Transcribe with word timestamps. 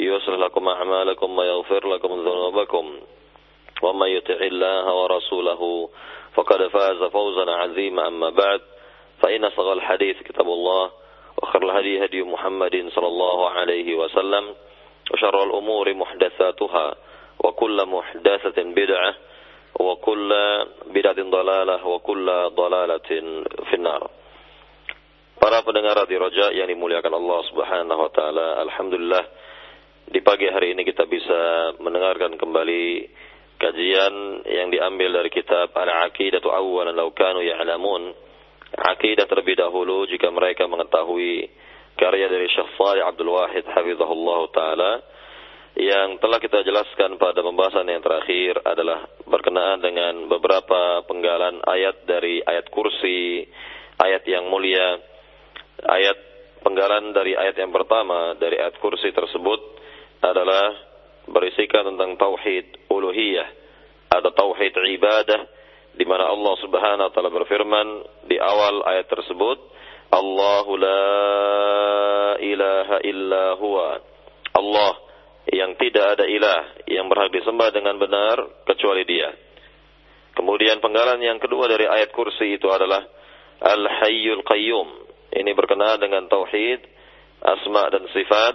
يصلح 0.00 0.38
لكم 0.38 0.68
أعمالكم 0.68 1.38
ويغفر 1.38 1.82
لكم 1.88 2.08
ذنوبكم. 2.08 2.84
ومن 3.82 4.08
يطع 4.08 4.34
الله 4.34 4.84
ورسوله 4.94 5.62
فقد 6.34 6.60
فاز 6.68 7.00
فوزا 7.02 7.50
عظيما. 7.50 8.08
أما 8.08 8.30
بعد 8.30 8.60
فإن 9.22 9.50
صغى 9.50 9.72
الحديث 9.72 10.22
كتاب 10.22 10.46
الله 10.46 10.90
وخير 11.42 11.62
الهدي 11.62 12.04
هدي 12.04 12.22
محمد 12.22 12.90
صلى 12.94 13.06
الله 13.06 13.50
عليه 13.50 13.94
وسلم 13.94 14.54
وشر 15.12 15.42
الأمور 15.42 15.94
محدثاتها 15.94 16.94
وكل 17.44 17.86
محدثة 17.86 18.58
بدعة 18.62 19.14
وكل 19.80 20.30
بدعة 20.86 21.18
ضلالة 21.18 21.86
وكل 21.86 22.26
ضلالة 22.54 23.08
في 23.68 23.74
النار. 23.74 24.02
Para 25.34 25.60
pendengar 25.60 25.98
di 26.08 26.16
Roja 26.16 26.56
yang 26.56 26.72
dimuliakan 26.72 27.20
Allah 27.20 27.40
Subhanahu 27.52 28.00
wa 28.00 28.10
taala, 28.14 28.64
alhamdulillah 28.64 29.22
di 30.04 30.20
pagi 30.20 30.44
hari 30.44 30.76
ini 30.76 30.84
kita 30.84 31.08
bisa 31.08 31.72
mendengarkan 31.80 32.36
kembali 32.36 33.08
kajian 33.56 34.44
yang 34.44 34.68
diambil 34.68 35.22
dari 35.22 35.30
kitab 35.32 35.72
Al-Aqidatu 35.72 36.52
Awwalan 36.52 36.92
Law 36.92 37.08
Kanu 37.16 37.40
Ya'lamun. 37.40 38.12
Aqidah 38.74 39.24
terlebih 39.30 39.54
dahulu 39.54 40.04
jika 40.10 40.28
mereka 40.34 40.66
mengetahui 40.66 41.48
karya 41.94 42.26
dari 42.26 42.50
Syekh 42.50 42.74
Shalih 42.74 43.06
Abdul 43.06 43.32
Wahid 43.32 43.64
hafizahullah 43.70 44.40
taala 44.50 44.92
yang 45.78 46.18
telah 46.18 46.42
kita 46.42 46.66
jelaskan 46.66 47.16
pada 47.16 47.40
pembahasan 47.40 47.86
yang 47.86 48.02
terakhir 48.02 48.60
adalah 48.66 49.06
berkenaan 49.30 49.78
dengan 49.78 50.26
beberapa 50.26 51.06
penggalan 51.06 51.62
ayat 51.64 52.02
dari 52.04 52.42
ayat 52.42 52.66
kursi, 52.70 53.46
ayat 53.98 54.26
yang 54.26 54.50
mulia, 54.50 54.98
ayat 55.86 56.18
penggalan 56.66 57.14
dari 57.14 57.38
ayat 57.38 57.56
yang 57.58 57.70
pertama 57.70 58.34
dari 58.38 58.58
ayat 58.58 58.74
kursi 58.82 59.10
tersebut 59.14 59.73
adalah 60.24 60.72
berisikan 61.28 61.92
tentang 61.92 62.16
tauhid 62.16 62.88
uluhiyah 62.88 63.48
atau 64.12 64.30
tauhid 64.32 64.72
ibadah 64.76 65.40
di 65.94 66.04
mana 66.08 66.28
Allah 66.32 66.54
Subhanahu 66.60 67.06
wa 67.08 67.12
taala 67.12 67.30
berfirman 67.30 67.88
di 68.28 68.36
awal 68.40 68.82
ayat 68.88 69.06
tersebut 69.08 69.58
Allahu 70.14 70.72
la 70.78 71.06
ilaha 72.38 72.96
illa 73.02 73.44
huwa 73.58 73.98
Allah 74.54 74.92
yang 75.50 75.76
tidak 75.76 76.18
ada 76.18 76.24
ilah 76.24 76.62
yang 76.88 77.06
berhak 77.10 77.30
disembah 77.34 77.68
dengan 77.74 78.00
benar 78.00 78.64
kecuali 78.64 79.04
Dia. 79.04 79.30
Kemudian 80.34 80.82
penggalan 80.82 81.20
yang 81.22 81.38
kedua 81.38 81.70
dari 81.70 81.86
ayat 81.86 82.10
kursi 82.10 82.58
itu 82.58 82.66
adalah 82.72 83.06
Al-Hayyul 83.62 84.42
Qayyum. 84.42 84.88
Ini 85.34 85.50
berkenaan 85.54 86.02
dengan 86.02 86.26
tauhid, 86.26 86.80
asma 87.42 87.90
dan 87.90 88.06
sifat 88.10 88.54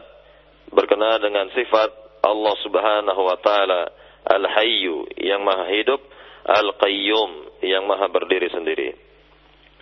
berkenaan 0.73 1.21
dengan 1.21 1.49
sifat 1.53 2.21
Allah 2.25 2.55
Subhanahu 2.61 3.21
wa 3.25 3.37
taala 3.39 3.89
Al-Hayyu 4.29 5.09
yang 5.17 5.41
Maha 5.41 5.65
Hidup, 5.71 6.01
Al-Qayyum 6.45 7.61
yang 7.65 7.87
Maha 7.89 8.07
berdiri 8.11 8.51
sendiri. 8.51 8.93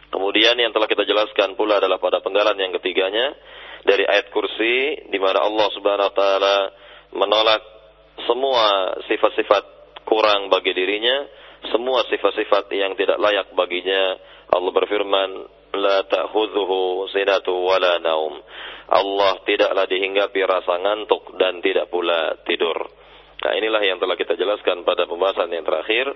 Kemudian 0.07 0.55
yang 0.55 0.71
telah 0.71 0.87
kita 0.87 1.03
jelaskan 1.03 1.59
pula 1.59 1.83
adalah 1.83 1.99
pada 1.99 2.23
penggalan 2.23 2.55
yang 2.55 2.71
ketiganya 2.79 3.35
dari 3.83 4.07
ayat 4.07 4.31
kursi 4.31 5.07
di 5.11 5.19
mana 5.19 5.43
Allah 5.43 5.67
Subhanahu 5.75 6.09
wa 6.11 6.15
taala 6.15 6.57
menolak 7.11 7.63
semua 8.25 8.97
sifat-sifat 9.05 9.63
kurang 10.07 10.47
bagi 10.47 10.71
dirinya, 10.71 11.27
semua 11.69 12.07
sifat-sifat 12.07 12.71
yang 12.71 12.95
tidak 12.95 13.19
layak 13.19 13.51
baginya. 13.53 14.15
Allah 14.47 14.71
berfirman, 14.71 15.29
"La 15.77 16.03
ta'khudhuhu 16.05 17.09
sinatu 17.13 17.53
wala 17.53 18.01
naum." 18.01 18.41
Allah 18.87 19.43
tidaklah 19.43 19.83
dihinggapi 19.85 20.39
rasa 20.47 20.79
ngantuk 20.79 21.35
dan 21.35 21.59
tidak 21.59 21.91
pula 21.91 22.39
tidur. 22.47 22.87
Nah 23.43 23.51
inilah 23.53 23.83
yang 23.83 23.99
telah 23.99 24.15
kita 24.15 24.33
jelaskan 24.33 24.87
pada 24.87 25.05
pembahasan 25.05 25.51
yang 25.51 25.67
terakhir. 25.67 26.09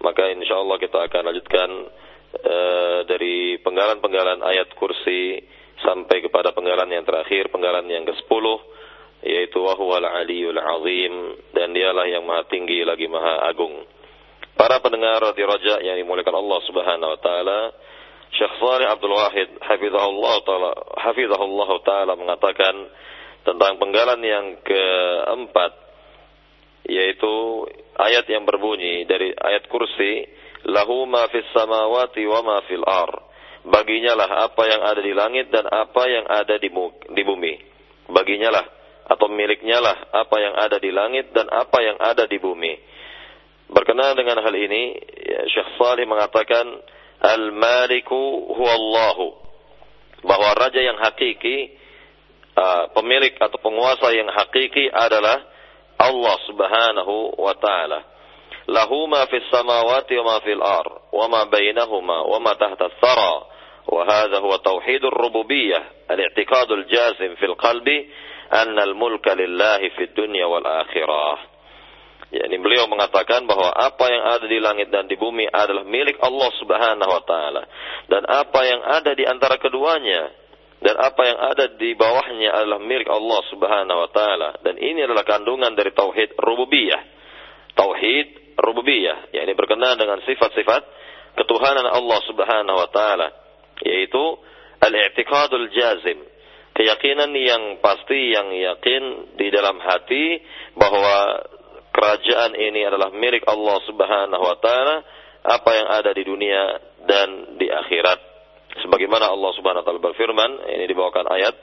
Maka 0.00 0.32
insya 0.32 0.58
Allah 0.58 0.76
kita 0.80 0.98
akan 1.06 1.22
lanjutkan 1.30 1.70
uh, 2.42 3.00
dari 3.06 3.60
penggalan-penggalan 3.62 4.42
ayat 4.42 4.72
kursi 4.74 5.38
sampai 5.84 6.24
kepada 6.24 6.56
penggalan 6.56 6.88
yang 6.90 7.04
terakhir, 7.06 7.52
penggalan 7.52 7.86
yang 7.86 8.08
ke-10 8.08 8.44
yaitu 9.24 9.56
wahwal 9.56 10.04
aliyul 10.04 10.60
azim 10.60 11.40
dan 11.56 11.72
dialah 11.72 12.04
yang 12.04 12.28
maha 12.28 12.44
tinggi 12.44 12.84
lagi 12.84 13.08
maha 13.08 13.48
agung. 13.48 13.88
Para 14.54 14.78
pendengar 14.84 15.24
di 15.34 15.42
Raja 15.42 15.80
yang 15.80 15.96
dimuliakan 15.98 16.36
Allah 16.44 16.60
Subhanahu 16.68 17.10
wa 17.10 17.20
taala, 17.24 17.60
Syekh 18.32 18.54
Salih 18.58 18.88
Abdul 18.88 19.14
Wahid 19.14 19.50
hafizahullah 19.60 20.34
taala 20.48 20.70
hafizahullah 20.96 21.70
taala 21.84 22.12
mengatakan 22.16 22.74
tentang 23.44 23.76
penggalan 23.76 24.20
yang 24.24 24.46
keempat 24.64 25.72
yaitu 26.88 27.64
ayat 27.96 28.28
yang 28.28 28.44
berbunyi 28.44 29.04
dari 29.04 29.32
ayat 29.32 29.68
kursi 29.68 30.24
lahu 30.68 31.04
ma 31.04 31.28
fis 31.28 31.46
samawati 31.52 32.24
wa 32.24 32.40
ma 32.40 32.56
fil 32.64 32.84
ar. 32.84 33.12
Baginya 33.64 34.12
lah 34.12 34.44
apa 34.44 34.62
yang 34.68 34.82
ada 34.84 35.00
di 35.00 35.12
langit 35.16 35.48
dan 35.48 35.64
apa 35.64 36.04
yang 36.04 36.28
ada 36.28 36.60
di, 36.60 36.68
di 37.16 37.22
bumi. 37.24 37.54
Baginya 38.12 38.52
lah 38.52 38.64
atau 39.08 39.28
miliknya 39.28 39.80
lah 39.80 39.96
apa 40.12 40.36
yang 40.40 40.54
ada 40.56 40.76
di 40.76 40.92
langit 40.92 41.32
dan 41.32 41.48
apa 41.48 41.78
yang 41.80 41.96
ada 41.96 42.28
di 42.28 42.36
bumi. 42.36 42.76
Berkenaan 43.72 44.16
dengan 44.20 44.44
hal 44.44 44.52
ini 44.52 45.00
Syekh 45.48 45.80
Salih 45.80 46.04
mengatakan 46.04 46.68
Al-Maliku 47.24 48.52
huwallahu. 48.52 49.26
Bahwa 50.24 50.56
raja 50.56 50.80
yang 50.80 51.00
hakiki, 51.00 51.72
uh, 52.56 52.92
pemilik 52.92 53.32
atau 53.40 53.60
penguasa 53.60 54.12
yang 54.12 54.28
hakiki 54.28 54.92
adalah 54.92 55.40
Allah 56.00 56.36
Subhanahu 56.48 57.40
wa 57.40 57.54
taala. 57.56 58.00
Lahu 58.64 59.04
ma 59.08 59.28
fis 59.28 59.44
samawati 59.52 60.16
wa 60.20 60.24
ma 60.24 60.36
fil 60.40 60.62
ar 60.64 60.86
wa 61.12 61.26
ma 61.28 61.44
bainahuma 61.44 62.24
wa 62.24 62.38
ma 62.40 62.56
tahta 62.56 62.88
thara 62.96 63.34
wa 63.84 64.00
hadha 64.08 64.40
huwa 64.40 64.56
tauhidur 64.64 65.12
rububiyyah 65.12 66.08
al-i'tiqadul 66.08 66.88
jazim 66.88 67.36
fil 67.36 67.52
qalbi 67.60 68.08
anna 68.48 68.88
al-mulka 68.88 69.36
lillahi 69.36 69.92
fid 69.92 70.16
dunya 70.16 70.48
yakni 72.34 72.58
beliau 72.58 72.90
mengatakan 72.90 73.46
bahwa 73.46 73.70
apa 73.70 74.04
yang 74.10 74.22
ada 74.26 74.46
di 74.50 74.58
langit 74.58 74.90
dan 74.90 75.06
di 75.06 75.14
bumi 75.14 75.46
adalah 75.46 75.86
milik 75.86 76.18
Allah 76.18 76.50
Subhanahu 76.58 77.10
wa 77.10 77.22
taala. 77.22 77.62
Dan 78.10 78.26
apa 78.26 78.60
yang 78.66 78.80
ada 78.82 79.14
di 79.14 79.22
antara 79.22 79.56
keduanya 79.62 80.34
dan 80.84 81.00
apa 81.00 81.22
yang 81.24 81.38
ada 81.40 81.64
di 81.80 81.96
bawahnya 81.96 82.52
adalah 82.52 82.76
milik 82.76 83.08
Allah 83.08 83.40
Subhanahu 83.48 83.98
wa 84.04 84.10
taala. 84.12 84.60
Dan 84.60 84.76
ini 84.76 85.00
adalah 85.00 85.24
kandungan 85.24 85.72
dari 85.72 85.96
tauhid 85.96 86.36
rububiyah. 86.36 87.02
Tauhid 87.72 88.58
rububiyah. 88.60 89.32
Yakni 89.32 89.56
berkenaan 89.56 89.96
dengan 89.96 90.20
sifat-sifat 90.28 90.82
ketuhanan 91.40 91.88
Allah 91.88 92.20
Subhanahu 92.28 92.76
wa 92.76 92.88
taala. 92.92 93.32
Yaitu 93.80 94.22
al-i'tiqadul 94.84 95.72
jazim. 95.72 96.20
Keyakinan 96.74 97.30
yang 97.32 97.78
pasti 97.78 98.34
yang 98.34 98.50
yakin 98.50 99.34
di 99.38 99.46
dalam 99.54 99.78
hati 99.78 100.42
bahwa 100.74 101.38
kerajaan 101.94 102.58
ini 102.58 102.82
adalah 102.82 103.14
milik 103.14 103.46
Allah 103.46 103.78
Subhanahu 103.86 104.42
wa 104.42 104.56
taala, 104.58 104.96
apa 105.46 105.70
yang 105.78 105.88
ada 105.94 106.10
di 106.10 106.26
dunia 106.26 106.62
dan 107.06 107.54
di 107.54 107.70
akhirat. 107.70 108.18
Sebagaimana 108.82 109.30
Allah 109.30 109.50
Subhanahu 109.54 109.80
wa 109.80 109.86
taala 109.86 110.02
berfirman, 110.02 110.50
ini 110.74 110.84
dibawakan 110.90 111.30
ayat 111.30 111.54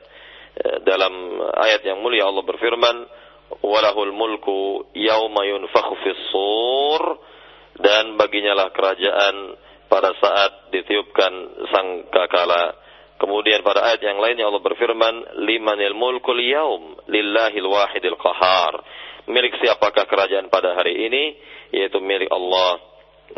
eh, 0.56 0.78
dalam 0.88 1.12
ayat 1.60 1.84
yang 1.84 2.00
mulia 2.00 2.32
Allah 2.32 2.48
berfirman, 2.48 2.96
"Walahul 3.60 4.16
mulku 4.16 4.88
yauma 4.96 5.44
yunfakhu 5.44 6.00
fis 6.00 6.22
sur" 6.32 7.04
dan 7.84 8.16
bagi 8.16 8.40
baginya 8.40 8.54
lah 8.56 8.68
kerajaan 8.72 9.36
pada 9.92 10.16
saat 10.16 10.72
ditiupkan 10.72 11.34
sang 11.68 12.08
kakala. 12.08 12.80
Kemudian 13.20 13.62
pada 13.62 13.86
ayat 13.86 14.02
yang 14.02 14.18
lainnya 14.18 14.50
Allah 14.50 14.64
berfirman, 14.64 15.46
"Limanil 15.46 15.94
mulkul 15.94 16.42
yaum 16.42 16.98
lillahil 17.12 17.68
wahidil 17.68 18.18
qahar." 18.18 18.82
Milik 19.32 19.56
siapakah 19.64 20.06
kerajaan 20.12 20.52
pada 20.52 20.76
hari 20.76 21.08
ini? 21.08 21.24
Yaitu 21.72 22.04
milik 22.04 22.28
Allah 22.28 22.84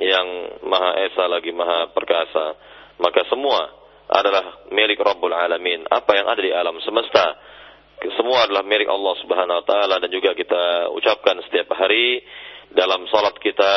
yang 0.02 0.28
Maha 0.66 0.98
Esa 1.06 1.30
lagi 1.30 1.54
Maha 1.54 1.94
Perkasa. 1.94 2.58
Maka 2.98 3.22
semua 3.30 3.70
adalah 4.10 4.66
milik 4.74 4.98
Rabbul 4.98 5.38
Alamin. 5.38 5.86
Apa 5.86 6.18
yang 6.18 6.28
ada 6.34 6.42
di 6.42 6.50
alam 6.50 6.82
semesta 6.82 7.38
semua 8.12 8.44
adalah 8.44 8.68
milik 8.68 8.90
Allah 8.92 9.16
Subhanahu 9.24 9.60
wa 9.64 9.66
taala 9.66 9.96
dan 10.04 10.12
juga 10.12 10.36
kita 10.36 10.92
ucapkan 10.92 11.40
setiap 11.48 11.72
hari 11.72 12.20
dalam 12.76 13.08
salat 13.08 13.38
kita 13.40 13.74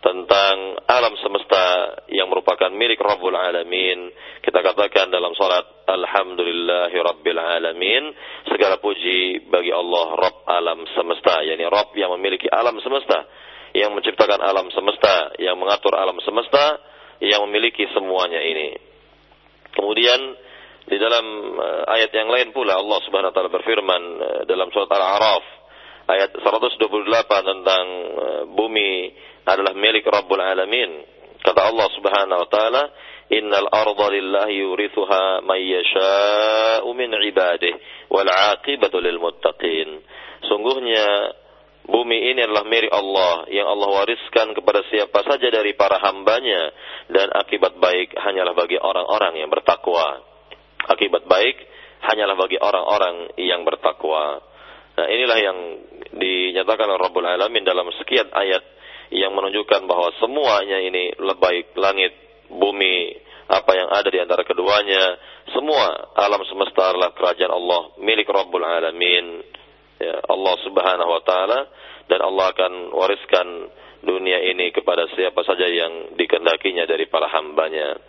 tentang 0.00 0.80
alam 0.88 1.12
semesta 1.20 1.64
yang 2.08 2.32
merupakan 2.32 2.72
milik 2.72 2.96
Rabbul 3.00 3.36
Alamin. 3.36 4.08
Kita 4.40 4.64
katakan 4.64 5.12
dalam 5.12 5.36
salat 5.36 5.84
Alhamdulillahi 5.84 6.96
Rabbil 6.96 7.36
Alamin. 7.36 8.04
Segala 8.48 8.80
puji 8.80 9.44
bagi 9.52 9.68
Allah 9.68 10.16
Rabb 10.16 10.48
alam 10.48 10.88
semesta. 10.96 11.44
yakni 11.44 11.68
Rabb 11.68 11.92
yang 12.00 12.16
memiliki 12.16 12.48
alam 12.48 12.80
semesta. 12.80 13.28
Yang 13.76 13.92
menciptakan 14.00 14.40
alam 14.40 14.72
semesta. 14.72 15.36
Yang 15.36 15.56
mengatur 15.60 15.92
alam 15.92 16.16
semesta. 16.24 16.80
Yang 17.20 17.40
memiliki 17.44 17.84
semuanya 17.92 18.40
ini. 18.40 18.80
Kemudian 19.76 20.20
di 20.88 20.96
dalam 20.96 21.24
uh, 21.60 21.84
ayat 21.92 22.10
yang 22.16 22.32
lain 22.32 22.50
pula 22.56 22.80
Allah 22.80 22.98
Subhanahu 23.04 23.30
wa 23.30 23.36
taala 23.36 23.52
berfirman 23.52 24.02
uh, 24.18 24.42
dalam 24.48 24.72
surat 24.74 24.90
Al-A'raf 24.90 25.44
ayat 26.10 26.34
128 26.34 26.82
tentang 27.46 27.84
uh, 28.18 28.42
bumi 28.50 29.14
adalah 29.56 29.74
milik 29.74 30.06
Rabbul 30.06 30.40
Alamin. 30.40 30.90
Kata 31.40 31.72
Allah 31.72 31.88
Subhanahu 31.96 32.40
wa 32.44 32.48
taala, 32.50 32.82
"Innal 33.32 33.68
arda 33.72 34.06
lillahi 34.12 34.60
yurithuha 34.60 35.44
may 35.46 35.64
yasha'u 35.70 36.88
min 36.92 37.10
ibadihi 37.10 38.08
wal 38.12 38.28
'aqibatu 38.28 39.00
lil 39.00 39.18
muttaqin." 39.18 40.04
Sungguhnya 40.46 41.06
bumi 41.88 42.34
ini 42.34 42.44
adalah 42.44 42.64
milik 42.68 42.92
Allah 42.92 43.48
yang 43.48 43.66
Allah 43.66 43.88
wariskan 44.04 44.52
kepada 44.52 44.84
siapa 44.92 45.24
saja 45.24 45.48
dari 45.48 45.72
para 45.74 45.96
hambanya 46.00 46.70
dan 47.08 47.32
akibat 47.34 47.80
baik 47.80 48.14
hanyalah 48.14 48.52
bagi 48.52 48.76
orang-orang 48.76 49.40
yang 49.40 49.48
bertakwa 49.48 50.30
akibat 50.90 51.28
baik 51.28 51.56
hanyalah 52.00 52.36
bagi 52.38 52.56
orang-orang 52.56 53.36
yang 53.36 53.62
bertakwa. 53.62 54.40
Nah, 54.96 55.06
inilah 55.06 55.38
yang 55.38 55.58
dinyatakan 56.16 56.88
oleh 56.88 57.00
Rabbul 57.00 57.26
Alamin 57.28 57.62
dalam 57.62 57.86
sekian 58.00 58.26
ayat 58.32 58.62
yang 59.10 59.34
menunjukkan 59.34 59.90
bahwa 59.90 60.14
semuanya 60.22 60.78
ini 60.82 61.14
baik 61.18 61.74
langit, 61.74 62.14
bumi, 62.46 63.18
apa 63.50 63.70
yang 63.74 63.90
ada 63.90 64.06
di 64.06 64.18
antara 64.22 64.46
keduanya, 64.46 65.18
semua 65.50 66.14
alam 66.14 66.46
semesta 66.46 66.94
adalah 66.94 67.10
kerajaan 67.10 67.50
Allah, 67.50 67.90
milik 67.98 68.30
Rabbul 68.30 68.62
Alamin. 68.62 69.42
Ya, 70.00 70.16
Allah 70.32 70.54
Subhanahu 70.64 71.10
wa 71.12 71.22
taala 71.26 71.60
dan 72.08 72.24
Allah 72.24 72.56
akan 72.56 72.72
wariskan 72.94 73.46
dunia 74.00 74.40
ini 74.48 74.72
kepada 74.72 75.04
siapa 75.12 75.44
saja 75.44 75.68
yang 75.68 76.16
dikendakinya 76.16 76.88
dari 76.88 77.04
para 77.10 77.28
hambanya. 77.28 78.00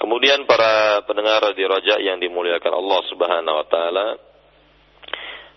Kemudian 0.00 0.48
para 0.48 1.04
pendengar 1.04 1.52
di 1.52 1.62
Raja 1.68 2.00
yang 2.00 2.18
dimuliakan 2.18 2.72
Allah 2.72 3.00
Subhanahu 3.12 3.56
wa 3.60 3.66
taala 3.68 4.06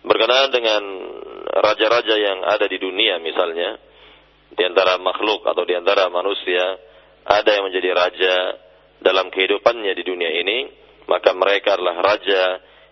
berkenaan 0.04 0.52
dengan 0.52 0.84
raja-raja 1.64 2.16
yang 2.20 2.44
ada 2.44 2.68
di 2.68 2.76
dunia 2.76 3.24
misalnya 3.24 3.80
di 4.54 4.64
antara 4.64 5.02
makhluk 5.02 5.46
atau 5.46 5.64
di 5.66 5.74
antara 5.74 6.10
manusia 6.10 6.78
ada 7.24 7.50
yang 7.50 7.70
menjadi 7.70 7.90
raja 7.96 8.36
dalam 9.04 9.32
kehidupannya 9.34 9.94
di 9.96 10.04
dunia 10.04 10.32
ini 10.32 10.58
maka 11.08 11.36
mereka 11.36 11.76
adalah 11.76 12.00
raja 12.00 12.44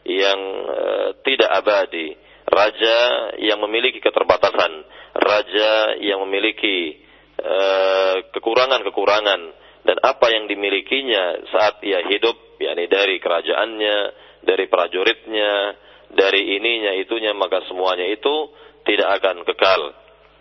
yang 0.03 0.39
e, 0.67 0.79
tidak 1.23 1.49
abadi. 1.61 2.17
Raja 2.51 2.97
yang 3.39 3.63
memiliki 3.63 4.03
keterbatasan. 4.03 4.83
Raja 5.15 5.95
yang 6.03 6.19
memiliki 6.27 6.99
eh, 7.39 8.15
kekurangan-kekurangan. 8.35 9.41
Dan 9.87 9.97
apa 10.03 10.27
yang 10.35 10.51
dimilikinya 10.51 11.47
saat 11.47 11.79
ia 11.81 12.03
hidup 12.11 12.59
yakni 12.59 12.91
dari 12.91 13.23
kerajaannya, 13.23 13.97
dari 14.43 14.67
prajuritnya, 14.67 15.79
dari 16.11 16.59
ininya 16.59 16.91
itunya 16.99 17.31
maka 17.31 17.63
semuanya 17.65 18.05
itu 18.11 18.51
tidak 18.83 19.21
akan 19.21 19.47
kekal, 19.47 19.81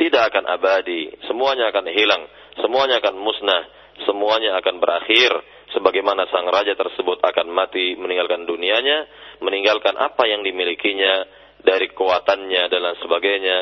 tidak 0.01 0.33
akan 0.33 0.49
abadi, 0.49 1.13
semuanya 1.29 1.69
akan 1.69 1.85
hilang, 1.93 2.25
semuanya 2.57 3.05
akan 3.05 3.21
musnah, 3.21 3.69
semuanya 4.09 4.57
akan 4.57 4.81
berakhir. 4.81 5.33
Sebagaimana 5.71 6.27
sang 6.33 6.51
raja 6.51 6.75
tersebut 6.75 7.23
akan 7.23 7.47
mati 7.53 7.95
meninggalkan 7.95 8.43
dunianya, 8.43 9.07
meninggalkan 9.39 9.95
apa 9.95 10.27
yang 10.27 10.43
dimilikinya 10.43 11.29
dari 11.63 11.87
kekuatannya 11.93 12.63
dan 12.67 12.81
lain 12.81 12.99
sebagainya, 12.99 13.59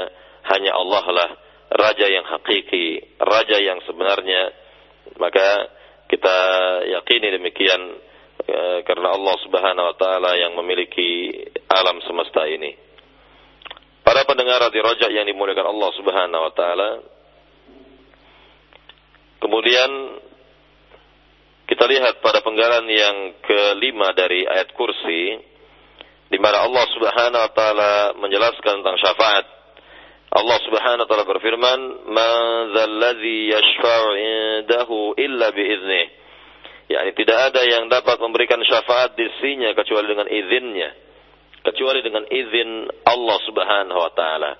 hanya 0.48 0.72
Allah 0.72 1.04
lah 1.10 1.30
raja 1.68 2.06
yang 2.08 2.24
hakiki, 2.24 3.18
raja 3.20 3.60
yang 3.60 3.84
sebenarnya. 3.84 4.56
Maka 5.20 5.68
kita 6.08 6.38
yakini 6.96 7.28
demikian 7.36 7.82
e, 8.40 8.58
karena 8.88 9.12
Allah 9.12 9.36
Subhanahu 9.44 9.86
wa 9.92 9.96
taala 10.00 10.32
yang 10.40 10.56
memiliki 10.56 11.34
alam 11.68 12.00
semesta 12.08 12.48
ini. 12.48 12.87
Para 14.08 14.24
pendengar 14.24 14.64
di 14.72 14.80
rojak 14.80 15.12
yang 15.12 15.28
dimuliakan 15.28 15.68
Allah 15.68 15.90
Subhanahu 16.00 16.42
wa 16.48 16.52
taala. 16.56 16.90
Kemudian 19.36 19.90
kita 21.68 21.84
lihat 21.84 22.24
pada 22.24 22.40
penggalan 22.40 22.88
yang 22.88 23.36
kelima 23.44 24.16
dari 24.16 24.48
ayat 24.48 24.72
kursi 24.72 25.36
di 26.32 26.40
mana 26.40 26.64
Allah 26.64 26.88
Subhanahu 26.88 27.36
wa 27.36 27.52
taala 27.52 27.92
menjelaskan 28.16 28.80
tentang 28.80 28.96
syafaat 28.96 29.44
Allah 30.28 30.56
Subhanahu 30.64 31.04
wa 31.04 31.08
taala 31.12 31.28
berfirman, 31.28 31.80
"Man 32.08 32.40
dzalladzi 32.72 33.36
yashfa'u 33.52 34.08
'indahu 34.16 35.20
illa 35.20 35.52
biiznih." 35.52 36.06
Yani 36.96 37.12
tidak 37.12 37.52
ada 37.52 37.60
yang 37.60 37.92
dapat 37.92 38.16
memberikan 38.24 38.56
syafaat 38.64 39.12
di 39.20 39.28
sisinya 39.36 39.76
kecuali 39.76 40.08
dengan 40.08 40.32
izinnya. 40.32 40.96
Kecuali 41.64 42.00
dengan 42.00 42.24
izin 42.28 42.86
Allah 43.06 43.38
Subhanahu 43.44 43.98
wa 43.98 44.12
taala. 44.14 44.52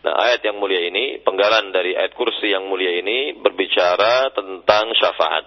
Nah, 0.00 0.14
ayat 0.16 0.40
yang 0.40 0.56
mulia 0.56 0.80
ini, 0.80 1.20
penggalan 1.20 1.76
dari 1.76 1.92
ayat 1.92 2.16
kursi 2.16 2.48
yang 2.48 2.64
mulia 2.64 2.96
ini 3.04 3.36
berbicara 3.36 4.32
tentang 4.32 4.96
syafaat. 4.96 5.44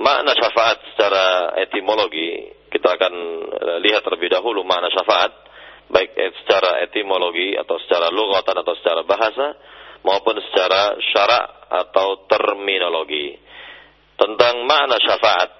Makna 0.00 0.32
syafaat 0.36 0.78
secara 0.92 1.56
etimologi, 1.64 2.52
kita 2.68 2.88
akan 3.00 3.14
eh, 3.48 3.78
lihat 3.84 4.04
terlebih 4.04 4.28
dahulu 4.28 4.60
makna 4.64 4.92
syafaat 4.92 5.32
baik 5.90 6.14
secara 6.40 6.86
etimologi 6.86 7.58
atau 7.58 7.76
secara 7.82 8.08
lugatan 8.14 8.62
atau 8.62 8.74
secara 8.78 9.02
bahasa 9.02 9.58
maupun 10.06 10.38
secara 10.48 10.96
syara 11.12 11.40
atau 11.68 12.24
terminologi. 12.30 13.36
Tentang 14.14 14.64
makna 14.64 14.96
syafaat 15.02 15.50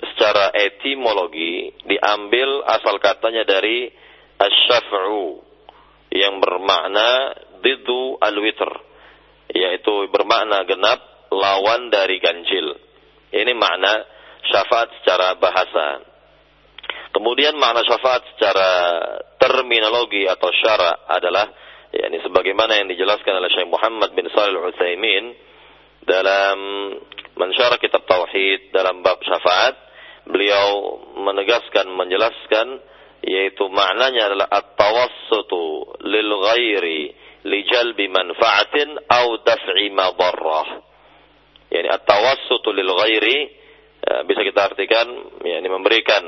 secara 0.00 0.52
etimologi 0.56 1.72
diambil 1.84 2.64
asal 2.64 2.96
katanya 3.00 3.44
dari 3.44 3.92
asyaf'u 4.40 5.44
yang 6.10 6.40
bermakna 6.40 7.36
didu 7.60 8.16
al-witr 8.18 8.70
yaitu 9.52 10.08
bermakna 10.08 10.64
genap 10.64 11.28
lawan 11.30 11.90
dari 11.90 12.18
ganjil. 12.18 12.74
Ini 13.30 13.52
makna 13.54 14.02
syafaat 14.46 14.88
secara 15.02 15.38
bahasa. 15.38 16.02
Kemudian 17.10 17.58
makna 17.58 17.82
syafaat 17.86 18.22
secara 18.34 18.70
terminologi 19.38 20.26
atau 20.26 20.50
syara 20.54 21.06
adalah 21.10 21.50
yakni 21.90 22.22
sebagaimana 22.22 22.78
yang 22.78 22.88
dijelaskan 22.90 23.34
oleh 23.42 23.50
Syekh 23.50 23.66
Muhammad 23.66 24.14
bin 24.14 24.30
Shalih 24.30 24.62
Al-Utsaimin 24.62 25.24
dalam 26.06 26.58
mensyarah 27.34 27.78
kitab 27.82 28.06
tauhid 28.06 28.70
dalam 28.70 29.02
bab 29.02 29.18
syafaat 29.26 29.89
beliau 30.30 30.98
menegaskan 31.20 31.90
menjelaskan 31.94 32.80
yaitu 33.20 33.68
maknanya 33.68 34.32
adalah 34.32 34.48
at-tawassutu 34.48 35.98
lil 36.08 36.30
ghairi 36.40 37.02
li 37.44 37.58
jalbi 37.68 38.08
manfaatin 38.08 38.96
au 39.10 39.38
daf'i 39.44 39.92
madarrah 39.92 40.68
yani 41.68 41.88
at-tawassutu 41.92 42.72
lil 42.72 42.88
ghairi 42.88 43.38
eh, 44.00 44.20
bisa 44.24 44.40
kita 44.40 44.72
artikan 44.72 45.06
yakni 45.44 45.68
memberikan 45.68 46.24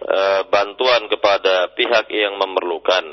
e, 0.00 0.20
bantuan 0.48 1.08
kepada 1.08 1.72
pihak 1.72 2.06
yang 2.12 2.36
memerlukan, 2.36 3.04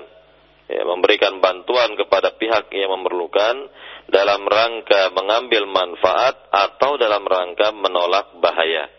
ya, 0.67 0.83
memberikan 0.83 1.39
bantuan 1.39 1.95
kepada 1.95 2.35
pihak 2.35 2.71
yang 2.73 2.91
memerlukan 2.91 3.69
dalam 4.11 4.43
rangka 4.45 5.11
mengambil 5.15 5.63
manfaat 5.69 6.35
atau 6.51 6.99
dalam 6.99 7.23
rangka 7.23 7.71
menolak 7.71 8.35
bahaya. 8.39 8.91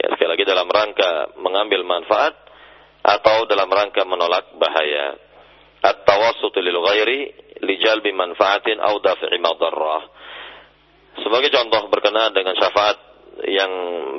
Ya, 0.00 0.16
sekali 0.16 0.32
lagi 0.32 0.48
dalam 0.48 0.64
rangka 0.64 1.36
mengambil 1.36 1.84
manfaat 1.84 2.32
atau 3.04 3.44
dalam 3.44 3.68
rangka 3.68 4.00
menolak 4.08 4.56
bahaya. 4.56 5.20
At-tawassut 5.84 6.56
lil 6.56 6.80
ghairi 6.80 7.20
li 7.60 7.74
jalbi 7.84 8.08
manfaatin 8.16 8.80
aw 8.80 8.96
daf'i 8.96 9.36
madarrah. 9.36 10.08
Sebagai 11.20 11.52
contoh 11.52 11.92
berkenaan 11.92 12.32
dengan 12.32 12.56
syafaat 12.56 12.96
yang 13.44 13.72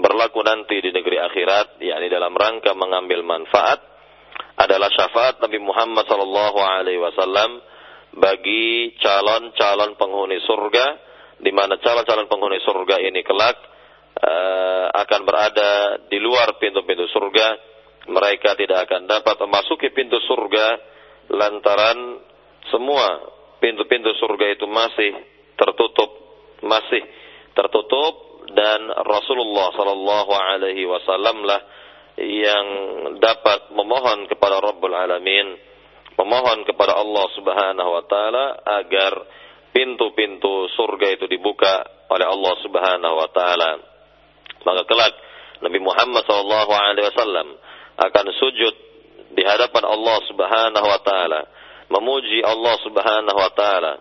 berlaku 0.06 0.46
nanti 0.46 0.78
di 0.86 0.94
negeri 0.94 1.18
akhirat, 1.18 1.82
yakni 1.82 2.14
dalam 2.14 2.38
rangka 2.38 2.78
mengambil 2.78 3.26
manfaat, 3.26 3.82
adalah 4.62 4.90
syafaat 4.94 5.42
Nabi 5.42 5.58
Muhammad 5.58 6.06
sallallahu 6.06 6.60
alaihi 6.62 7.02
wasallam 7.02 7.58
bagi 8.22 8.94
calon-calon 9.02 9.98
penghuni 9.98 10.38
surga 10.46 10.86
di 11.42 11.50
mana 11.50 11.82
calon-calon 11.82 12.30
penghuni 12.30 12.62
surga 12.62 13.02
ini 13.02 13.26
kelak 13.26 13.58
uh, 14.20 14.86
akan 14.92 15.22
berada 15.24 15.72
di 16.12 16.18
luar 16.20 16.58
pintu-pintu 16.60 17.08
surga 17.12 17.48
mereka 18.12 18.58
tidak 18.58 18.90
akan 18.90 19.08
dapat 19.08 19.36
memasuki 19.46 19.94
pintu 19.94 20.18
surga 20.26 20.68
lantaran 21.32 22.20
semua 22.68 23.08
pintu-pintu 23.62 24.12
surga 24.18 24.58
itu 24.58 24.66
masih 24.68 25.12
tertutup 25.56 26.10
masih 26.66 27.02
tertutup 27.54 28.32
dan 28.52 28.90
Rasulullah 29.06 29.72
sallallahu 29.76 30.32
alaihi 30.34 30.84
wasallam 30.90 31.46
lah 31.46 31.62
yang 32.20 32.68
dapat 33.18 33.72
memohon 33.72 34.28
kepada 34.28 34.60
Rabbul 34.60 34.94
Alamin, 34.94 35.56
memohon 36.20 36.68
kepada 36.68 37.00
Allah 37.00 37.26
Subhanahu 37.34 37.90
wa 37.90 38.04
taala 38.06 38.46
agar 38.84 39.14
pintu-pintu 39.72 40.68
surga 40.76 41.16
itu 41.16 41.26
dibuka 41.32 41.82
oleh 42.12 42.28
Allah 42.28 42.54
Subhanahu 42.62 43.16
wa 43.16 43.30
taala. 43.32 43.72
Maka 44.62 44.82
kelak 44.86 45.14
Nabi 45.62 45.80
Muhammad 45.82 46.26
sallallahu 46.26 46.72
alaihi 46.74 47.08
wasallam 47.10 47.48
akan 48.02 48.26
sujud 48.34 48.76
di 49.32 49.44
hadapan 49.46 49.84
Allah 49.88 50.18
Subhanahu 50.28 50.88
wa 50.88 51.00
taala, 51.06 51.42
memuji 51.88 52.42
Allah 52.44 52.76
Subhanahu 52.82 53.38
wa 53.38 53.52
taala 53.54 53.94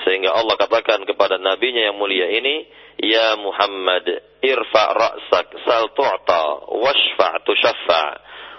sehingga 0.00 0.32
Allah 0.32 0.56
katakan 0.56 1.04
kepada 1.04 1.36
nabinya 1.36 1.92
yang 1.92 2.00
mulia 2.00 2.32
ini, 2.32 2.64
"Ya 2.96 3.36
Muhammad, 3.36 4.08
irfa 4.40 4.84
ra'sak 4.96 5.46
sal 5.68 5.92
tu'ta 5.92 6.72
washfa' 6.72 7.44
tushaffa." 7.44 8.04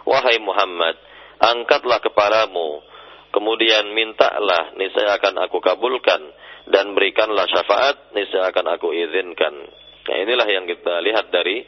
Wahai 0.05 0.37
Muhammad, 0.37 0.93
angkatlah 1.41 1.97
kepalamu, 2.05 2.85
kemudian 3.33 3.97
mintalah, 3.97 4.77
niscaya 4.77 5.17
akan 5.17 5.47
aku 5.49 5.57
kabulkan 5.57 6.21
dan 6.69 6.93
berikanlah 6.93 7.49
syafaat, 7.49 8.13
niscaya 8.13 8.53
akan 8.53 8.77
aku 8.77 8.93
izinkan. 8.93 9.73
Nah, 10.03 10.17
inilah 10.19 10.47
yang 10.51 10.65
kita 10.67 10.99
lihat 10.99 11.31
dari 11.31 11.63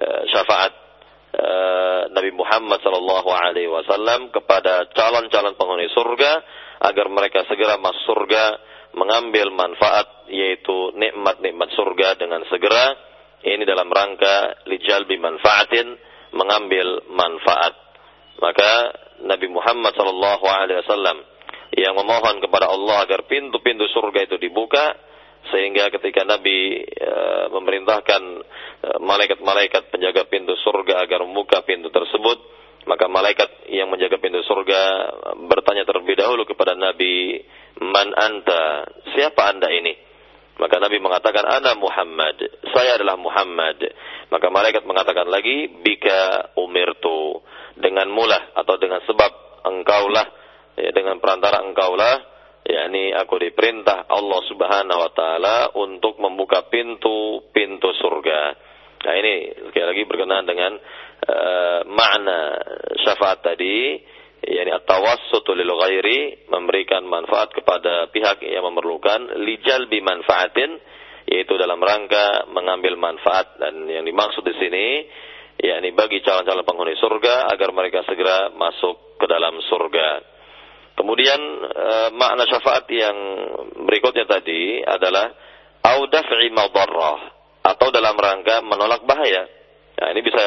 uh, 0.00 0.22
syafaat 0.32 0.72
uh, 1.36 2.00
Nabi 2.16 2.30
Muhammad 2.32 2.80
sallallahu 2.80 3.28
alaihi 3.28 3.68
wasallam 3.68 4.32
kepada 4.32 4.88
calon-calon 4.96 5.52
penghuni 5.58 5.92
surga 5.92 6.32
agar 6.80 7.06
mereka 7.12 7.44
segera 7.44 7.76
masuk 7.76 8.02
surga 8.08 8.44
mengambil 8.94 9.50
manfaat 9.52 10.30
yaitu 10.30 10.94
nikmat-nikmat 10.96 11.68
surga 11.76 12.16
dengan 12.16 12.40
segera. 12.48 12.96
Ini 13.44 13.60
dalam 13.68 13.92
rangka 13.92 14.64
lijalbi 14.64 15.20
manfaatin 15.20 15.88
mengambil 16.32 17.04
manfaat. 17.12 17.76
Maka 18.40 18.70
Nabi 19.28 19.52
Muhammad 19.52 19.92
sallallahu 19.92 20.44
alaihi 20.48 20.80
wasallam 20.80 21.18
yang 21.76 21.92
memohon 21.92 22.40
kepada 22.40 22.72
Allah 22.72 23.04
agar 23.04 23.28
pintu-pintu 23.28 23.84
surga 23.92 24.24
itu 24.24 24.40
dibuka 24.40 24.96
sehingga 25.52 25.92
ketika 25.92 26.24
Nabi 26.24 26.84
e, 26.84 27.12
memerintahkan 27.52 28.22
e, 28.80 28.88
malaikat-malaikat 29.02 29.92
penjaga 29.92 30.24
pintu 30.28 30.56
surga 30.64 31.04
agar 31.04 31.24
membuka 31.24 31.60
pintu 31.66 31.92
tersebut 31.92 32.54
maka 32.84 33.08
malaikat 33.08 33.72
yang 33.72 33.88
menjaga 33.88 34.20
pintu 34.20 34.44
surga 34.44 34.80
bertanya 35.48 35.88
terlebih 35.88 36.20
dahulu 36.20 36.44
kepada 36.44 36.76
Nabi, 36.76 37.40
"Man 37.80 38.12
anta? 38.12 38.84
Siapa 39.16 39.40
Anda 39.56 39.72
ini?" 39.72 39.96
Maka 40.60 40.78
Nabi 40.78 41.00
mengatakan, 41.00 41.48
"Ana 41.48 41.74
Muhammad. 41.74 42.36
Saya 42.76 43.00
adalah 43.00 43.16
Muhammad." 43.16 43.80
Maka 44.28 44.46
malaikat 44.52 44.84
mengatakan 44.84 45.26
lagi, 45.32 45.80
"Bika 45.80 46.54
umirtu." 46.60 47.40
Dengan 47.74 48.06
mulah 48.06 48.54
atau 48.54 48.78
dengan 48.78 49.02
sebab 49.02 49.64
engkaulah 49.66 50.26
ya, 50.78 50.94
dengan 50.94 51.18
perantara 51.18 51.58
engkaulah 51.64 52.33
yakni 52.64 53.12
aku 53.12 53.36
diperintah 53.36 54.08
Allah 54.08 54.40
Subhanahu 54.48 55.00
wa 55.04 55.12
taala 55.12 55.56
untuk 55.76 56.16
membuka 56.16 56.64
pintu-pintu 56.72 57.92
surga. 58.00 58.40
Nah 59.04 59.14
ini 59.20 59.34
sekali 59.68 59.84
lagi 59.84 60.02
berkenaan 60.08 60.46
dengan 60.48 60.72
uh, 61.28 61.80
makna 61.84 62.40
syafaat 63.04 63.44
tadi, 63.44 64.00
yakni 64.48 64.72
at-tawassutu 64.72 65.52
lil 65.52 65.68
ghairi, 65.68 66.48
memberikan 66.48 67.04
manfaat 67.04 67.52
kepada 67.52 68.08
pihak 68.08 68.40
yang 68.48 68.64
memerlukan, 68.64 69.44
lijal 69.44 69.84
manfaatin, 70.00 70.80
yaitu 71.28 71.52
dalam 71.60 71.84
rangka 71.84 72.48
mengambil 72.48 72.96
manfaat 72.96 73.60
dan 73.60 73.84
yang 73.92 74.08
dimaksud 74.08 74.40
di 74.40 74.56
sini 74.56 74.86
yakni 75.60 75.94
bagi 75.94 76.20
calon-calon 76.20 76.66
penghuni 76.66 76.96
surga 76.98 77.48
agar 77.54 77.70
mereka 77.70 78.02
segera 78.08 78.50
masuk 78.52 79.20
ke 79.20 79.26
dalam 79.28 79.54
surga. 79.64 80.33
Kemudian 80.94 81.40
uh, 81.74 82.08
makna 82.14 82.46
syafaat 82.46 82.86
yang 82.90 83.16
berikutnya 83.82 84.30
tadi 84.30 84.78
adalah 84.80 85.34
madarrah 86.54 87.20
atau 87.64 87.88
dalam 87.90 88.14
rangka 88.14 88.62
menolak 88.62 89.02
bahaya. 89.04 89.44
Nah, 89.98 90.08
ini 90.14 90.20
bisa 90.22 90.46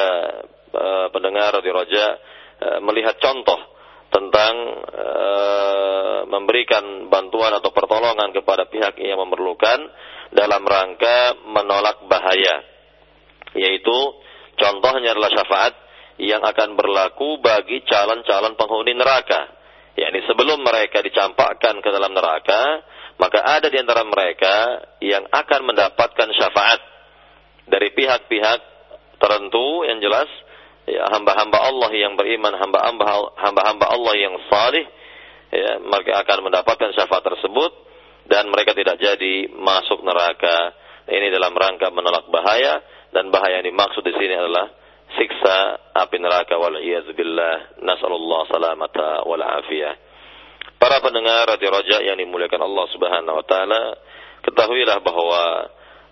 uh, 0.72 1.08
pendengar 1.12 1.60
di 1.60 1.70
Roja 1.72 2.06
uh, 2.64 2.80
melihat 2.84 3.20
contoh 3.20 3.60
tentang 4.08 4.54
uh, 4.88 6.20
memberikan 6.32 7.12
bantuan 7.12 7.52
atau 7.60 7.76
pertolongan 7.76 8.32
kepada 8.32 8.72
pihak 8.72 8.96
yang 9.04 9.20
memerlukan 9.20 9.80
dalam 10.32 10.64
rangka 10.64 11.36
menolak 11.44 12.08
bahaya. 12.08 12.64
Yaitu 13.56 13.98
contohnya 14.56 15.12
adalah 15.16 15.32
syafaat 15.32 15.74
yang 16.18 16.42
akan 16.42 16.76
berlaku 16.80 17.40
bagi 17.44 17.84
calon-calon 17.86 18.56
penghuni 18.56 18.96
neraka. 18.96 19.57
Yakni 19.98 20.22
sebelum 20.30 20.62
mereka 20.62 21.02
dicampakkan 21.02 21.82
ke 21.82 21.90
dalam 21.90 22.14
neraka, 22.14 22.86
maka 23.18 23.42
ada 23.42 23.68
di 23.68 23.82
antara 23.82 24.06
mereka 24.06 24.86
yang 25.02 25.26
akan 25.26 25.62
mendapatkan 25.66 26.30
syafaat 26.38 26.80
dari 27.66 27.90
pihak-pihak 27.98 28.60
tertentu 29.18 29.84
yang 29.90 29.98
jelas 29.98 30.30
ya, 30.86 31.10
hamba-hamba 31.12 31.58
Allah 31.66 31.92
yang 31.98 32.14
beriman, 32.14 32.54
hamba-hamba 32.56 33.86
Allah 33.90 34.14
yang 34.16 34.38
salih, 34.48 34.86
ya, 35.50 35.82
mereka 35.82 36.22
akan 36.22 36.46
mendapatkan 36.46 36.94
syafaat 36.94 37.26
tersebut 37.26 37.72
dan 38.30 38.48
mereka 38.54 38.78
tidak 38.78 39.02
jadi 39.02 39.50
masuk 39.50 40.06
neraka. 40.06 40.78
Ini 41.08 41.32
dalam 41.32 41.56
rangka 41.56 41.88
menolak 41.90 42.28
bahaya 42.28 42.84
dan 43.16 43.32
bahaya 43.32 43.64
yang 43.64 43.72
dimaksud 43.72 44.04
di 44.04 44.14
sini 44.14 44.36
adalah 44.36 44.68
siksa 45.16 45.58
api 45.96 46.18
neraka 46.20 46.60
wal 46.60 46.76
billah. 47.16 47.80
Nasallallahu 47.80 48.50
salamata 48.52 49.24
wal 49.24 49.44
afiyah. 49.44 49.96
Para 50.78 51.02
pendengar 51.02 51.50
radio 51.50 51.74
Raja 51.74 52.06
yang 52.06 52.22
dimuliakan 52.22 52.62
Allah 52.62 52.86
Subhanahu 52.94 53.36
wa 53.42 53.46
taala, 53.48 53.82
ketahuilah 54.46 55.02
bahwa 55.02 55.42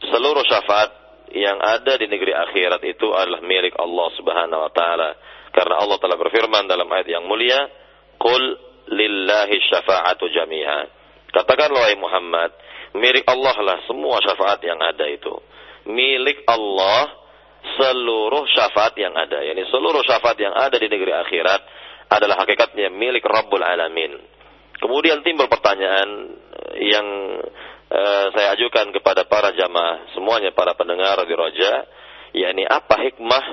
seluruh 0.10 0.42
syafaat 0.42 0.90
yang 1.36 1.60
ada 1.62 2.00
di 2.00 2.10
negeri 2.10 2.34
akhirat 2.34 2.82
itu 2.88 3.14
adalah 3.14 3.46
milik 3.46 3.78
Allah 3.78 4.08
Subhanahu 4.18 4.62
wa 4.66 4.72
taala. 4.74 5.10
Karena 5.54 5.76
Allah 5.80 5.98
telah 6.02 6.18
berfirman 6.20 6.66
dalam 6.68 6.90
ayat 6.92 7.08
yang 7.08 7.24
mulia, 7.30 7.62
"Qul 8.18 8.44
lillahi 8.90 9.56
syafa'atu 9.70 10.28
jami'a." 10.34 10.80
Katakanlah 11.32 11.86
wahai 11.86 12.00
Muhammad, 12.00 12.52
milik 12.96 13.28
Allah 13.28 13.56
lah 13.60 13.78
semua 13.86 14.24
syafaat 14.24 14.64
yang 14.64 14.80
ada 14.80 15.06
itu. 15.08 15.36
Milik 15.86 16.48
Allah 16.48 17.25
seluruh 17.78 18.46
syafaat 18.54 18.94
yang 18.98 19.14
ada. 19.18 19.42
Yani 19.42 19.66
seluruh 19.70 20.06
syafaat 20.06 20.38
yang 20.38 20.54
ada 20.54 20.78
di 20.78 20.88
negeri 20.90 21.12
akhirat 21.14 21.62
adalah 22.14 22.46
hakikatnya 22.46 22.94
milik 22.94 23.26
Rabbul 23.26 23.66
Alamin. 23.66 24.14
Kemudian 24.78 25.26
timbul 25.26 25.50
pertanyaan 25.50 26.38
yang 26.78 27.08
Eh, 27.86 28.26
saya 28.34 28.58
ajukan 28.58 28.92
kepada 28.98 29.30
para 29.30 29.54
jamaah 29.54 30.10
semuanya 30.18 30.50
para 30.58 30.74
pendengar 30.74 31.22
di 31.22 31.38
Roja, 31.38 31.86
yakni 32.34 32.66
apa 32.66 32.98
hikmah 32.98 33.46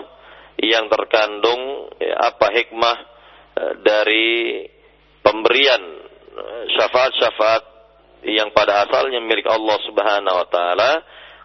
yang 0.56 0.88
terkandung, 0.88 1.92
ya, 2.00 2.32
apa 2.32 2.48
hikmah 2.48 2.96
uh, 3.60 3.74
dari 3.84 4.64
pemberian 5.20 5.82
eh, 6.32 6.64
syafaat-syafaat 6.74 7.62
yang 8.24 8.50
pada 8.56 8.88
asalnya 8.88 9.20
milik 9.20 9.44
Allah 9.46 9.78
Subhanahu 9.84 10.36
wa 10.42 10.48
taala 10.48 10.92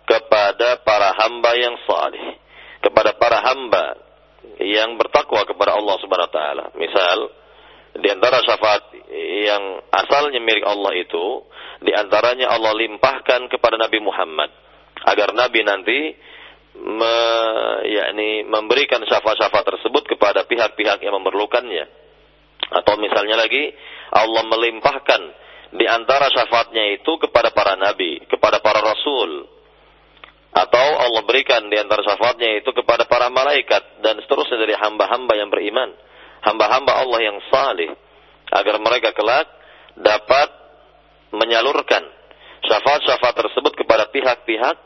kepada 0.07 0.79
para 0.87 1.11
hamba 1.21 1.51
yang 1.59 1.75
salih, 1.83 2.39
kepada 2.81 3.17
para 3.17 3.41
hamba 3.41 3.85
yang 4.61 4.97
bertakwa 4.97 5.45
kepada 5.45 5.77
Allah 5.77 5.95
Subhanahu 6.01 6.29
wa 6.29 6.35
taala. 6.35 6.65
Misal, 6.77 7.17
di 7.97 8.07
antara 8.09 8.41
syafaat 8.41 8.93
yang 9.45 9.63
asalnya 9.89 10.41
milik 10.41 10.65
Allah 10.65 10.93
itu, 10.97 11.45
di 11.81 11.93
antaranya 11.93 12.49
Allah 12.49 12.73
limpahkan 12.73 13.49
kepada 13.49 13.77
Nabi 13.77 13.99
Muhammad 14.01 14.49
agar 15.05 15.29
Nabi 15.33 15.61
nanti 15.61 15.99
me, 16.77 17.15
yakni 17.85 18.45
memberikan 18.45 19.01
syafaat-syafaat 19.05 19.65
tersebut 19.65 20.03
kepada 20.09 20.45
pihak-pihak 20.45 21.01
yang 21.01 21.13
memerlukannya. 21.17 21.85
Atau 22.67 22.99
misalnya 22.99 23.39
lagi 23.39 23.71
Allah 24.11 24.43
melimpahkan 24.45 25.21
di 25.75 25.85
antara 25.87 26.31
syafaatnya 26.31 26.95
itu 26.95 27.11
kepada 27.19 27.51
para 27.51 27.75
nabi, 27.75 28.23
kepada 28.27 28.63
para 28.63 28.79
rasul. 28.79 29.56
Atau 30.53 30.87
Allah 30.97 31.21
berikan 31.27 31.67
di 31.67 31.77
antara 31.77 32.01
syafaatnya 32.01 32.63
itu 32.63 32.71
kepada 32.71 33.05
para 33.05 33.27
malaikat 33.27 34.01
dan 34.01 34.17
seterusnya 34.23 34.57
dari 34.63 34.75
hamba-hamba 34.79 35.33
yang 35.37 35.49
beriman, 35.51 35.91
hamba-hamba 36.43 37.03
Allah 37.03 37.19
yang 37.21 37.37
saleh 37.51 37.91
agar 38.51 38.75
mereka 38.79 39.11
kelak 39.11 39.47
dapat 39.97 40.49
menyalurkan 41.35 42.03
syafaat-syafaat 42.63 43.35
tersebut 43.35 43.73
kepada 43.75 44.07
pihak-pihak 44.09 44.77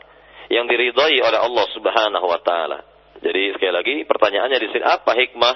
yang 0.50 0.66
diridhai 0.68 1.16
oleh 1.22 1.38
Allah 1.40 1.66
Subhanahu 1.72 2.26
wa 2.26 2.40
taala. 2.42 2.84
Jadi 3.22 3.54
sekali 3.54 3.72
lagi 3.72 3.96
pertanyaannya 4.02 4.58
di 4.58 4.68
sini 4.74 4.84
apa 4.84 5.14
hikmah 5.14 5.54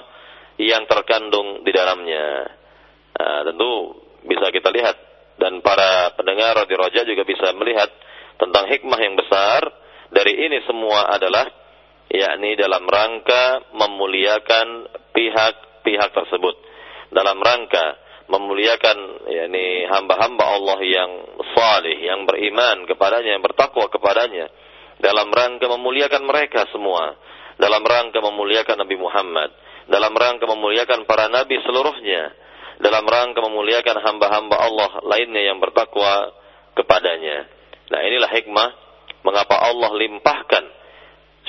yang 0.62 0.86
terkandung 0.86 1.66
di 1.66 1.72
dalamnya? 1.74 2.46
Nah, 3.16 3.40
tentu 3.48 3.70
bisa 4.22 4.48
kita 4.54 4.70
lihat 4.70 4.96
dan 5.36 5.60
para 5.60 6.14
pendengar 6.16 6.62
di 6.64 6.74
Roja 6.78 7.02
juga 7.04 7.26
bisa 7.26 7.52
melihat 7.58 7.90
tentang 8.40 8.70
hikmah 8.70 9.00
yang 9.02 9.14
besar 9.18 9.66
dari 10.10 10.32
ini 10.46 10.62
semua 10.66 11.10
adalah 11.10 11.46
yakni 12.10 12.54
dalam 12.54 12.86
rangka 12.86 13.74
memuliakan 13.74 14.66
pihak-pihak 15.10 16.10
tersebut. 16.14 16.54
Dalam 17.10 17.38
rangka 17.42 17.98
memuliakan 18.26 19.26
yakni 19.30 19.86
hamba-hamba 19.86 20.44
Allah 20.46 20.78
yang 20.82 21.10
salih 21.54 21.98
yang 21.98 22.26
beriman 22.26 22.86
kepadanya 22.86 23.38
yang 23.38 23.44
bertakwa 23.44 23.86
kepadanya. 23.90 24.50
Dalam 24.96 25.28
rangka 25.28 25.68
memuliakan 25.68 26.24
mereka 26.24 26.64
semua, 26.72 27.14
dalam 27.60 27.84
rangka 27.84 28.16
memuliakan 28.22 28.80
Nabi 28.80 28.96
Muhammad, 28.96 29.50
dalam 29.86 30.16
rangka 30.16 30.48
memuliakan 30.48 31.04
para 31.04 31.28
nabi 31.28 31.60
seluruhnya, 31.62 32.32
dalam 32.80 33.04
rangka 33.04 33.44
memuliakan 33.44 34.02
hamba-hamba 34.02 34.56
Allah 34.56 34.90
lainnya 35.04 35.52
yang 35.52 35.60
bertakwa 35.60 36.32
kepadanya. 36.72 37.44
Nah, 37.92 38.00
inilah 38.02 38.30
hikmah 38.32 38.85
mengapa 39.26 39.58
Allah 39.58 39.90
limpahkan 39.98 40.64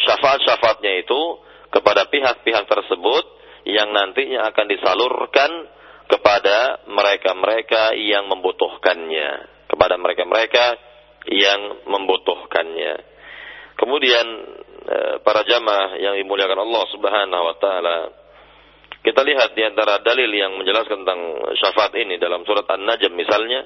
syafaat-syafaatnya 0.02 1.06
itu 1.06 1.22
kepada 1.70 2.10
pihak-pihak 2.10 2.66
tersebut 2.66 3.26
yang 3.70 3.94
nantinya 3.94 4.50
akan 4.50 4.66
disalurkan 4.66 5.52
kepada 6.08 6.88
mereka-mereka 6.88 7.94
yang 8.00 8.26
membutuhkannya, 8.32 9.30
kepada 9.70 10.00
mereka-mereka 10.00 10.66
yang 11.30 11.86
membutuhkannya. 11.86 12.96
Kemudian 13.76 14.26
eh, 14.88 15.16
para 15.22 15.44
jamaah 15.44 16.00
yang 16.00 16.16
dimuliakan 16.18 16.64
Allah 16.64 16.84
Subhanahu 16.96 17.44
wa 17.44 17.56
taala 17.60 17.98
kita 19.04 19.24
lihat 19.24 19.56
di 19.56 19.64
antara 19.64 20.04
dalil 20.04 20.28
yang 20.28 20.56
menjelaskan 20.60 21.04
tentang 21.04 21.22
syafaat 21.60 21.96
ini 21.96 22.20
dalam 22.20 22.44
surat 22.44 22.68
An-Najm 22.68 23.14
misalnya 23.16 23.64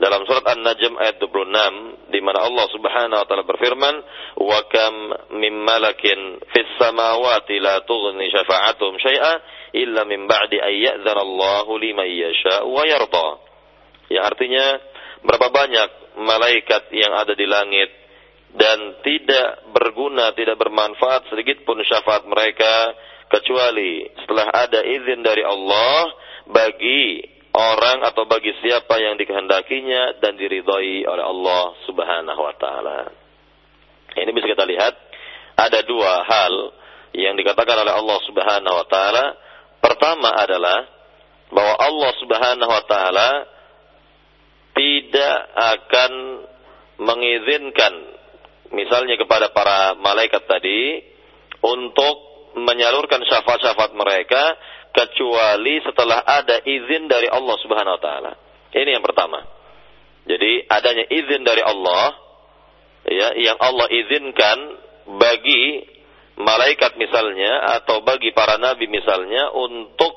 dalam 0.00 0.24
surat 0.24 0.44
An-Najm 0.46 0.96
ayat 0.96 1.16
26 1.20 2.12
di 2.12 2.20
mana 2.24 2.44
Allah 2.44 2.66
Subhanahu 2.72 3.18
wa 3.18 3.26
taala 3.28 3.44
berfirman 3.44 3.94
wa 4.40 4.60
kam 4.68 4.94
mim 5.36 5.54
malakin 5.64 6.40
fis 6.52 6.70
samawati 6.80 7.60
la 7.60 7.84
tughni 7.84 8.28
syafa'atuhum 8.32 8.96
syai'a 9.00 9.32
illa 9.76 10.04
min 10.04 10.28
ba'di 10.28 10.60
ay 10.60 10.74
ya'dzana 10.84 11.20
Allah 11.20 11.66
liman 11.68 12.08
yasha 12.08 12.64
wa 12.68 12.82
yarda. 12.84 13.28
Ya 14.12 14.28
artinya 14.28 14.80
berapa 15.24 15.48
banyak 15.48 15.90
malaikat 16.20 16.92
yang 16.92 17.12
ada 17.16 17.32
di 17.32 17.48
langit 17.48 17.90
dan 18.52 19.00
tidak 19.00 19.72
berguna, 19.72 20.36
tidak 20.36 20.60
bermanfaat 20.60 21.32
sedikit 21.32 21.64
pun 21.64 21.80
syafaat 21.80 22.28
mereka 22.28 22.92
kecuali 23.32 24.04
setelah 24.20 24.52
ada 24.52 24.84
izin 24.84 25.24
dari 25.24 25.40
Allah 25.40 26.12
bagi 26.52 27.24
orang 27.52 28.00
atau 28.08 28.24
bagi 28.24 28.52
siapa 28.64 28.96
yang 28.96 29.20
dikehendakinya 29.20 30.20
dan 30.24 30.40
diridhoi 30.40 31.04
oleh 31.04 31.24
Allah 31.24 31.64
Subhanahu 31.84 32.40
wa 32.40 32.54
taala. 32.56 33.00
Ini 34.16 34.30
bisa 34.32 34.48
kita 34.48 34.64
lihat 34.64 34.94
ada 35.56 35.80
dua 35.84 36.24
hal 36.24 36.54
yang 37.12 37.36
dikatakan 37.36 37.84
oleh 37.84 37.92
Allah 37.92 38.18
Subhanahu 38.24 38.74
wa 38.76 38.86
taala. 38.88 39.24
Pertama 39.84 40.32
adalah 40.32 40.88
bahwa 41.52 41.74
Allah 41.76 42.10
Subhanahu 42.24 42.72
wa 42.72 42.84
taala 42.88 43.30
tidak 44.72 45.36
akan 45.52 46.12
mengizinkan 47.04 47.92
misalnya 48.72 49.20
kepada 49.20 49.52
para 49.52 49.92
malaikat 50.00 50.48
tadi 50.48 51.04
untuk 51.60 52.32
menyalurkan 52.56 53.20
syafaat-syafaat 53.28 53.92
mereka 53.92 54.56
kecuali 54.92 55.80
setelah 55.82 56.22
ada 56.22 56.60
izin 56.62 57.08
dari 57.08 57.26
Allah 57.26 57.56
Subhanahu 57.60 57.96
wa 57.98 58.02
taala. 58.02 58.32
Ini 58.72 59.00
yang 59.00 59.04
pertama. 59.04 59.40
Jadi 60.28 60.68
adanya 60.70 61.04
izin 61.10 61.42
dari 61.42 61.60
Allah 61.64 62.14
ya 63.08 63.28
yang 63.34 63.58
Allah 63.58 63.90
izinkan 63.90 64.58
bagi 65.18 65.82
malaikat 66.38 66.94
misalnya 66.96 67.82
atau 67.82 68.06
bagi 68.06 68.30
para 68.30 68.56
nabi 68.56 68.86
misalnya 68.86 69.50
untuk 69.50 70.14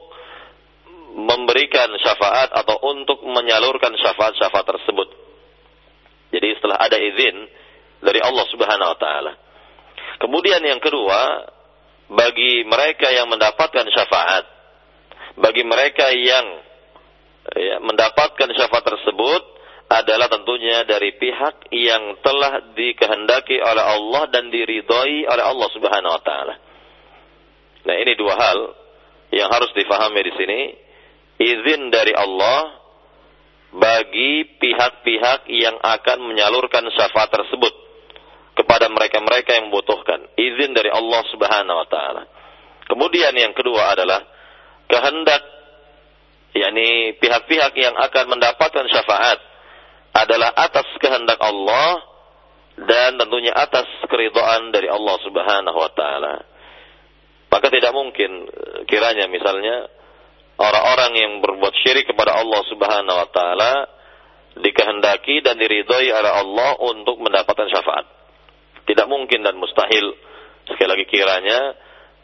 memberikan 1.15 1.89
syafaat 2.03 2.51
atau 2.53 2.75
untuk 2.91 3.23
menyalurkan 3.23 3.95
syafaat-syafaat 3.97 4.67
tersebut. 4.67 5.09
Jadi 6.35 6.47
setelah 6.59 6.77
ada 6.83 6.99
izin 6.99 7.35
dari 8.03 8.19
Allah 8.19 8.45
Subhanahu 8.51 8.91
wa 8.91 8.99
taala. 8.99 9.33
Kemudian 10.19 10.59
yang 10.63 10.83
kedua, 10.83 11.47
bagi 12.11 12.67
mereka 12.67 13.09
yang 13.11 13.31
mendapatkan 13.31 13.87
syafaat, 13.89 14.43
bagi 15.35 15.63
mereka 15.67 16.11
yang 16.15 16.45
ya, 17.53 17.77
mendapatkan 17.83 18.49
syafaat 18.55 18.85
tersebut 18.87 19.43
adalah 19.85 20.25
tentunya 20.31 20.81
dari 20.87 21.13
pihak 21.13 21.69
yang 21.69 22.17
telah 22.25 22.73
dikehendaki 22.73 23.61
oleh 23.61 23.83
Allah 23.85 24.23
dan 24.33 24.49
diridhoi 24.49 25.29
oleh 25.29 25.43
Allah 25.45 25.69
Subhanahu 25.75 26.15
wa 26.15 26.23
taala. 26.25 26.55
Nah, 27.85 27.95
ini 28.01 28.17
dua 28.17 28.33
hal 28.33 28.59
yang 29.29 29.49
harus 29.53 29.69
difahami 29.77 30.21
di 30.25 30.33
sini. 30.33 30.59
Izin 31.35 31.91
dari 31.91 32.15
Allah 32.15 32.81
bagi 33.75 34.57
pihak-pihak 34.57 35.51
yang 35.51 35.77
akan 35.77 36.17
menyalurkan 36.31 36.87
syafaat 36.95 37.29
tersebut 37.29 37.73
kepada 38.55 38.87
mereka-mereka 38.89 39.53
yang 39.53 39.69
membutuhkan. 39.69 40.31
Izin 40.33 40.73
dari 40.73 40.89
Allah 40.89 41.21
Subhanahu 41.29 41.77
wa 41.77 41.87
taala. 41.91 42.23
Kemudian 42.89 43.35
yang 43.37 43.53
kedua 43.53 43.93
adalah 43.93 44.23
kehendak 44.87 45.41
yakni 46.55 47.19
pihak-pihak 47.19 47.73
yang 47.75 47.95
akan 47.99 48.25
mendapatkan 48.31 48.85
syafaat 48.87 49.39
adalah 50.15 50.55
atas 50.55 50.87
kehendak 51.03 51.35
Allah 51.43 51.99
dan 52.79 53.19
tentunya 53.19 53.51
atas 53.51 53.87
keridhaan 54.07 54.71
dari 54.71 54.87
Allah 54.87 55.15
Subhanahu 55.23 55.77
wa 55.79 55.91
taala. 55.91 56.35
Maka 57.51 57.67
tidak 57.71 57.91
mungkin 57.95 58.47
kiranya 58.87 59.27
misalnya 59.31 59.87
orang-orang 60.59 61.11
yang 61.15 61.33
berbuat 61.43 61.75
syirik 61.83 62.07
kepada 62.07 62.39
Allah 62.39 62.61
Subhanahu 62.67 63.17
wa 63.19 63.29
taala 63.31 63.73
dikehendaki 64.55 65.43
dan 65.43 65.59
diridhoi 65.59 66.07
oleh 66.11 66.31
Allah 66.31 66.79
untuk 66.79 67.19
mendapatkan 67.19 67.67
syafaat. 67.67 68.07
Tidak 68.87 69.07
mungkin 69.11 69.43
dan 69.43 69.59
mustahil 69.59 70.15
sekali 70.71 70.89
lagi 70.95 71.05
kiranya 71.11 71.59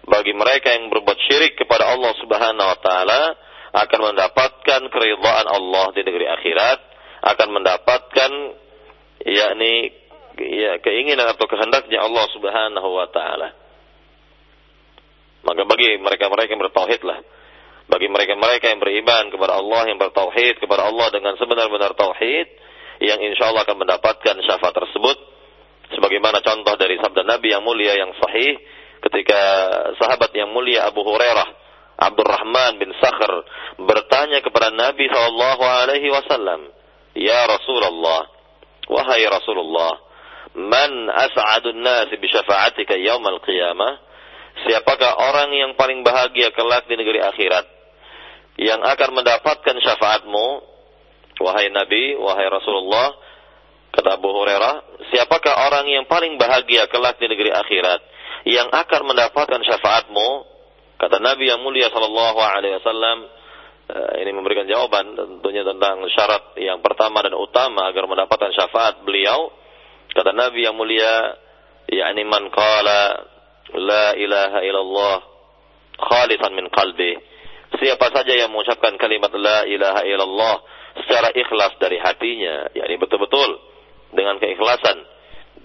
bagi 0.06 0.34
mereka 0.34 0.74
yang 0.74 0.90
berbuat 0.90 1.20
syirik 1.30 1.54
kepada 1.62 1.94
Allah 1.94 2.14
Subhanahu 2.18 2.68
wa 2.74 2.80
taala 2.82 3.22
akan 3.72 4.00
mendapatkan 4.14 4.82
keridhaan 4.90 5.48
Allah 5.48 5.86
di 5.94 6.02
negeri 6.04 6.26
akhirat, 6.28 6.80
akan 7.22 7.48
mendapatkan 7.54 8.32
yakni 9.24 9.94
ya 10.42 10.82
keinginan 10.82 11.30
atau 11.32 11.46
kehendaknya 11.46 12.02
Allah 12.02 12.26
Subhanahu 12.34 12.90
wa 12.90 13.08
taala. 13.14 13.50
Maka 15.42 15.62
bagi 15.66 15.98
mereka-mereka 15.98 16.50
yang 16.54 16.62
bertauhidlah, 16.62 17.20
bagi 17.90 18.08
mereka-mereka 18.10 18.66
yang 18.70 18.82
beriman 18.82 19.34
kepada 19.34 19.58
Allah, 19.58 19.90
yang 19.90 19.98
bertauhid 19.98 20.62
kepada 20.62 20.86
Allah 20.86 21.08
dengan 21.10 21.34
sebenar-benar 21.38 21.98
tauhid, 21.98 22.48
yang 23.02 23.18
insya 23.22 23.50
Allah 23.50 23.66
akan 23.66 23.78
mendapatkan 23.82 24.36
syafaat 24.46 24.76
tersebut, 24.78 25.18
sebagaimana 25.98 26.46
contoh 26.46 26.78
dari 26.78 27.02
sabda 27.02 27.26
Nabi 27.26 27.58
yang 27.58 27.66
mulia 27.66 27.98
yang 27.98 28.14
sahih 28.22 28.81
ketika 29.02 29.42
sahabat 29.98 30.30
yang 30.38 30.54
mulia 30.54 30.86
Abu 30.86 31.02
Hurairah 31.02 31.62
Abdurrahman 32.02 32.82
bin 32.82 32.90
Sakhr 32.98 33.46
bertanya 33.78 34.42
kepada 34.42 34.74
Nabi 34.74 35.06
sallallahu 35.06 35.62
alaihi 35.62 36.10
wasallam, 36.10 36.74
"Ya 37.14 37.46
Rasulullah, 37.46 38.26
wahai 38.90 39.22
Rasulullah, 39.30 40.02
man 40.58 40.90
as'adun 41.14 41.78
nas 41.78 42.10
bi 42.10 42.26
syafa'atika 42.26 42.98
yaumil 42.98 43.38
qiyamah?" 43.46 44.10
Siapakah 44.66 45.32
orang 45.32 45.50
yang 45.54 45.72
paling 45.80 46.04
bahagia 46.04 46.52
kelak 46.52 46.90
di 46.90 46.98
negeri 47.00 47.24
akhirat 47.24 47.66
yang 48.60 48.84
akan 48.84 49.10
mendapatkan 49.16 49.76
syafaatmu 49.80 50.48
wahai 51.40 51.72
Nabi, 51.72 52.20
wahai 52.20 52.50
Rasulullah? 52.52 53.16
Kata 53.92 54.20
Abu 54.20 54.28
Hurairah, 54.32 55.04
siapakah 55.12 55.68
orang 55.72 55.86
yang 55.88 56.04
paling 56.08 56.36
bahagia 56.40 56.88
kelak 56.88 57.20
di 57.20 57.28
negeri 57.28 57.52
akhirat 57.52 58.00
yang 58.48 58.70
akan 58.74 59.02
mendapatkan 59.06 59.62
syafaatmu? 59.62 60.30
Kata 60.98 61.18
Nabi 61.18 61.50
yang 61.50 61.62
mulia 61.66 61.90
sallallahu 61.90 62.38
alaihi 62.38 62.78
wasallam, 62.78 63.18
eh, 63.90 64.12
ini 64.22 64.32
memberikan 64.38 64.70
jawaban 64.70 65.18
tentunya 65.18 65.66
tentang 65.66 66.06
syarat 66.14 66.58
yang 66.62 66.82
pertama 66.82 67.26
dan 67.26 67.34
utama 67.38 67.90
agar 67.90 68.06
mendapatkan 68.06 68.54
syafaat 68.54 69.02
beliau. 69.02 69.50
Kata 70.14 70.34
Nabi 70.34 70.66
yang 70.66 70.78
mulia, 70.78 71.38
yakni 71.90 72.26
man 72.26 72.50
qala 72.54 73.02
la 73.78 74.14
ilaha 74.18 74.60
illallah 74.62 75.18
khalisan 75.98 76.52
min 76.54 76.70
qalbi. 76.70 77.18
Siapa 77.82 78.12
saja 78.12 78.36
yang 78.36 78.52
mengucapkan 78.52 78.94
kalimat 79.00 79.32
la 79.34 79.64
ilaha 79.64 80.02
illallah 80.04 80.56
secara 81.02 81.32
ikhlas 81.32 81.80
dari 81.80 81.98
hatinya, 81.98 82.68
yakni 82.76 83.00
betul-betul 83.00 83.58
dengan 84.12 84.38
keikhlasan 84.38 85.08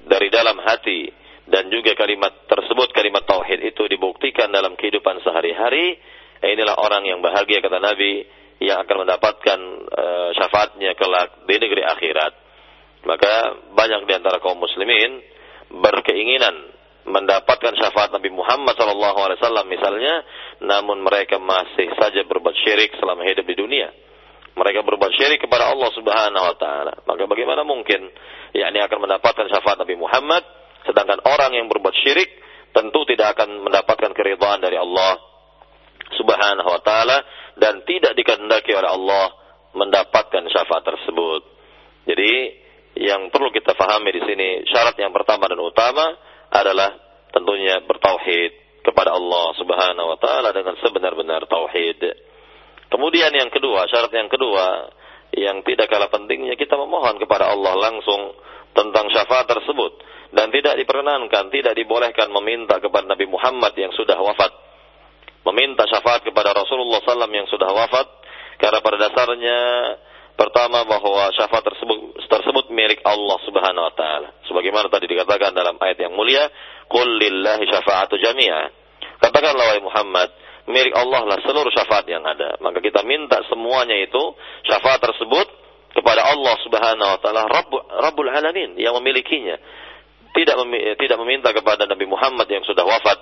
dari 0.06 0.30
dalam 0.30 0.54
hati 0.62 1.25
dan 1.46 1.70
juga 1.70 1.94
kalimat 1.94 2.46
tersebut 2.50 2.90
kalimat 2.90 3.22
tauhid 3.22 3.62
itu 3.62 3.86
dibuktikan 3.86 4.50
dalam 4.50 4.74
kehidupan 4.74 5.22
sehari-hari, 5.22 5.94
inilah 6.42 6.74
orang 6.74 7.06
yang 7.06 7.22
bahagia 7.22 7.62
kata 7.62 7.78
Nabi 7.78 8.26
yang 8.58 8.82
akan 8.82 9.06
mendapatkan 9.06 9.58
uh, 9.94 10.30
syafaatnya 10.34 10.98
kelak 10.98 11.46
di 11.46 11.54
negeri 11.54 11.86
akhirat. 11.86 12.32
Maka 13.06 13.32
banyak 13.78 14.10
di 14.10 14.12
antara 14.18 14.42
kaum 14.42 14.58
muslimin 14.58 15.22
berkeinginan 15.70 16.74
mendapatkan 17.06 17.78
syafaat 17.78 18.10
Nabi 18.10 18.34
Muhammad 18.34 18.74
SAW 18.74 19.62
misalnya, 19.70 20.26
namun 20.66 21.06
mereka 21.06 21.38
masih 21.38 21.94
saja 21.94 22.26
berbuat 22.26 22.58
syirik 22.66 22.98
selama 22.98 23.22
hidup 23.22 23.46
di 23.46 23.54
dunia. 23.54 23.94
Mereka 24.58 24.82
berbuat 24.82 25.14
syirik 25.14 25.46
kepada 25.46 25.70
Allah 25.70 25.94
Subhanahu 25.94 26.44
wa 26.50 26.56
taala. 26.58 26.94
Maka 27.06 27.22
bagaimana 27.30 27.62
mungkin 27.62 28.10
yakni 28.50 28.82
akan 28.82 28.98
mendapatkan 28.98 29.46
syafaat 29.46 29.78
Nabi 29.78 29.94
Muhammad 29.94 30.42
sedangkan 30.86 31.20
orang 31.26 31.52
yang 31.58 31.66
berbuat 31.66 31.94
syirik 32.00 32.30
tentu 32.72 33.02
tidak 33.08 33.36
akan 33.36 33.66
mendapatkan 33.66 34.12
keridhaan 34.14 34.62
dari 34.62 34.78
Allah 34.78 35.18
Subhanahu 36.14 36.68
wa 36.70 36.80
taala 36.84 37.18
dan 37.58 37.82
tidak 37.88 38.14
dikehendaki 38.14 38.70
oleh 38.76 38.90
Allah 38.90 39.26
mendapatkan 39.74 40.46
syafaat 40.48 40.84
tersebut. 40.84 41.42
Jadi 42.06 42.32
yang 42.96 43.28
perlu 43.28 43.52
kita 43.52 43.76
fahami 43.76 44.14
di 44.14 44.22
sini 44.24 44.48
syarat 44.70 44.96
yang 44.96 45.12
pertama 45.12 45.50
dan 45.50 45.60
utama 45.60 46.16
adalah 46.48 46.96
tentunya 47.34 47.82
bertauhid 47.84 48.80
kepada 48.86 49.12
Allah 49.12 49.46
Subhanahu 49.58 50.14
wa 50.14 50.18
taala 50.22 50.54
dengan 50.54 50.78
sebenar-benar 50.78 51.44
tauhid. 51.50 52.00
Kemudian 52.86 53.34
yang 53.34 53.50
kedua, 53.50 53.90
syarat 53.90 54.14
yang 54.14 54.30
kedua 54.30 54.94
yang 55.34 55.64
tidak 55.66 55.90
kalah 55.90 56.10
pentingnya 56.12 56.54
kita 56.54 56.78
memohon 56.78 57.18
kepada 57.18 57.50
Allah 57.50 57.74
langsung 57.74 58.36
tentang 58.76 59.08
syafaat 59.10 59.48
tersebut 59.48 59.92
dan 60.36 60.52
tidak 60.52 60.76
diperkenankan, 60.76 61.48
tidak 61.48 61.72
dibolehkan 61.74 62.28
meminta 62.30 62.76
kepada 62.78 63.08
Nabi 63.08 63.26
Muhammad 63.30 63.72
yang 63.78 63.90
sudah 63.96 64.18
wafat. 64.20 64.52
Meminta 65.46 65.86
syafaat 65.86 66.26
kepada 66.26 66.50
Rasulullah 66.50 66.98
SAW 67.06 67.30
yang 67.30 67.46
sudah 67.46 67.70
wafat 67.70 68.06
karena 68.58 68.78
pada 68.82 68.96
dasarnya 68.98 69.58
Pertama 70.36 70.84
bahwa 70.84 71.32
syafaat 71.32 71.64
tersebut 71.64 72.28
tersebut 72.28 72.68
milik 72.68 73.00
Allah 73.08 73.40
Subhanahu 73.48 73.88
wa 73.88 73.94
taala. 73.96 74.36
Sebagaimana 74.44 74.92
tadi 74.92 75.08
dikatakan 75.08 75.56
dalam 75.56 75.80
ayat 75.80 75.96
yang 75.96 76.12
mulia, 76.12 76.52
"Qul 76.92 77.08
lillahi 77.08 77.64
syafa'atu 77.64 78.20
jami'a." 78.20 78.68
Katakanlah 79.16 79.64
wahai 79.64 79.80
Muhammad, 79.80 80.28
milik 80.66 80.94
Allah 80.94 81.22
lah 81.26 81.38
seluruh 81.42 81.70
syafaat 81.70 82.06
yang 82.10 82.22
ada. 82.26 82.58
Maka 82.62 82.82
kita 82.82 83.02
minta 83.06 83.42
semuanya 83.46 83.96
itu 84.02 84.22
syafaat 84.66 85.02
tersebut 85.02 85.46
kepada 85.94 86.26
Allah 86.26 86.54
Subhanahu 86.62 87.10
wa 87.16 87.20
taala 87.22 87.42
Rabbul, 88.02 88.28
Alamin 88.28 88.76
yang 88.76 88.94
memilikinya. 89.00 89.56
Tidak 90.36 90.56
tidak 91.00 91.18
meminta 91.24 91.48
kepada 91.56 91.88
Nabi 91.88 92.04
Muhammad 92.04 92.44
yang 92.52 92.60
sudah 92.68 92.84
wafat, 92.84 93.18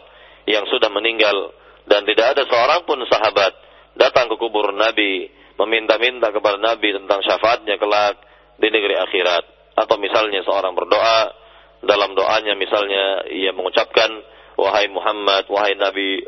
yang 0.50 0.66
sudah 0.66 0.90
meninggal 0.90 1.54
dan 1.86 2.02
tidak 2.08 2.34
ada 2.34 2.42
seorang 2.48 2.82
pun 2.88 2.98
sahabat 3.06 3.52
datang 3.94 4.26
ke 4.32 4.36
kubur 4.40 4.72
Nabi 4.74 5.30
meminta-minta 5.60 6.34
kepada 6.34 6.58
Nabi 6.58 6.96
tentang 6.96 7.22
syafaatnya 7.22 7.78
kelak 7.78 8.18
di 8.58 8.68
negeri 8.72 8.98
akhirat. 8.98 9.44
Atau 9.74 9.98
misalnya 9.98 10.42
seorang 10.46 10.74
berdoa, 10.74 11.34
dalam 11.82 12.14
doanya 12.14 12.54
misalnya 12.54 13.26
ia 13.30 13.50
mengucapkan, 13.50 14.10
Wahai 14.54 14.86
Muhammad, 14.86 15.50
wahai 15.50 15.74
Nabi, 15.74 16.22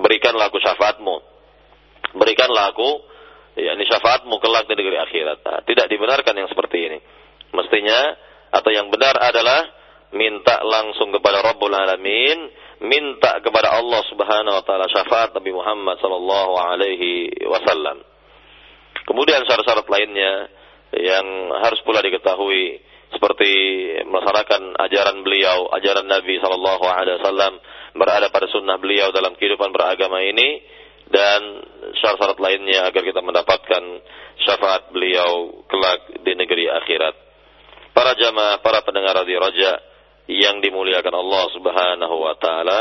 berikanlah 0.00 0.48
aku 0.48 0.58
syafaatmu. 0.60 1.16
Berikanlah 2.16 2.72
aku, 2.72 2.88
yakni 3.60 3.84
syafaatmu 3.88 4.36
kelak 4.40 4.68
di 4.68 4.74
negeri 4.76 4.96
akhirat. 5.00 5.38
Nah, 5.42 5.60
tidak 5.64 5.86
dibenarkan 5.90 6.34
yang 6.36 6.48
seperti 6.48 6.78
ini. 6.88 6.98
Mestinya, 7.52 8.16
atau 8.52 8.70
yang 8.72 8.88
benar 8.88 9.16
adalah, 9.20 9.68
minta 10.14 10.62
langsung 10.62 11.10
kepada 11.10 11.42
Rabbul 11.42 11.74
Alamin, 11.74 12.52
minta 12.84 13.40
kepada 13.40 13.74
Allah 13.74 14.00
Subhanahu 14.06 14.54
wa 14.60 14.64
taala 14.64 14.86
syafaat 14.92 15.32
Nabi 15.32 15.50
Muhammad 15.50 15.96
sallallahu 15.98 16.52
alaihi 16.60 17.32
wasallam. 17.48 18.04
Kemudian 19.06 19.46
syarat-syarat 19.46 19.86
lainnya 19.86 20.50
yang 20.96 21.26
harus 21.62 21.78
pula 21.86 22.02
diketahui 22.02 22.82
seperti 23.16 23.52
melaksanakan 24.04 24.76
ajaran 24.76 25.24
beliau, 25.24 25.72
ajaran 25.72 26.04
Nabi 26.04 26.36
Shallallahu 26.36 26.84
Alaihi 26.84 27.16
Wasallam 27.24 27.54
berada 27.96 28.28
pada 28.28 28.44
sunnah 28.52 28.76
beliau 28.76 29.08
dalam 29.08 29.32
kehidupan 29.40 29.72
beragama 29.72 30.20
ini 30.20 30.60
dan 31.08 31.40
syarat-syarat 31.96 32.36
lainnya 32.36 32.92
agar 32.92 33.00
kita 33.00 33.24
mendapatkan 33.24 33.82
syafaat 34.44 34.92
beliau 34.92 35.64
kelak 35.64 36.20
di 36.20 36.32
negeri 36.36 36.68
akhirat. 36.68 37.14
Para 37.96 38.12
jamaah, 38.12 38.60
para 38.60 38.84
pendengar 38.84 39.16
radio 39.16 39.40
Raja 39.40 39.80
yang 40.28 40.60
dimuliakan 40.60 41.14
Allah 41.16 41.44
Subhanahu 41.56 42.16
wa 42.20 42.34
taala, 42.36 42.80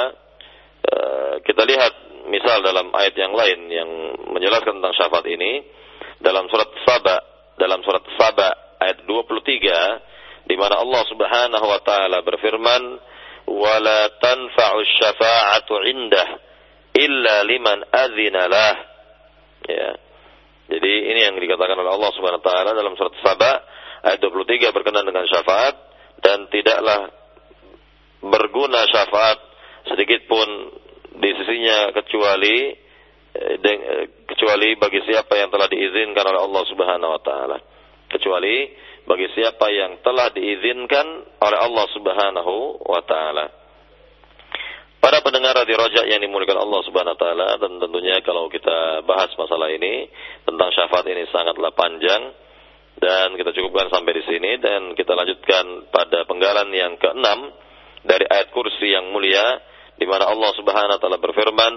eh, 0.84 1.34
kita 1.48 1.64
lihat 1.64 1.94
misal 2.28 2.60
dalam 2.60 2.92
ayat 2.92 3.16
yang 3.16 3.32
lain 3.32 3.60
yang 3.72 3.90
menjelaskan 4.36 4.84
tentang 4.84 4.96
syafaat 5.00 5.26
ini 5.32 5.64
dalam 6.20 6.52
surat 6.52 6.68
Saba, 6.84 7.18
dalam 7.56 7.80
surat 7.86 8.04
Saba 8.20 8.50
ayat 8.84 9.06
23 9.08 10.15
di 10.46 10.56
mana 10.58 10.82
Allah 10.82 11.04
Subhanahu 11.10 11.66
wa 11.66 11.80
taala 11.82 12.22
berfirman, 12.22 12.84
"Wala 13.50 14.00
tanfa'u 14.22 14.78
syafa'atu 14.86 15.74
'indah 15.86 16.28
illa 16.96 17.36
liman 17.46 17.86
adzina 17.90 18.50
lah." 18.50 18.76
Ya. 19.66 19.90
Jadi 20.66 20.94
ini 21.14 21.20
yang 21.30 21.38
dikatakan 21.38 21.78
oleh 21.78 21.92
Allah 21.94 22.12
Subhanahu 22.14 22.42
wa 22.42 22.46
taala 22.46 22.72
dalam 22.74 22.94
surat 22.98 23.14
Saba 23.22 23.52
ayat 24.06 24.22
23 24.22 24.74
berkenaan 24.74 25.06
dengan 25.06 25.26
syafaat 25.26 25.76
dan 26.22 26.50
tidaklah 26.50 27.10
berguna 28.22 28.86
syafaat 28.90 29.38
sedikit 29.86 30.26
pun 30.26 30.48
di 31.22 31.30
sisinya 31.38 31.94
kecuali 31.94 32.86
Eh, 33.36 33.60
eh, 33.60 34.08
kecuali 34.24 34.80
bagi 34.80 35.04
siapa 35.04 35.36
yang 35.36 35.52
telah 35.52 35.68
diizinkan 35.68 36.24
oleh 36.24 36.40
Allah 36.40 36.64
Subhanahu 36.72 37.12
wa 37.20 37.20
taala. 37.20 37.58
Kecuali 38.08 38.72
bagi 39.06 39.28
siapa 39.38 39.70
yang 39.70 40.02
telah 40.02 40.34
diizinkan 40.34 41.38
oleh 41.38 41.60
Allah 41.62 41.86
Subhanahu 41.94 42.54
wa 42.82 43.02
taala. 43.06 43.46
Para 44.98 45.22
pendengar 45.22 45.54
di 45.70 45.74
Rojak 45.78 46.10
yang 46.10 46.18
dimuliakan 46.18 46.66
Allah 46.66 46.82
Subhanahu 46.90 47.14
wa 47.14 47.22
taala 47.22 47.48
dan 47.62 47.78
tentunya 47.78 48.18
kalau 48.26 48.50
kita 48.50 49.06
bahas 49.06 49.30
masalah 49.38 49.70
ini 49.70 50.10
tentang 50.42 50.70
syafaat 50.74 51.06
ini 51.06 51.30
sangatlah 51.30 51.70
panjang 51.78 52.34
dan 52.98 53.38
kita 53.38 53.54
cukupkan 53.54 53.94
sampai 53.94 54.18
di 54.18 54.24
sini 54.26 54.58
dan 54.58 54.98
kita 54.98 55.14
lanjutkan 55.14 55.94
pada 55.94 56.26
penggalan 56.26 56.74
yang 56.74 56.98
keenam 56.98 57.54
dari 58.02 58.26
ayat 58.26 58.50
kursi 58.50 58.90
yang 58.90 59.14
mulia 59.14 59.62
di 60.02 60.10
mana 60.10 60.26
Allah 60.26 60.52
Subhanahu 60.58 60.98
wa 60.98 61.02
taala 61.02 61.22
berfirman 61.22 61.74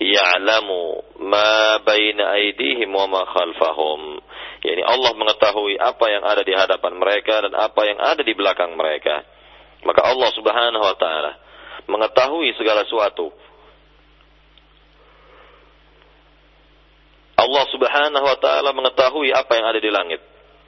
ya'lamu 0.00 1.04
ma 1.24 1.80
baina 1.82 2.36
aydihim 2.36 2.92
wa 2.92 3.06
ma 3.08 3.22
khalfahum. 3.24 4.20
Yani 4.64 4.82
Allah 4.82 5.12
mengetahui 5.14 5.78
apa 5.78 6.04
yang 6.10 6.24
ada 6.26 6.42
di 6.42 6.52
hadapan 6.52 6.92
mereka 6.98 7.44
dan 7.44 7.52
apa 7.54 7.80
yang 7.86 7.98
ada 8.00 8.20
di 8.20 8.34
belakang 8.36 8.76
mereka. 8.76 9.24
Maka 9.86 10.00
Allah 10.04 10.30
Subhanahu 10.34 10.84
wa 10.84 10.96
taala 10.98 11.32
mengetahui 11.86 12.52
segala 12.58 12.82
sesuatu. 12.84 13.30
Allah 17.36 17.64
Subhanahu 17.68 18.26
wa 18.26 18.38
taala 18.40 18.70
mengetahui 18.72 19.30
apa 19.30 19.52
yang 19.54 19.66
ada 19.68 19.80
di 19.80 19.90
langit. 19.92 20.20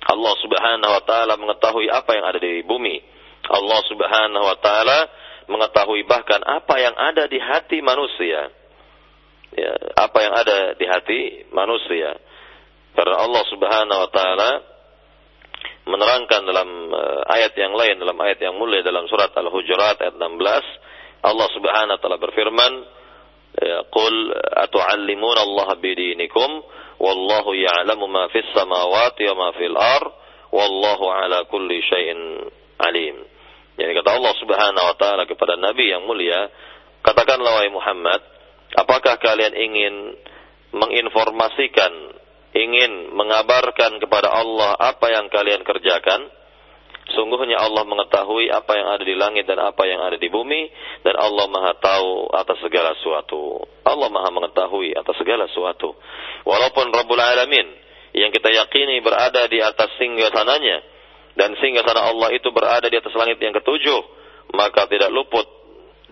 Allah 0.05 0.35
Subhanahu 0.41 0.93
wa 0.95 1.03
taala 1.03 1.35
mengetahui 1.37 1.91
apa 1.91 2.11
yang 2.17 2.25
ada 2.29 2.39
di 2.39 2.63
bumi. 2.63 2.97
Allah 3.49 3.81
Subhanahu 3.89 4.45
wa 4.45 4.57
taala 4.61 4.99
mengetahui 5.49 6.05
bahkan 6.05 6.45
apa 6.45 6.77
yang 6.77 6.93
ada 6.93 7.25
di 7.25 7.41
hati 7.41 7.81
manusia 7.81 8.53
ya, 9.55 9.73
apa 9.97 10.19
yang 10.21 10.35
ada 10.35 10.59
di 10.77 10.87
hati 10.89 11.21
manusia. 11.55 12.17
Karena 12.93 13.17
Allah 13.23 13.45
Subhanahu 13.47 14.01
wa 14.03 14.11
taala 14.11 14.51
menerangkan 15.89 16.41
dalam 16.45 16.69
uh, 16.93 17.23
ayat 17.33 17.57
yang 17.57 17.73
lain 17.73 17.97
dalam 17.97 18.19
ayat 18.21 18.43
yang 18.45 18.55
mulia 18.61 18.85
dalam 18.85 19.09
surat 19.09 19.33
Al-Hujurat 19.33 19.97
ayat 20.03 20.21
16 20.21 21.25
Allah 21.25 21.49
Subhanahu 21.57 21.97
wa 21.97 22.01
taala 22.03 22.19
berfirman 22.21 22.73
ya, 23.57 23.79
Qul 23.89 24.15
atu'allimuna 24.69 25.41
Allah 25.49 25.69
bidinikum 25.81 26.51
wallahu 27.01 27.55
ya'lamu 27.57 28.05
ma 28.11 28.29
fis 28.29 28.47
samawati 28.53 29.25
wa 29.33 29.35
ma 29.35 29.49
fil 29.57 29.77
ar 29.79 30.05
wallahu 30.53 31.05
ala 31.09 31.47
kulli 31.49 31.81
syai'in 31.87 32.21
alim. 32.83 33.17
Jadi 33.79 33.93
kata 33.95 34.11
Allah 34.19 34.35
Subhanahu 34.43 34.87
wa 34.93 34.97
taala 34.99 35.23
kepada 35.25 35.55
nabi 35.57 35.89
yang 35.89 36.05
mulia 36.05 36.51
katakanlah 37.01 37.63
wahai 37.63 37.71
Muhammad 37.71 38.21
Apakah 38.77 39.17
kalian 39.17 39.55
ingin 39.57 39.95
menginformasikan, 40.77 41.93
ingin 42.53 43.17
mengabarkan 43.17 43.97
kepada 44.03 44.29
Allah 44.29 44.77
apa 44.77 45.09
yang 45.09 45.33
kalian 45.33 45.65
kerjakan? 45.65 46.29
Sungguhnya 47.09 47.57
Allah 47.57 47.89
mengetahui 47.89 48.53
apa 48.53 48.77
yang 48.77 48.89
ada 48.93 49.01
di 49.01 49.17
langit 49.17 49.49
dan 49.49 49.57
apa 49.65 49.81
yang 49.89 50.05
ada 50.05 50.21
di 50.21 50.29
bumi 50.29 50.69
dan 51.01 51.17
Allah 51.17 51.49
Maha 51.49 51.73
tahu 51.81 52.29
atas 52.37 52.61
segala 52.61 52.93
sesuatu. 53.01 53.65
Allah 53.81 54.13
Maha 54.13 54.29
mengetahui 54.29 54.93
atas 54.93 55.17
segala 55.17 55.49
sesuatu. 55.49 55.97
Walaupun 56.45 56.93
Rabbul 56.93 57.17
Alamin 57.17 57.65
yang 58.13 58.29
kita 58.29 58.53
yakini 58.53 59.01
berada 59.01 59.49
di 59.49 59.57
atas 59.57 59.89
singgasananya 59.97 60.85
dan 61.39 61.57
singgasana 61.57 62.13
Allah 62.13 62.29
itu 62.37 62.53
berada 62.53 62.91
di 62.91 62.97
atas 63.01 63.15
langit 63.17 63.41
yang 63.41 63.57
ketujuh, 63.57 64.01
maka 64.53 64.85
tidak 64.91 65.09
luput 65.09 65.49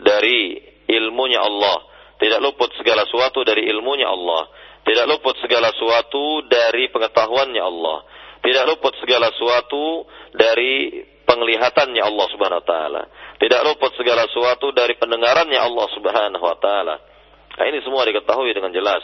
dari 0.01 0.61
ilmunya 0.87 1.43
Allah, 1.43 1.83
tidak 2.17 2.41
luput 2.41 2.73
segala 2.81 3.05
sesuatu 3.05 3.45
dari 3.45 3.69
ilmunya 3.69 4.09
Allah, 4.09 4.49
tidak 4.85 5.05
luput 5.09 5.37
segala 5.41 5.73
sesuatu 5.73 6.45
dari 6.49 6.89
pengetahuannya 6.89 7.63
Allah 7.63 7.99
tidak 8.47 8.65
luput 8.71 8.95
segala 9.03 9.27
sesuatu 9.35 10.07
dari 10.31 11.03
penglihatannya 11.27 11.99
Allah 11.99 12.27
Subhanahu 12.31 12.63
wa 12.63 12.67
taala. 12.67 13.03
Tidak 13.43 13.61
luput 13.67 13.91
segala 13.99 14.23
sesuatu 14.31 14.71
dari 14.71 14.95
pendengarannya 14.95 15.59
Allah 15.59 15.87
Subhanahu 15.91 16.45
wa 16.47 16.57
taala. 16.63 16.95
Nah, 17.59 17.65
ini 17.67 17.83
semua 17.83 18.07
diketahui 18.07 18.55
dengan 18.55 18.71
jelas, 18.71 19.03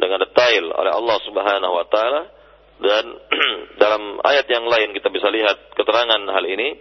dengan 0.00 0.24
detail 0.24 0.72
oleh 0.72 0.92
Allah 0.96 1.18
Subhanahu 1.20 1.74
wa 1.76 1.86
taala 1.92 2.22
dan 2.80 3.04
dalam 3.82 4.24
ayat 4.24 4.48
yang 4.48 4.64
lain 4.64 4.96
kita 4.96 5.12
bisa 5.12 5.28
lihat 5.28 5.76
keterangan 5.76 6.24
hal 6.24 6.44
ini, 6.48 6.80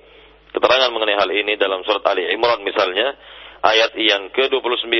keterangan 0.56 0.88
mengenai 0.96 1.20
hal 1.20 1.28
ini 1.28 1.60
dalam 1.60 1.84
surat 1.84 2.08
Ali 2.08 2.24
Imran 2.32 2.64
misalnya, 2.64 3.20
ayat 3.68 4.00
yang 4.00 4.32
ke-29 4.32 4.96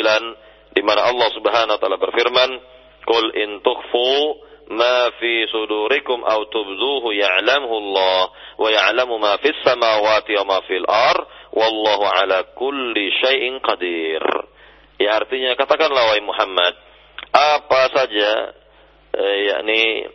di 0.74 0.82
mana 0.84 1.08
Allah 1.08 1.30
Subhanahu 1.36 1.76
wa 1.78 1.82
taala 1.82 2.00
berfirman, 2.00 2.50
"Qul 3.08 3.26
in 3.38 3.50
tukhfu 3.64 4.44
ma 4.76 5.12
fi 5.16 5.48
sudurikum 5.48 6.28
aw 6.28 6.44
tubduhu 6.52 7.16
ya'lamuhu 7.16 7.76
Allah 7.76 8.22
wa 8.60 8.68
ya'lamu 8.68 9.16
ma 9.16 9.40
fis 9.40 9.56
samawati 9.64 10.36
wa 10.44 10.44
ma 10.44 10.58
fil 10.68 10.84
ar 10.88 11.18
wallahu 11.56 12.04
ala 12.04 12.52
kulli 12.56 13.14
syai'in 13.24 13.64
qadir." 13.64 14.24
Ya 14.98 15.22
artinya 15.22 15.54
katakanlah 15.54 16.10
wahai 16.10 16.26
Muhammad, 16.26 16.74
apa 17.32 17.82
saja 17.94 18.32
eh, 19.14 19.36
yakni 19.54 20.10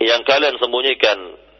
yang 0.00 0.24
kalian 0.24 0.56
sembunyikan 0.58 1.18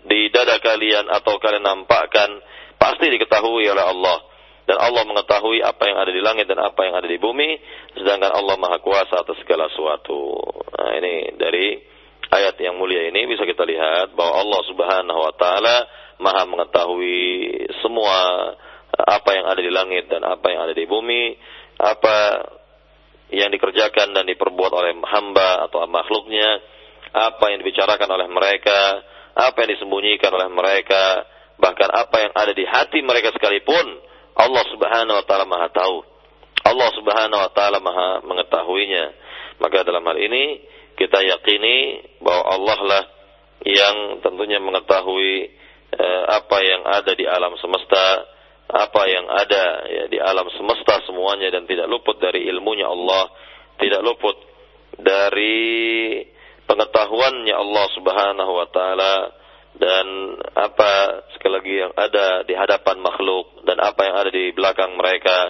di 0.08 0.32
dada 0.32 0.56
kalian 0.58 1.06
atau 1.12 1.36
kalian 1.36 1.64
nampakkan 1.64 2.40
pasti 2.80 3.12
diketahui 3.12 3.68
oleh 3.68 3.84
Allah 3.84 4.29
dan 4.70 4.78
Allah 4.78 5.02
mengetahui 5.02 5.66
apa 5.66 5.82
yang 5.82 5.98
ada 5.98 6.14
di 6.14 6.22
langit 6.22 6.46
dan 6.46 6.62
apa 6.62 6.86
yang 6.86 6.94
ada 6.94 7.10
di 7.10 7.18
bumi 7.18 7.58
sedangkan 7.98 8.30
Allah 8.30 8.54
Maha 8.54 8.78
Kuasa 8.78 9.18
atas 9.18 9.34
segala 9.42 9.66
sesuatu. 9.66 10.38
Nah, 10.78 10.94
ini 10.94 11.34
dari 11.34 11.74
ayat 12.30 12.54
yang 12.62 12.78
mulia 12.78 13.10
ini 13.10 13.26
bisa 13.26 13.42
kita 13.42 13.66
lihat 13.66 14.14
bahwa 14.14 14.46
Allah 14.46 14.60
Subhanahu 14.70 15.20
wa 15.26 15.34
taala 15.34 15.76
Maha 16.22 16.46
mengetahui 16.46 17.18
semua 17.82 18.18
apa 18.94 19.30
yang 19.34 19.50
ada 19.50 19.58
di 19.58 19.74
langit 19.74 20.06
dan 20.06 20.22
apa 20.22 20.46
yang 20.54 20.62
ada 20.62 20.74
di 20.78 20.86
bumi, 20.86 21.34
apa 21.82 22.46
yang 23.34 23.50
dikerjakan 23.50 24.14
dan 24.14 24.22
diperbuat 24.22 24.70
oleh 24.70 24.94
hamba 25.02 25.66
atau 25.66 25.82
makhluknya, 25.90 26.62
apa 27.10 27.42
yang 27.50 27.58
dibicarakan 27.66 28.06
oleh 28.06 28.30
mereka, 28.30 29.02
apa 29.34 29.66
yang 29.66 29.70
disembunyikan 29.74 30.30
oleh 30.30 30.46
mereka, 30.46 31.26
bahkan 31.58 31.90
apa 31.90 32.16
yang 32.22 32.32
ada 32.38 32.54
di 32.54 32.62
hati 32.62 33.02
mereka 33.02 33.34
sekalipun 33.34 34.09
Allah 34.40 34.64
Subhanahu 34.72 35.16
wa 35.20 35.24
taala 35.28 35.44
Maha 35.44 35.68
tahu. 35.68 35.96
Allah 36.64 36.88
Subhanahu 36.96 37.40
wa 37.44 37.50
taala 37.52 37.78
Maha 37.84 38.24
mengetahuinya. 38.24 39.04
Maka 39.60 39.84
dalam 39.84 40.00
hal 40.08 40.16
ini 40.16 40.64
kita 40.96 41.20
yakini 41.20 42.00
bahwa 42.24 42.44
Allah 42.48 42.78
lah 42.80 43.04
yang 43.68 44.24
tentunya 44.24 44.56
mengetahui 44.56 45.52
eh, 45.92 46.22
apa 46.32 46.58
yang 46.64 46.82
ada 46.88 47.12
di 47.12 47.28
alam 47.28 47.52
semesta, 47.60 48.24
apa 48.72 49.02
yang 49.04 49.26
ada 49.28 49.64
ya, 49.88 50.04
di 50.08 50.16
alam 50.16 50.48
semesta 50.56 51.04
semuanya 51.04 51.52
dan 51.52 51.68
tidak 51.68 51.84
luput 51.92 52.16
dari 52.16 52.48
ilmunya 52.48 52.88
Allah, 52.88 53.28
tidak 53.76 54.00
luput 54.00 54.36
dari 54.96 56.24
pengetahuannya 56.64 57.54
Allah 57.56 57.86
Subhanahu 57.92 58.52
wa 58.56 58.68
taala 58.72 59.39
dan 59.80 60.06
apa 60.52 61.24
sekali 61.32 61.52
lagi 61.56 61.74
yang 61.80 61.92
ada 61.96 62.44
di 62.44 62.52
hadapan 62.52 63.00
makhluk 63.00 63.64
dan 63.64 63.80
apa 63.80 64.00
yang 64.04 64.16
ada 64.20 64.30
di 64.30 64.52
belakang 64.52 64.92
mereka 64.92 65.48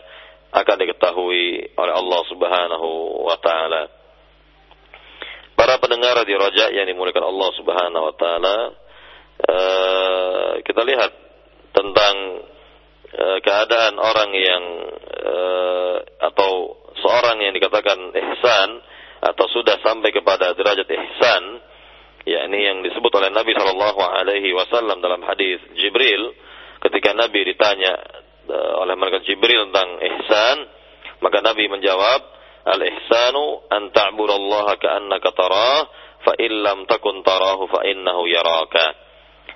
akan 0.55 0.77
diketahui 0.87 1.75
oleh 1.75 1.95
Allah 1.95 2.21
Subhanahu 2.31 2.89
wa 3.27 3.37
taala. 3.43 3.91
Para 5.59 5.77
pendengar 5.83 6.23
di 6.25 6.35
Raja 6.39 6.71
yang 6.71 6.87
dimuliakan 6.87 7.27
Allah 7.27 7.51
Subhanahu 7.59 8.05
wa 8.07 8.15
taala, 8.15 8.57
uh, 9.51 10.51
kita 10.63 10.83
lihat 10.87 11.11
tentang 11.75 12.15
uh, 13.11 13.39
keadaan 13.43 13.99
orang 13.99 14.31
yang 14.31 14.63
uh, 15.27 15.97
atau 16.23 16.81
seorang 17.03 17.43
yang 17.43 17.53
dikatakan 17.55 18.15
ihsan 18.15 18.69
atau 19.21 19.47
sudah 19.53 19.77
sampai 19.83 20.15
kepada 20.15 20.55
derajat 20.55 20.87
ihsan 20.87 21.43
yakni 22.29 22.59
yang 22.65 22.85
disebut 22.85 23.13
oleh 23.17 23.31
Nabi 23.33 23.57
Shallallahu 23.57 24.01
Alaihi 24.01 24.53
Wasallam 24.53 25.01
dalam 25.01 25.25
hadis 25.25 25.61
Jibril 25.77 26.37
ketika 26.85 27.17
Nabi 27.17 27.45
ditanya 27.49 27.93
uh, 28.49 28.85
oleh 28.85 28.97
mereka 28.97 29.25
Jibril 29.25 29.69
tentang 29.69 30.01
ihsan 30.01 30.57
maka 31.21 31.45
Nabi 31.45 31.69
menjawab 31.69 32.21
al 32.65 32.81
ihsanu 32.81 33.65
an 33.73 33.93
ta'budallaha 33.93 34.77
ka'annaka 34.77 35.29
tarah 35.33 35.81
fa 36.21 36.33
illam 36.37 36.85
takun 36.85 37.25
tarahu 37.25 37.69
fa 37.69 37.85
innahu 37.89 38.29
yaraka. 38.29 39.09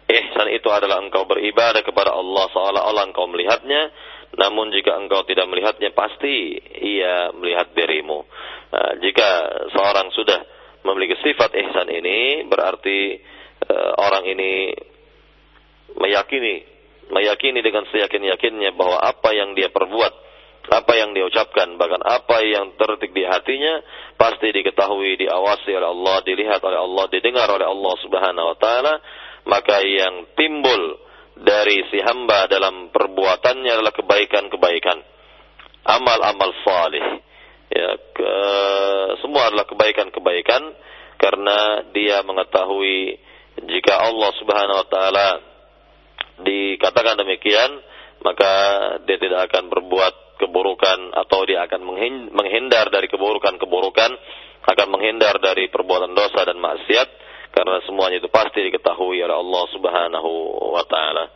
Ihsan 0.04 0.52
itu 0.52 0.68
adalah 0.68 1.00
engkau 1.00 1.24
beribadah 1.24 1.80
kepada 1.80 2.12
Allah 2.12 2.44
seolah-olah 2.52 3.08
engkau 3.08 3.24
melihatnya 3.24 3.88
namun 4.34 4.74
jika 4.74 4.98
engkau 4.98 5.22
tidak 5.24 5.46
melihatnya 5.46 5.94
pasti 5.94 6.58
ia 6.82 7.30
melihat 7.32 7.70
dirimu. 7.72 8.26
Nah, 8.74 8.92
jika 8.98 9.28
seorang 9.70 10.10
sudah 10.10 10.53
memiliki 10.84 11.16
sifat 11.24 11.50
ihsan 11.56 11.88
ini 11.88 12.44
berarti 12.46 13.18
uh, 13.68 13.92
orang 13.98 14.24
ini 14.28 14.52
meyakini 15.96 16.74
meyakini 17.12 17.60
dengan 17.60 17.84
seyakin-yakinnya 17.88 18.72
bahwa 18.76 18.96
apa 18.96 19.36
yang 19.36 19.52
dia 19.52 19.68
perbuat, 19.68 20.12
apa 20.72 20.92
yang 20.96 21.12
dia 21.12 21.28
ucapkan, 21.28 21.76
bahkan 21.76 22.00
apa 22.00 22.40
yang 22.44 22.72
tertik 22.80 23.12
di 23.12 23.24
hatinya 23.28 23.84
pasti 24.16 24.48
diketahui, 24.54 25.20
diawasi 25.20 25.70
oleh 25.74 25.90
Allah, 25.90 26.16
dilihat 26.24 26.60
oleh 26.64 26.80
Allah, 26.80 27.04
didengar 27.12 27.48
oleh 27.52 27.66
Allah 27.68 27.94
Subhanahu 28.00 28.46
wa 28.54 28.56
taala, 28.56 28.94
maka 29.44 29.84
yang 29.84 30.32
timbul 30.32 31.04
dari 31.34 31.82
si 31.90 31.98
hamba 32.00 32.46
dalam 32.46 32.88
perbuatannya 32.94 33.70
adalah 33.74 33.92
kebaikan-kebaikan. 33.92 34.98
Amal-amal 35.84 36.52
salih 36.64 37.20
ya 37.72 37.88
ke, 37.96 38.32
semua 39.24 39.48
adalah 39.48 39.64
kebaikan-kebaikan 39.68 40.62
karena 41.16 41.88
dia 41.94 42.20
mengetahui 42.26 43.16
jika 43.64 43.94
Allah 44.02 44.30
Subhanahu 44.36 44.80
wa 44.82 44.88
taala 44.90 45.28
dikatakan 46.42 47.22
demikian 47.22 47.70
maka 48.24 48.52
dia 49.06 49.16
tidak 49.20 49.52
akan 49.52 49.70
berbuat 49.70 50.14
keburukan 50.42 51.14
atau 51.14 51.46
dia 51.46 51.62
akan 51.64 51.80
menghindar 52.34 52.90
dari 52.90 53.06
keburukan-keburukan 53.06 54.10
akan 54.64 54.88
menghindar 54.88 55.38
dari 55.38 55.68
perbuatan 55.68 56.16
dosa 56.16 56.40
dan 56.48 56.58
maksiat 56.58 57.08
karena 57.54 57.78
semuanya 57.86 58.18
itu 58.18 58.26
pasti 58.32 58.64
diketahui 58.66 59.22
oleh 59.22 59.36
Allah 59.36 59.64
Subhanahu 59.70 60.30
wa 60.74 60.82
taala. 60.90 61.30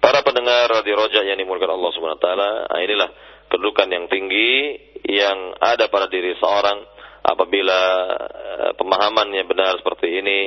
Para 0.00 0.22
pendengar 0.22 0.70
Radio 0.70 0.96
Roja 0.96 1.20
yang 1.26 1.36
dimulakan 1.36 1.76
Allah 1.76 1.90
Subhanahu 1.92 2.16
wa 2.16 2.24
taala, 2.24 2.48
nah 2.70 2.80
inilah 2.80 3.08
kedudukan 3.50 3.88
yang 3.90 4.06
tinggi 4.10 4.78
yang 5.06 5.54
ada 5.62 5.86
pada 5.86 6.10
diri 6.10 6.34
seorang 6.38 6.82
apabila 7.26 7.80
uh, 8.14 8.70
pemahamannya 8.78 9.42
benar 9.46 9.78
seperti 9.82 10.22
ini 10.22 10.40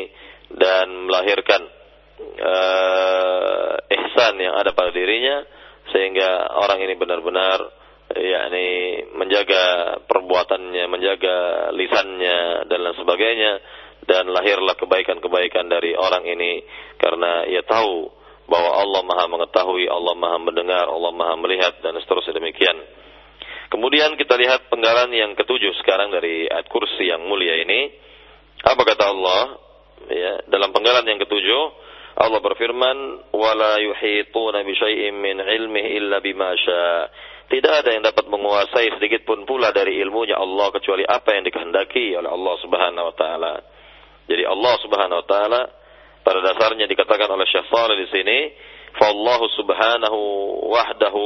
dan 0.56 1.08
melahirkan 1.08 1.62
uh, 2.40 3.76
ihsan 3.88 4.40
yang 4.40 4.56
ada 4.56 4.72
pada 4.72 4.92
dirinya 4.92 5.44
sehingga 5.92 6.56
orang 6.60 6.80
ini 6.84 6.94
benar-benar 6.96 7.60
yakni 8.10 8.68
menjaga 9.14 9.98
perbuatannya, 10.10 10.86
menjaga 10.90 11.70
lisannya 11.78 12.66
dan 12.66 12.80
lain 12.82 12.98
sebagainya 12.98 13.52
dan 14.10 14.34
lahirlah 14.34 14.74
kebaikan-kebaikan 14.74 15.70
dari 15.70 15.94
orang 15.94 16.26
ini 16.26 16.66
karena 16.98 17.46
ia 17.46 17.62
tahu 17.62 18.10
bahwa 18.50 18.82
Allah 18.82 19.02
Maha 19.06 19.26
mengetahui, 19.30 19.86
Allah 19.86 20.16
Maha 20.18 20.38
mendengar, 20.42 20.90
Allah 20.90 21.14
Maha 21.14 21.38
melihat 21.38 21.78
dan 21.86 21.96
seterusnya 22.02 22.42
demikian. 22.42 22.78
Kemudian 23.70 24.18
kita 24.18 24.34
lihat 24.34 24.66
penggalan 24.74 25.14
yang 25.14 25.38
ketujuh 25.38 25.78
sekarang 25.86 26.10
dari 26.10 26.50
ayat 26.50 26.66
kursi 26.74 27.06
yang 27.06 27.22
mulia 27.30 27.54
ini. 27.62 27.94
Apa 28.66 28.82
kata 28.82 29.06
Allah? 29.14 29.42
Ya, 30.10 30.34
dalam 30.50 30.74
penggalan 30.74 31.06
yang 31.06 31.22
ketujuh, 31.22 31.64
Allah 32.18 32.42
berfirman, 32.42 33.30
"Wala 33.30 33.78
yuhituna 33.78 34.66
bi 34.66 34.74
syai'in 34.74 35.14
min 35.14 35.38
ilmihi 35.38 36.02
illa 36.02 36.18
bima 36.18 36.58
Tidak 37.50 37.74
ada 37.86 37.94
yang 37.94 38.02
dapat 38.02 38.26
menguasai 38.26 38.90
sedikit 38.98 39.26
pun 39.26 39.46
pula 39.46 39.70
dari 39.70 40.02
ilmunya 40.02 40.38
Allah 40.38 40.74
kecuali 40.74 41.06
apa 41.06 41.38
yang 41.38 41.46
dikehendaki 41.46 42.18
oleh 42.18 42.30
Allah 42.30 42.56
Subhanahu 42.62 43.06
wa 43.10 43.16
taala. 43.18 43.54
Jadi 44.30 44.44
Allah 44.46 44.74
Subhanahu 44.82 45.20
wa 45.22 45.28
taala 45.30 45.62
Pada 46.30 46.46
dasarnya 46.46 46.86
dikatakan 46.86 47.26
oleh 47.26 47.50
Syekh 47.50 47.65
Shalih 47.74 48.06
di 48.06 48.08
sini, 48.13 48.54
fa 49.02 49.10
Allah 49.10 49.42
subhanahu 49.58 50.20
wahdahu 50.70 51.26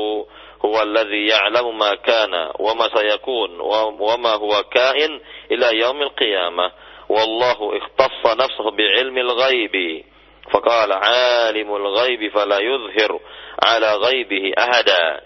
huwa 0.64 0.80
alladhi 0.80 1.28
ya'lamu 1.28 1.76
ma 1.76 1.92
kana 2.00 2.56
wa 2.56 2.72
ma 2.72 2.88
sayakun 2.88 3.60
wa 3.60 4.16
ma 4.16 4.40
huwa 4.40 4.64
kain 4.72 5.12
ila 5.52 5.76
yaumil 5.76 6.16
qiyamah. 6.16 6.72
Wallahu 7.12 7.76
ikhtassa 7.76 8.40
nafsahu 8.40 8.72
bi'ilmil 8.72 9.36
ghaibi." 9.36 10.16
فقال 10.44 10.92
عالم 10.92 11.76
الغيب 11.76 12.32
فلا 12.32 12.60
يظهر 12.60 13.20
على 13.68 13.90
غيبه 13.96 14.54
أهدا 14.60 15.22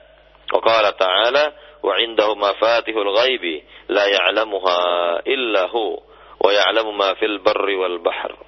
وقال 0.54 0.98
تعالى 0.98 1.54
وعنده 1.84 2.36
مفاتح 2.36 2.96
الغيب 2.96 3.64
لا 3.90 4.06
يعلمها 4.06 4.80
إلا 5.28 5.70
هو 5.70 6.00
ويعلم 6.46 6.98
ما 6.98 7.14
في 7.14 7.26
البر 7.26 7.70
والبحر 7.70 8.47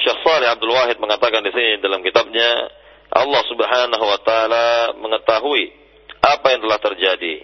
Syekh 0.00 0.18
Saleh 0.24 0.48
Abdul 0.48 0.72
Wahid 0.72 0.96
mengatakan 0.96 1.44
di 1.44 1.52
sini 1.52 1.76
dalam 1.84 2.00
kitabnya 2.00 2.72
Allah 3.12 3.42
Subhanahu 3.48 4.04
wa 4.04 4.18
taala 4.24 4.96
mengetahui 4.96 5.64
apa 6.24 6.46
yang 6.56 6.60
telah 6.64 6.80
terjadi, 6.80 7.34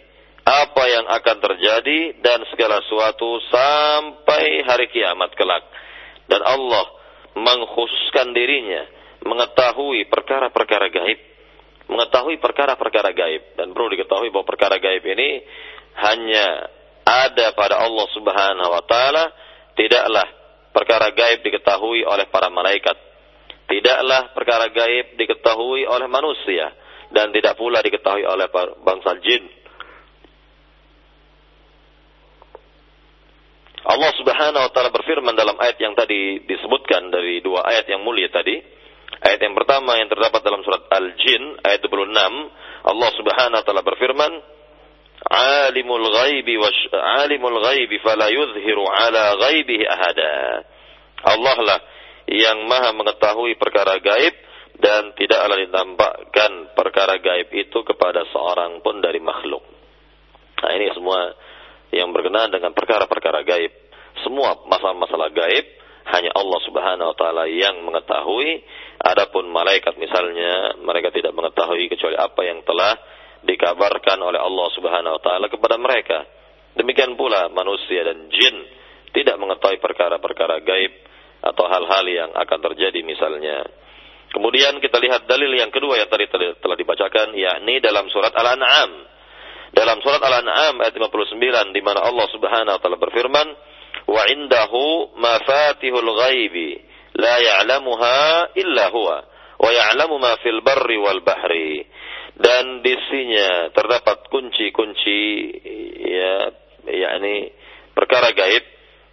apa 0.47 0.83
yang 0.89 1.05
akan 1.11 1.37
terjadi 1.43 2.01
dan 2.25 2.45
segala 2.49 2.81
sesuatu 2.81 3.41
sampai 3.53 4.65
hari 4.65 4.89
kiamat 4.89 5.37
kelak. 5.37 5.65
Dan 6.27 6.41
Allah 6.43 6.87
mengkhususkan 7.37 8.33
dirinya 8.33 8.89
mengetahui 9.27 10.07
perkara-perkara 10.07 10.87
gaib, 10.89 11.19
mengetahui 11.91 12.39
perkara-perkara 12.39 13.11
gaib 13.11 13.43
dan 13.59 13.75
perlu 13.75 13.91
diketahui 13.93 14.31
bahwa 14.31 14.47
perkara 14.47 14.79
gaib 14.79 15.03
ini 15.03 15.43
hanya 15.99 16.71
ada 17.07 17.55
pada 17.59 17.83
Allah 17.83 18.07
Subhanahu 18.15 18.71
wa 18.71 18.83
taala, 18.87 19.25
tidaklah 19.75 20.36
perkara 20.77 21.09
gaib 21.17 21.41
diketahui 21.41 22.05
oleh 22.05 22.29
para 22.29 22.53
malaikat. 22.53 23.01
Tidaklah 23.65 24.37
perkara 24.37 24.69
gaib 24.69 25.17
diketahui 25.17 25.89
oleh 25.89 26.05
manusia 26.05 26.69
dan 27.09 27.33
tidak 27.33 27.57
pula 27.57 27.81
diketahui 27.81 28.29
oleh 28.29 28.45
bangsa 28.85 29.17
jin. 29.25 29.49
Allah 33.87 34.13
Subhanahu 34.19 34.65
wa 34.67 34.71
taala 34.75 34.91
berfirman 34.93 35.33
dalam 35.33 35.57
ayat 35.63 35.79
yang 35.81 35.95
tadi 35.97 36.43
disebutkan 36.45 37.09
dari 37.09 37.41
dua 37.41 37.65
ayat 37.65 37.89
yang 37.89 38.05
mulia 38.05 38.29
tadi. 38.29 38.59
Ayat 39.17 39.41
yang 39.41 39.57
pertama 39.57 39.97
yang 39.97 40.13
terdapat 40.13 40.45
dalam 40.45 40.61
surat 40.61 40.93
Al-Jin 40.93 41.63
ayat 41.65 41.81
26, 41.81 42.13
Allah 42.85 43.11
Subhanahu 43.17 43.59
wa 43.59 43.65
taala 43.65 43.83
berfirman, 43.87 44.33
alimul 45.31 46.07
ghaibi 46.07 46.55
wa 46.59 46.71
alimul 47.23 47.59
ghaibi 47.63 47.99
fala 48.01 48.31
yuzhiru 48.31 48.87
ala 48.87 49.37
ghaibihi 49.43 49.85
ahada. 49.87 50.33
Allah 51.27 51.57
lah 51.63 51.81
yang 52.31 52.67
maha 52.67 52.95
mengetahui 52.95 53.59
perkara 53.59 53.99
gaib 53.99 54.35
dan 54.77 55.17
tidaklah 55.17 55.57
ditampakkan 55.57 56.77
perkara 56.77 57.17
gaib 57.19 57.49
itu 57.55 57.79
kepada 57.83 58.27
seorang 58.31 58.85
pun 58.85 59.01
dari 59.01 59.19
makhluk. 59.23 59.65
Nah 60.63 60.71
ini 60.77 60.93
semua 60.93 61.33
yang 61.95 62.13
berkenaan 62.13 62.53
dengan 62.53 62.75
perkara-perkara 62.77 63.47
gaib. 63.47 63.73
Semua 64.25 64.59
masalah-masalah 64.67 65.33
gaib 65.33 65.67
hanya 66.07 66.31
Allah 66.39 66.61
Subhanahu 66.67 67.09
wa 67.13 67.17
taala 67.19 67.45
yang 67.51 67.83
mengetahui. 67.83 68.63
Adapun 68.97 69.53
malaikat 69.53 69.95
misalnya 70.01 70.81
mereka 70.83 71.13
tidak 71.13 71.31
mengetahui 71.37 71.87
kecuali 71.93 72.17
apa 72.17 72.41
yang 72.43 72.65
telah 72.65 72.97
dikabarkan 73.45 74.19
oleh 74.23 74.41
Allah 74.41 74.69
Subhanahu 74.73 75.17
wa 75.19 75.23
taala 75.23 75.47
kepada 75.53 75.77
mereka. 75.77 76.25
Demikian 76.77 77.17
pula 77.17 77.49
manusia 77.53 78.05
dan 78.05 78.29
jin 78.29 78.57
tidak 79.17 79.41
mengetahui 79.41 79.81
perkara-perkara 79.81 80.61
gaib 80.61 80.93
atau 81.41 81.65
hal-hal 81.69 82.05
yang 82.05 82.31
akan 82.37 82.59
terjadi 82.73 83.01
misalnya. 83.01 83.65
Kemudian 84.37 84.77
kita 84.85 85.01
lihat 85.01 85.25
dalil 85.25 85.49
yang 85.57 85.73
kedua 85.73 85.97
yang 85.97 86.13
tadi 86.13 86.29
telah 86.29 86.77
dibacakan 86.77 87.33
yakni 87.33 87.81
dalam 87.81 88.05
surat 88.13 88.35
Al-An'am. 88.37 88.93
Dalam 89.73 89.97
surat 90.05 90.21
Al-An'am 90.21 90.85
ayat 90.85 90.93
59 90.93 91.73
di 91.73 91.81
mana 91.81 92.05
Allah 92.05 92.27
Subhanahu 92.29 92.77
wa 92.77 92.81
taala 92.81 92.99
berfirman, 93.01 93.49
"Wa 94.05 94.23
indahu 94.29 95.17
mafatihul 95.17 96.11
ghaibi 96.21 96.77
la 97.17 97.41
ya'lamuha 97.41 98.53
illa 98.61 98.85
huwa 98.93 99.17
wa 99.57 99.71
ya'lamu 99.73 100.21
ma 100.21 100.37
fil 100.45 100.61
barri 100.61 101.01
wal 101.01 101.25
bahri." 101.25 101.87
Dan 102.37 102.85
di 102.85 102.93
sisinya 102.93 103.73
terdapat 103.73 104.29
kunci-kunci 104.29 105.23
ya 106.05 106.53
yakni 106.85 107.49
perkara 107.97 108.37
gaib 108.37 108.65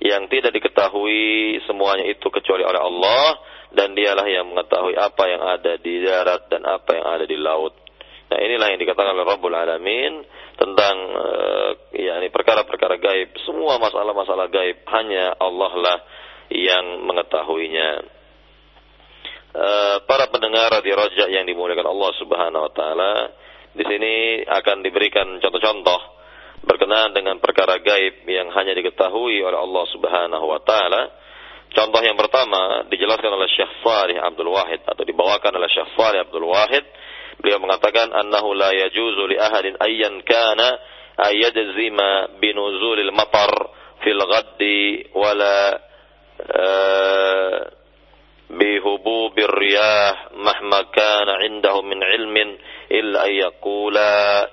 yang 0.03 0.27
tidak 0.27 0.51
diketahui 0.51 1.63
semuanya 1.63 2.03
itu 2.11 2.27
kecuali 2.27 2.67
oleh 2.67 2.81
Allah 2.83 3.39
dan 3.71 3.95
dialah 3.95 4.27
yang 4.27 4.51
mengetahui 4.51 4.99
apa 4.99 5.23
yang 5.31 5.41
ada 5.41 5.73
di 5.79 6.03
darat 6.03 6.51
dan 6.51 6.67
apa 6.67 6.91
yang 6.93 7.07
ada 7.07 7.25
di 7.25 7.37
laut. 7.39 7.73
Nah, 8.29 8.37
inilah 8.41 8.67
yang 8.73 8.79
dikatakan 8.81 9.15
oleh 9.15 9.25
Rabbul 9.25 9.55
Alamin 9.55 10.13
tentang 10.59 10.95
uh, 11.15 11.71
yakni 11.95 12.29
perkara-perkara 12.29 12.99
gaib, 12.99 13.33
semua 13.47 13.79
masalah-masalah 13.79 14.51
gaib 14.51 14.83
hanya 14.89 15.33
Allah 15.39 15.73
lah 15.73 15.97
yang 16.51 17.01
mengetahuinya. 17.07 17.89
Eh, 19.53 19.97
para 20.09 20.33
pendengar 20.33 20.81
di 20.81 20.89
rojak 20.89 21.29
yang 21.29 21.45
dimuliakan 21.45 21.85
Allah 21.85 22.11
Subhanahu 22.17 22.63
wa 22.65 22.73
taala, 22.73 23.13
di 23.69 23.85
sini 23.85 24.41
akan 24.49 24.81
diberikan 24.81 25.37
contoh-contoh 25.37 26.01
berkenaan 26.65 27.13
dengan 27.13 27.37
perkara 27.37 27.77
gaib 27.77 28.25
yang 28.25 28.49
hanya 28.49 28.73
diketahui 28.73 29.45
oleh 29.45 29.59
Allah 29.61 29.85
Subhanahu 29.93 30.45
wa 30.49 30.57
taala. 30.65 31.01
Contoh 31.69 32.01
yang 32.01 32.17
pertama 32.17 32.89
dijelaskan 32.89 33.29
oleh 33.29 33.45
Syekh 33.53 33.69
Salih 33.85 34.17
Abdul 34.17 34.49
Wahid 34.49 34.89
atau 34.89 35.05
dibawakan 35.05 35.53
oleh 35.53 35.69
Syekh 35.69 36.01
Salih 36.01 36.25
Abdul 36.25 36.49
Wahid. 36.49 36.85
Beliau 37.37 37.61
mengatakan 37.61 38.09
annahu 38.09 38.57
la 38.57 38.73
yajuzu 38.73 39.29
li 39.29 39.37
ahadin 39.37 39.77
ayyan 39.77 40.17
kana 40.25 40.81
ayyadzima 41.29 42.41
binuzulil 42.41 43.13
matar 43.13 43.53
fil 44.01 44.17
ghaddi 44.17 45.13
wala 45.13 45.77
uh, 46.41 47.82
بهبوب 48.57 49.39
الرياح 49.39 50.27
مهما 50.33 50.81
كان 50.81 51.29
عنده 51.29 51.81
من 51.81 52.03
علم 52.03 52.57
إلا 52.91 53.25
أن 53.25 53.31
يقول 53.31 53.97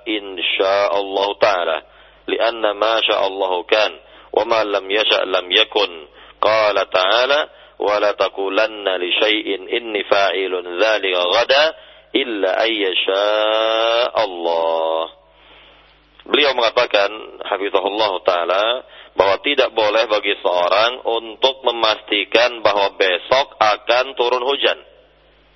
إن 0.08 0.38
شاء 0.58 1.00
الله 1.00 1.34
تعالى. 1.34 1.82
لأن 2.26 2.70
ما 2.70 3.00
شاء 3.00 3.26
الله 3.26 3.62
كان 3.62 3.92
وما 4.32 4.64
لم 4.64 4.90
يشأ 4.90 5.24
لم 5.24 5.52
يكن. 5.52 6.06
قال 6.40 6.90
تعالى 6.90 7.48
ولا 7.78 8.12
تقولن 8.12 8.88
لشيء 8.96 9.76
إني 9.76 10.04
فاعل 10.04 10.82
ذلك 10.82 11.14
غدا 11.16 11.74
إلا 12.16 12.64
أن 12.64 12.72
يشاء 12.72 14.24
الله. 14.24 15.19
Beliau 16.30 16.54
mengatakan, 16.54 17.10
Hafizahullah 17.42 18.12
Ta'ala, 18.22 18.64
bahwa 19.18 19.36
tidak 19.42 19.74
boleh 19.74 20.06
bagi 20.06 20.38
seorang 20.38 21.02
untuk 21.02 21.66
memastikan 21.66 22.62
bahwa 22.62 22.94
besok 22.94 23.58
akan 23.58 24.14
turun 24.14 24.46
hujan. 24.46 24.78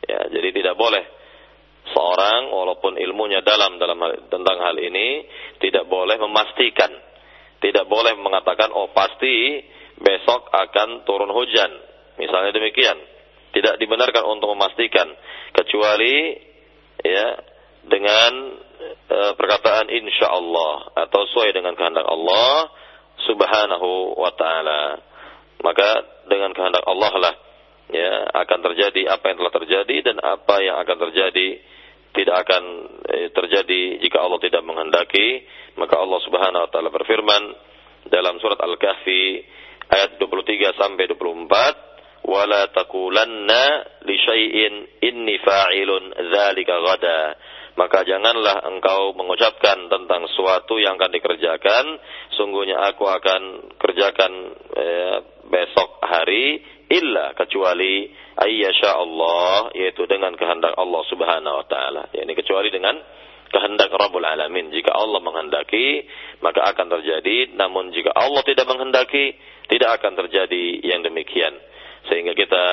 Ya, 0.05 0.21
jadi 0.35 0.51
tidak 0.51 0.75
boleh 0.75 1.01
seorang 1.95 2.51
walaupun 2.51 2.99
ilmunya 2.99 3.41
dalam 3.47 3.79
dalam 3.79 3.97
hal, 4.03 4.27
tentang 4.29 4.57
hal 4.59 4.77
ini 4.83 5.25
tidak 5.63 5.87
boleh 5.87 6.19
memastikan. 6.19 6.91
Tidak 7.63 7.87
boleh 7.89 8.13
mengatakan 8.21 8.75
oh 8.75 8.93
pasti 8.93 9.63
besok 9.97 10.51
akan 10.53 11.07
turun 11.09 11.31
hujan. 11.33 11.71
Misalnya 12.21 12.53
demikian. 12.53 12.99
Tidak 13.55 13.79
dibenarkan 13.79 14.27
untuk 14.27 14.51
memastikan 14.53 15.07
kecuali 15.55 16.35
ya 17.01 17.54
dengan 17.89 18.33
e, 19.09 19.19
perkataan 19.37 19.93
insya 19.93 20.33
Allah 20.33 20.93
atau 21.07 21.21
sesuai 21.29 21.53
dengan 21.53 21.77
kehendak 21.77 22.05
Allah 22.05 22.71
subhanahu 23.25 24.19
wa 24.19 24.33
ta'ala. 24.35 24.83
Maka 25.65 25.89
dengan 26.29 26.53
kehendak 26.53 26.85
Allah 26.85 27.13
lah 27.17 27.35
ya 27.93 28.13
akan 28.45 28.59
terjadi 28.73 29.13
apa 29.13 29.25
yang 29.33 29.37
telah 29.41 29.55
terjadi 29.55 29.97
dan 30.13 30.17
apa 30.21 30.57
yang 30.61 30.77
akan 30.81 30.97
terjadi 31.09 31.49
tidak 32.15 32.37
akan 32.47 32.63
eh, 33.11 33.29
terjadi 33.35 33.83
jika 34.01 34.23
Allah 34.23 34.39
tidak 34.41 34.63
menghendaki. 34.63 35.45
Maka 35.75 35.99
Allah 35.99 36.21
Subhanahu 36.23 36.63
wa 36.65 36.71
taala 36.71 36.91
berfirman 36.95 37.43
dalam 38.09 38.39
surat 38.39 38.63
Al-Kahfi 38.63 39.43
ayat 39.91 40.17
23 40.23 40.79
sampai 40.79 41.11
24, 41.11 42.23
"Wala 42.31 42.71
taqulanna 42.71 43.65
li 44.07 44.17
syai'in 44.23 44.75
inni 45.03 45.37
fa'ilun 45.43 46.15
dzalika 46.15 46.75
ghada." 46.87 47.21
Maka 47.75 48.07
janganlah 48.07 48.63
engkau 48.71 49.19
mengucapkan 49.19 49.91
tentang 49.91 50.31
sesuatu 50.31 50.79
yang 50.79 50.95
akan 50.95 51.11
dikerjakan. 51.11 51.85
Sungguhnya 52.39 52.79
aku 52.87 53.03
akan 53.03 53.75
kerjakan 53.83 54.33
eh, 54.79 55.17
besok 55.51 55.99
hari 56.07 56.63
illa 56.87 57.35
kecuali 57.35 58.07
ayyasha 58.39 58.95
Allah 58.95 59.75
yaitu 59.75 60.07
dengan 60.07 60.39
kehendak 60.39 60.79
Allah 60.79 61.03
Subhanahu 61.11 61.57
wa 61.63 61.67
taala. 61.67 62.03
Yakni 62.15 62.39
kecuali 62.39 62.71
dengan 62.71 62.95
kehendak 63.51 63.91
Rabbul 63.91 64.23
Alamin. 64.23 64.71
Jika 64.71 64.95
Allah 64.95 65.19
menghendaki 65.19 66.07
maka 66.47 66.63
akan 66.71 66.87
terjadi. 66.95 67.59
Namun 67.59 67.91
jika 67.91 68.15
Allah 68.15 68.43
tidak 68.47 68.71
menghendaki 68.71 69.35
tidak 69.67 69.99
akan 69.99 70.15
terjadi 70.15 70.79
yang 70.87 71.03
demikian. 71.03 71.59
Sehingga 72.07 72.39
kita 72.39 72.65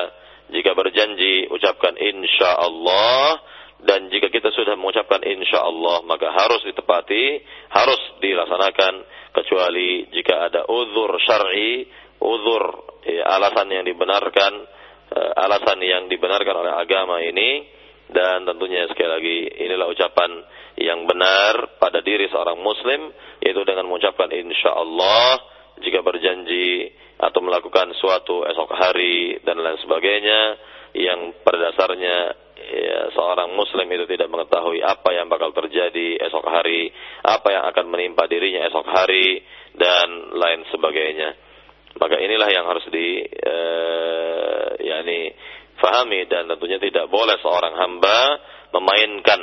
jika 0.51 0.75
berjanji 0.75 1.47
ucapkan 1.47 1.95
insya 1.95 2.59
Allah 2.59 3.39
dan 3.81 4.13
jika 4.13 4.29
kita 4.29 4.53
sudah 4.53 4.77
mengucapkan 4.77 5.25
insya 5.25 5.65
Allah 5.65 6.05
maka 6.05 6.29
harus 6.29 6.61
ditepati, 6.69 7.41
harus 7.73 8.01
dilaksanakan 8.21 8.93
kecuali 9.33 10.05
jika 10.13 10.53
ada 10.53 10.69
uzur 10.69 11.17
syar'i, 11.25 11.89
uzur 12.21 12.63
ya, 13.09 13.25
alasan 13.25 13.73
yang 13.73 13.81
dibenarkan, 13.81 14.53
uh, 15.17 15.31
alasan 15.33 15.81
yang 15.81 16.05
dibenarkan 16.05 16.55
oleh 16.61 16.73
agama 16.77 17.25
ini. 17.25 17.81
Dan 18.11 18.43
tentunya 18.43 18.91
sekali 18.91 19.07
lagi 19.07 19.37
inilah 19.65 19.87
ucapan 19.87 20.43
yang 20.75 21.07
benar 21.07 21.79
pada 21.79 22.03
diri 22.03 22.27
seorang 22.27 22.59
muslim 22.59 23.07
yaitu 23.39 23.63
dengan 23.63 23.87
mengucapkan 23.87 24.27
insya 24.35 24.75
Allah 24.75 25.39
jika 25.79 26.03
berjanji 26.03 26.91
atau 27.15 27.39
melakukan 27.39 27.95
suatu 27.95 28.43
esok 28.43 28.67
hari 28.75 29.39
dan 29.47 29.63
lain 29.63 29.79
sebagainya 29.79 30.59
yang 30.91 31.31
pada 31.39 31.71
dasarnya 31.71 32.35
ya, 32.69 32.99
seorang 33.15 33.53
muslim 33.57 33.87
itu 33.89 34.05
tidak 34.05 34.29
mengetahui 34.29 34.79
apa 34.85 35.09
yang 35.13 35.27
bakal 35.27 35.49
terjadi 35.53 36.21
esok 36.29 36.45
hari, 36.45 36.93
apa 37.25 37.47
yang 37.49 37.63
akan 37.69 37.85
menimpa 37.89 38.29
dirinya 38.29 38.65
esok 38.69 38.85
hari 38.85 39.41
dan 39.73 40.35
lain 40.37 40.61
sebagainya. 40.69 41.29
Maka 41.97 42.15
inilah 42.17 42.49
yang 42.49 42.65
harus 42.69 42.85
di 42.87 43.25
eh, 43.25 44.67
yakni 44.85 45.33
fahami 45.81 46.29
dan 46.29 46.47
tentunya 46.49 46.77
tidak 46.77 47.09
boleh 47.09 47.35
seorang 47.41 47.73
hamba 47.75 48.19
memainkan 48.71 49.41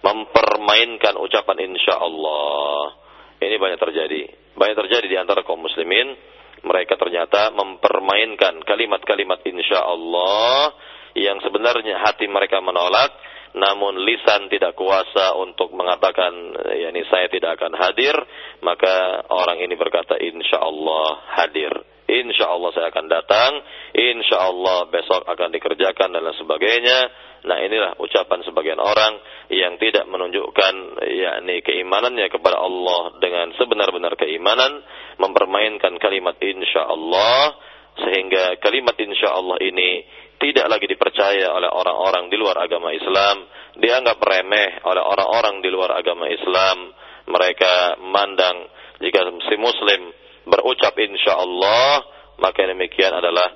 mempermainkan 0.00 1.14
ucapan 1.20 1.70
insya 1.70 2.00
Allah. 2.00 2.96
Ini 3.40 3.56
banyak 3.56 3.80
terjadi. 3.80 4.22
Banyak 4.56 4.76
terjadi 4.86 5.06
di 5.08 5.16
antara 5.20 5.44
kaum 5.44 5.60
muslimin 5.60 6.16
mereka 6.60 6.96
ternyata 7.00 7.52
mempermainkan 7.56 8.60
kalimat-kalimat 8.64 9.40
insya 9.48 9.80
Allah 9.80 10.72
yang 11.18 11.42
sebenarnya 11.42 11.98
hati 12.02 12.30
mereka 12.30 12.62
menolak, 12.62 13.10
namun 13.50 13.98
lisan 14.06 14.46
tidak 14.46 14.78
kuasa 14.78 15.34
untuk 15.34 15.74
mengatakan, 15.74 16.54
yakni 16.70 17.02
saya 17.10 17.26
tidak 17.26 17.58
akan 17.58 17.74
hadir, 17.74 18.14
maka 18.62 19.26
orang 19.26 19.58
ini 19.58 19.74
berkata 19.74 20.14
insya 20.22 20.62
Allah 20.62 21.18
hadir. 21.40 21.72
Insya 22.10 22.50
Allah 22.50 22.74
saya 22.74 22.90
akan 22.90 23.06
datang, 23.06 23.62
insya 23.94 24.50
Allah 24.50 24.90
besok 24.90 25.22
akan 25.30 25.54
dikerjakan 25.54 26.10
dan 26.10 26.26
lain 26.26 26.38
sebagainya. 26.42 26.98
Nah 27.46 27.58
inilah 27.62 28.02
ucapan 28.02 28.42
sebagian 28.42 28.82
orang 28.82 29.14
yang 29.46 29.78
tidak 29.78 30.10
menunjukkan 30.10 30.74
yakni 31.06 31.62
keimanannya 31.62 32.26
kepada 32.34 32.58
Allah 32.58 33.14
dengan 33.22 33.54
sebenar-benar 33.54 34.18
keimanan, 34.18 34.82
mempermainkan 35.22 36.02
kalimat 36.02 36.34
insya 36.42 36.90
Allah 36.90 37.54
sehingga 37.94 38.58
kalimat 38.58 38.98
insya 38.98 39.30
Allah 39.30 39.58
ini 39.62 40.02
tidak 40.40 40.66
lagi 40.72 40.88
dipercaya 40.88 41.52
oleh 41.52 41.68
orang-orang 41.68 42.32
di 42.32 42.36
luar 42.40 42.64
agama 42.64 42.96
Islam, 42.96 43.44
dianggap 43.76 44.16
remeh 44.16 44.80
oleh 44.88 45.02
orang-orang 45.04 45.60
di 45.60 45.68
luar 45.68 45.92
agama 46.00 46.24
Islam. 46.32 46.96
Mereka 47.28 48.00
memandang 48.00 48.56
jika 49.04 49.20
si 49.46 49.56
muslim 49.60 50.10
berucap 50.48 50.96
insya 50.96 51.36
Allah, 51.36 52.02
maka 52.40 52.64
demikian 52.64 53.12
adalah 53.12 53.52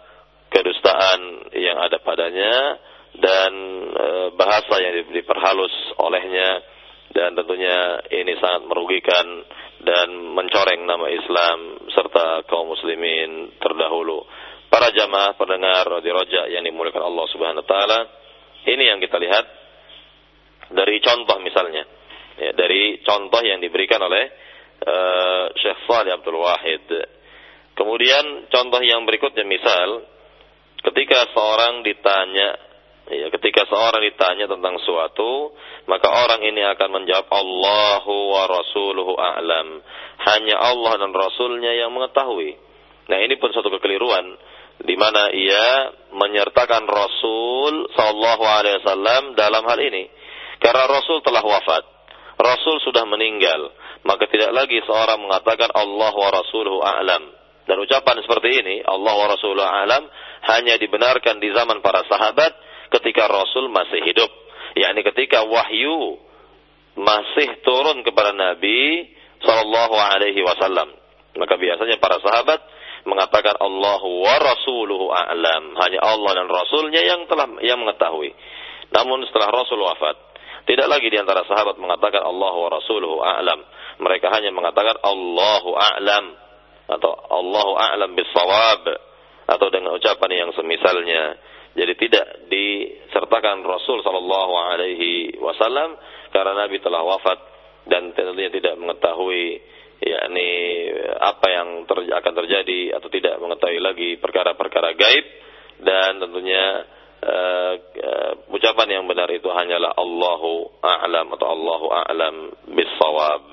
kedustaan 0.53 1.51
yang 1.57 1.81
ada 1.81 1.99
padanya 2.05 2.79
dan 3.17 3.53
e, 3.91 4.07
bahasa 4.37 4.79
yang 4.79 5.09
diperhalus 5.11 5.73
olehnya 5.99 6.63
dan 7.15 7.33
tentunya 7.39 8.03
ini 8.11 8.35
sangat 8.39 8.63
merugikan 8.69 9.27
dan 9.83 10.09
mencoreng 10.35 10.83
nama 10.85 11.07
Islam 11.11 11.89
serta 11.95 12.43
kaum 12.47 12.73
muslimin 12.75 13.55
terdahulu. 13.59 14.27
Para 14.75 14.91
jamaah 14.91 15.39
pendengar 15.39 15.87
di 16.03 16.11
Roja 16.11 16.51
yang 16.51 16.67
dimuliakan 16.67 17.07
Allah 17.07 17.27
Subhanahu 17.31 17.63
wa 17.63 17.69
taala, 17.71 18.11
ini 18.67 18.91
yang 18.91 18.99
kita 18.99 19.23
lihat 19.23 19.47
dari 20.75 20.99
contoh 20.99 21.39
misalnya. 21.39 21.87
Ya, 22.35 22.51
dari 22.59 22.99
contoh 23.07 23.39
yang 23.47 23.63
diberikan 23.63 24.03
oleh 24.03 24.35
uh, 24.83 25.47
Syekh 25.55 25.79
Salih 25.87 26.19
Abdul 26.19 26.43
Wahid. 26.43 26.91
Kemudian 27.79 28.51
contoh 28.51 28.83
yang 28.83 29.07
berikutnya 29.07 29.47
misal 29.47 30.11
ketika 30.83 31.31
seorang 31.31 31.87
ditanya 31.87 32.75
Ya, 33.05 33.29
ketika 33.29 33.69
seorang 33.69 34.01
ditanya 34.01 34.49
tentang 34.49 34.81
suatu, 34.81 35.53
maka 35.85 36.09
orang 36.09 36.41
ini 36.41 36.65
akan 36.65 36.89
menjawab 36.89 37.29
Allahu 37.29 38.15
wa 38.33 38.49
rasuluhu 38.49 39.13
a'lam. 39.21 39.85
Hanya 40.25 40.57
Allah 40.57 40.97
dan 40.97 41.13
Rasulnya 41.13 41.85
yang 41.85 41.93
mengetahui. 41.93 42.57
Nah, 43.13 43.21
ini 43.21 43.37
pun 43.37 43.53
suatu 43.53 43.69
kekeliruan 43.77 44.41
di 44.83 44.95
mana 44.99 45.31
ia 45.31 45.95
menyertakan 46.11 46.87
Rasul 46.91 47.89
sallallahu 47.95 48.45
alaihi 48.45 48.77
wasallam 48.83 49.23
dalam 49.39 49.63
hal 49.67 49.79
ini. 49.79 50.11
Karena 50.59 50.89
Rasul 50.91 51.23
telah 51.23 51.45
wafat. 51.45 51.85
Rasul 52.35 52.83
sudah 52.83 53.07
meninggal, 53.07 53.71
maka 54.03 54.27
tidak 54.27 54.51
lagi 54.51 54.83
seorang 54.83 55.23
mengatakan 55.23 55.71
Allah 55.71 56.11
wa 56.11 56.31
rasuluhu 56.35 56.83
a'lam. 56.83 57.23
Dan 57.65 57.81
ucapan 57.81 58.21
seperti 58.21 58.61
ini, 58.61 58.77
Allah 58.83 59.15
wa 59.15 59.27
rasuluhu 59.31 59.63
a'lam, 59.63 60.03
hanya 60.51 60.75
dibenarkan 60.77 61.39
di 61.39 61.55
zaman 61.55 61.79
para 61.79 62.03
sahabat 62.11 62.53
ketika 62.91 63.31
Rasul 63.31 63.71
masih 63.71 64.03
hidup. 64.03 64.31
yakni 64.75 65.07
ketika 65.07 65.47
wahyu 65.47 66.19
masih 66.99 67.63
turun 67.63 68.03
kepada 68.03 68.35
Nabi 68.35 69.07
Sallallahu 69.43 69.95
Alaihi 69.95 70.43
Wasallam. 70.43 70.91
Maka 71.39 71.55
biasanya 71.59 71.99
para 71.99 72.19
sahabat 72.23 72.59
mengatakan 73.05 73.57
Allahu 73.61 74.09
wa 74.25 74.37
Rasuluhu 74.41 75.13
a'lam. 75.13 75.77
Hanya 75.77 76.01
Allah 76.01 76.31
dan 76.43 76.49
Rasulnya 76.49 77.01
yang 77.05 77.29
telah 77.29 77.49
yang 77.61 77.81
mengetahui. 77.81 78.33
Namun 78.93 79.25
setelah 79.29 79.53
Rasul 79.53 79.81
wafat, 79.81 80.17
tidak 80.65 80.89
lagi 80.89 81.13
di 81.13 81.21
antara 81.21 81.45
sahabat 81.45 81.77
mengatakan 81.77 82.25
Allahu 82.25 82.59
wa 82.65 82.71
Rasuluhu 82.73 83.17
a'lam. 83.21 83.61
Mereka 84.01 84.33
hanya 84.33 84.51
mengatakan 84.51 84.97
Allahu 85.05 85.77
a'lam 85.77 86.25
atau 86.89 87.13
Allahu 87.13 87.73
a'lam 87.77 88.11
bisawab 88.17 88.83
atau 89.45 89.67
dengan 89.69 89.97
ucapan 89.97 90.31
yang 90.33 90.51
semisalnya. 90.57 91.37
Jadi 91.75 91.93
tidak 91.99 92.49
disertakan 92.49 93.67
Rasul 93.67 93.99
Shallallahu 94.07 94.55
Alaihi 94.55 95.37
Wasallam 95.43 95.99
karena 96.31 96.65
Nabi 96.65 96.79
telah 96.79 97.03
wafat 97.03 97.39
dan 97.91 98.15
tentunya 98.15 98.49
tidak 98.49 98.79
mengetahui 98.79 99.59
yakni 100.03 100.51
apa 101.21 101.47
yang 101.51 101.69
ter 101.87 101.99
akan 102.11 102.33
terjadi 102.45 102.99
atau 102.99 103.09
tidak 103.13 103.39
mengetahui 103.39 103.81
lagi 103.81 104.11
perkara-perkara 104.19 104.97
gaib 104.99 105.27
dan 105.83 106.23
tentunya 106.23 106.87
uh, 107.25 107.73
uh, 107.79 108.33
ucapan 108.53 109.01
yang 109.01 109.05
benar 109.09 109.29
itu 109.33 109.49
hanyalah 109.49 109.97
Allahu 109.97 110.83
a'lam 110.83 111.27
atau 111.35 111.47
Allahu 111.49 111.87
a'lam 111.91 112.35
bisawab. 112.75 113.49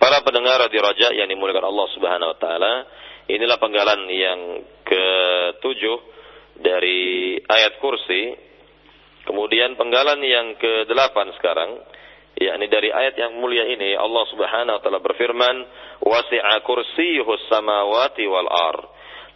Para 0.00 0.24
pendengar 0.24 0.64
di 0.72 0.80
Raja 0.80 1.12
yang 1.12 1.28
dimuliakan 1.28 1.68
Allah 1.68 1.88
Subhanahu 1.92 2.30
wa 2.32 2.38
taala, 2.40 2.74
inilah 3.28 3.60
penggalan 3.60 4.00
yang 4.08 4.40
ketujuh 4.80 5.98
dari 6.56 7.36
ayat 7.44 7.76
kursi. 7.84 8.48
Kemudian 9.28 9.76
penggalan 9.76 10.18
yang 10.24 10.56
ke-8 10.56 11.16
sekarang, 11.38 11.76
yakni 12.40 12.66
dari 12.72 12.88
ayat 12.88 13.20
yang 13.20 13.36
mulia 13.36 13.68
ini 13.68 13.92
Allah 13.94 14.24
Subhanahu 14.32 14.80
wa 14.80 14.82
taala 14.82 15.00
berfirman, 15.04 15.56
"Wasi'a 16.00 16.64
kursiyyuhus 16.64 17.52
samawati 17.52 18.24
wal 18.24 18.48
ar." 18.48 18.76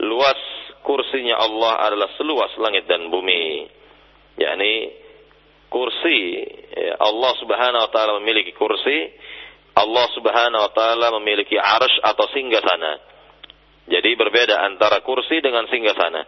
Luas 0.01 0.41
kursinya 0.81 1.37
Allah 1.39 1.85
adalah 1.85 2.09
seluas 2.17 2.51
langit 2.57 2.89
dan 2.89 3.13
bumi. 3.13 3.69
Yakni 4.41 4.73
kursi 5.69 6.43
ya, 6.75 6.97
Allah 6.99 7.33
Subhanahu 7.39 7.85
wa 7.87 7.91
taala 7.93 8.13
memiliki 8.25 8.57
kursi, 8.57 9.13
Allah 9.77 10.07
Subhanahu 10.17 10.65
wa 10.65 10.73
taala 10.73 11.07
memiliki 11.21 11.61
arsy 11.61 12.01
atau 12.03 12.27
singgasana. 12.33 12.93
Jadi 13.85 14.17
berbeda 14.17 14.65
antara 14.65 15.05
kursi 15.05 15.45
dengan 15.45 15.69
singgasana. 15.69 16.25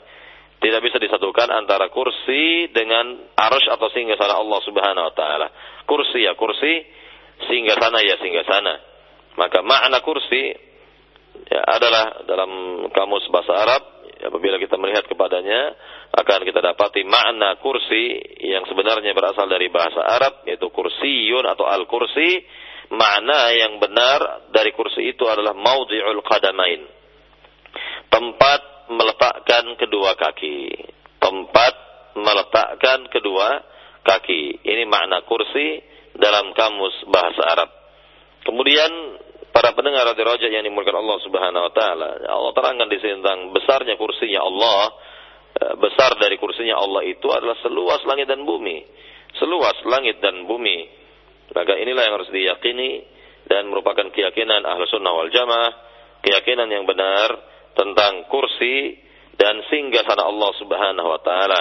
Tidak 0.56 0.80
bisa 0.80 0.96
disatukan 0.96 1.52
antara 1.52 1.92
kursi 1.92 2.72
dengan 2.72 3.28
arsh 3.36 3.68
atau 3.70 3.92
singgah 3.92 4.16
sana 4.16 4.40
Allah 4.40 4.60
Subhanahu 4.64 5.06
wa 5.12 5.14
taala. 5.14 5.48
Kursi 5.84 6.24
ya 6.24 6.32
kursi, 6.32 6.80
singgah 7.44 7.76
sana 7.76 8.00
ya 8.00 8.16
singgah 8.16 8.46
sana. 8.48 8.74
Maka 9.36 9.60
makna 9.60 10.00
kursi 10.00 10.56
ya, 11.52 11.60
adalah 11.60 12.24
dalam 12.24 12.50
kamus 12.88 13.28
bahasa 13.28 13.52
Arab 13.52 13.82
apabila 14.16 14.56
kita 14.56 14.80
melihat 14.80 15.04
kepadanya 15.04 15.76
akan 16.16 16.40
kita 16.48 16.64
dapati 16.64 17.04
makna 17.04 17.60
kursi 17.60 18.16
yang 18.40 18.64
sebenarnya 18.64 19.12
berasal 19.12 19.44
dari 19.44 19.68
bahasa 19.68 20.00
Arab 20.00 20.48
yaitu 20.48 20.72
kursiyun 20.72 21.44
atau 21.44 21.68
al-kursi 21.68 22.40
makna 22.96 23.52
yang 23.52 23.76
benar 23.76 24.48
dari 24.54 24.72
kursi 24.72 25.04
itu 25.12 25.28
adalah 25.28 25.52
maudhi'ul 25.52 26.22
qadamain 26.24 26.88
tempat 28.08 28.60
meletakkan 28.90 29.64
kedua 29.78 30.14
kaki. 30.14 30.72
Tempat 31.18 31.74
meletakkan 32.16 33.10
kedua 33.10 33.62
kaki. 34.06 34.62
Ini 34.62 34.86
makna 34.86 35.26
kursi 35.26 35.82
dalam 36.16 36.54
kamus 36.56 37.06
bahasa 37.10 37.42
Arab. 37.44 37.70
Kemudian 38.46 38.90
para 39.50 39.74
pendengar 39.74 40.06
radio 40.06 40.24
Raja 40.28 40.46
yang 40.46 40.64
dimulakan 40.64 41.02
Allah 41.02 41.18
Subhanahu 41.24 41.66
wa 41.66 41.72
taala, 41.74 42.08
Allah 42.30 42.52
terangkan 42.54 42.88
di 42.88 42.98
sini 43.02 43.18
tentang 43.20 43.50
besarnya 43.50 43.98
kursinya 43.98 44.40
Allah 44.44 44.80
eh, 45.56 45.74
besar 45.80 46.14
dari 46.20 46.38
kursinya 46.38 46.78
Allah 46.78 47.02
itu 47.04 47.26
adalah 47.32 47.58
seluas 47.64 48.00
langit 48.06 48.30
dan 48.30 48.46
bumi. 48.46 48.86
Seluas 49.36 49.76
langit 49.84 50.22
dan 50.22 50.46
bumi. 50.46 50.88
Maka 51.52 51.74
inilah 51.78 52.02
yang 52.06 52.14
harus 52.20 52.30
diyakini 52.32 53.04
dan 53.46 53.70
merupakan 53.70 54.06
keyakinan 54.10 54.66
ahlu 54.66 54.84
sunnah 54.90 55.12
wal 55.14 55.30
jamaah, 55.30 55.72
keyakinan 56.22 56.66
yang 56.70 56.84
benar 56.84 57.55
tentang 57.76 58.26
kursi 58.32 58.96
dan 59.36 59.60
singgah 59.68 60.02
sana 60.08 60.24
Allah 60.24 60.50
subhanahu 60.56 61.08
wa 61.12 61.20
ta'ala. 61.20 61.60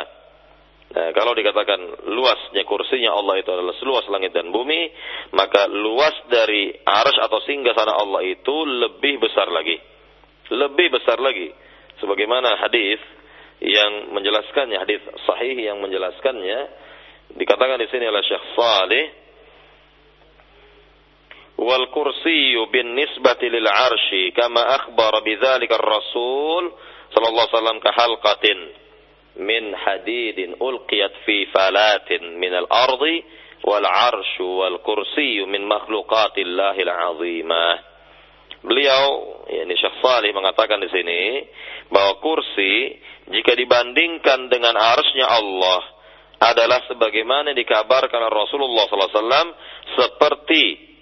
Nah, 0.95 1.09
kalau 1.11 1.35
dikatakan 1.35 2.07
luasnya 2.07 2.63
kursinya 2.63 3.11
Allah 3.11 3.43
itu 3.43 3.51
adalah 3.51 3.75
seluas 3.83 4.07
langit 4.07 4.31
dan 4.31 4.47
bumi, 4.47 4.95
maka 5.35 5.67
luas 5.67 6.15
dari 6.31 6.71
arsh 6.71 7.19
atau 7.19 7.43
singgah 7.43 7.75
sana 7.75 7.99
Allah 7.99 8.23
itu 8.23 8.55
lebih 8.63 9.19
besar 9.19 9.51
lagi. 9.51 9.75
Lebih 10.47 10.87
besar 10.95 11.19
lagi. 11.19 11.51
Sebagaimana 11.99 12.55
hadis 12.63 13.03
yang 13.59 14.15
menjelaskannya, 14.15 14.77
hadis 14.79 15.03
sahih 15.27 15.57
yang 15.57 15.83
menjelaskannya, 15.83 16.59
dikatakan 17.35 17.81
di 17.81 17.87
sini 17.91 18.07
oleh 18.07 18.23
Syekh 18.23 18.45
Saleh, 18.55 19.24
lil 23.47 23.67
arshi 23.67 24.31
kama 24.35 24.59
akhbara 24.59 25.23
bidzalika 25.23 25.79
ar-rasul 25.79 26.73
sallallahu 27.15 27.47
alaihi 27.47 27.55
wasallam 27.55 27.79
ka 27.79 27.91
halqatin 27.95 28.59
min 29.39 29.63
hadidin 29.75 30.59
ulqiyat 30.59 31.23
fi 31.23 31.47
falatin 31.51 32.39
min 32.39 32.51
al-ardi 32.55 33.23
wal 33.63 33.87
arshu 33.87 34.43
wal 34.43 34.77
kursiyyu 34.83 35.47
min 35.47 35.63
makhluqatillah 35.63 36.75
al-azimah. 36.75 37.75
Beliau, 38.65 39.05
yakni 39.45 39.77
Syekh 39.77 40.01
Salih 40.01 40.33
mengatakan 40.33 40.81
di 40.81 40.89
sini 40.89 41.45
bahwa 41.93 42.17
kursi 42.17 42.97
jika 43.29 43.53
dibandingkan 43.53 44.49
dengan 44.49 44.73
arsnya 44.73 45.29
Allah 45.29 45.81
adalah 46.41 46.81
sebagaimana 46.89 47.53
dikabarkan 47.53 48.25
Rasulullah 48.27 48.89
SAW 48.89 49.53
seperti 49.97 50.94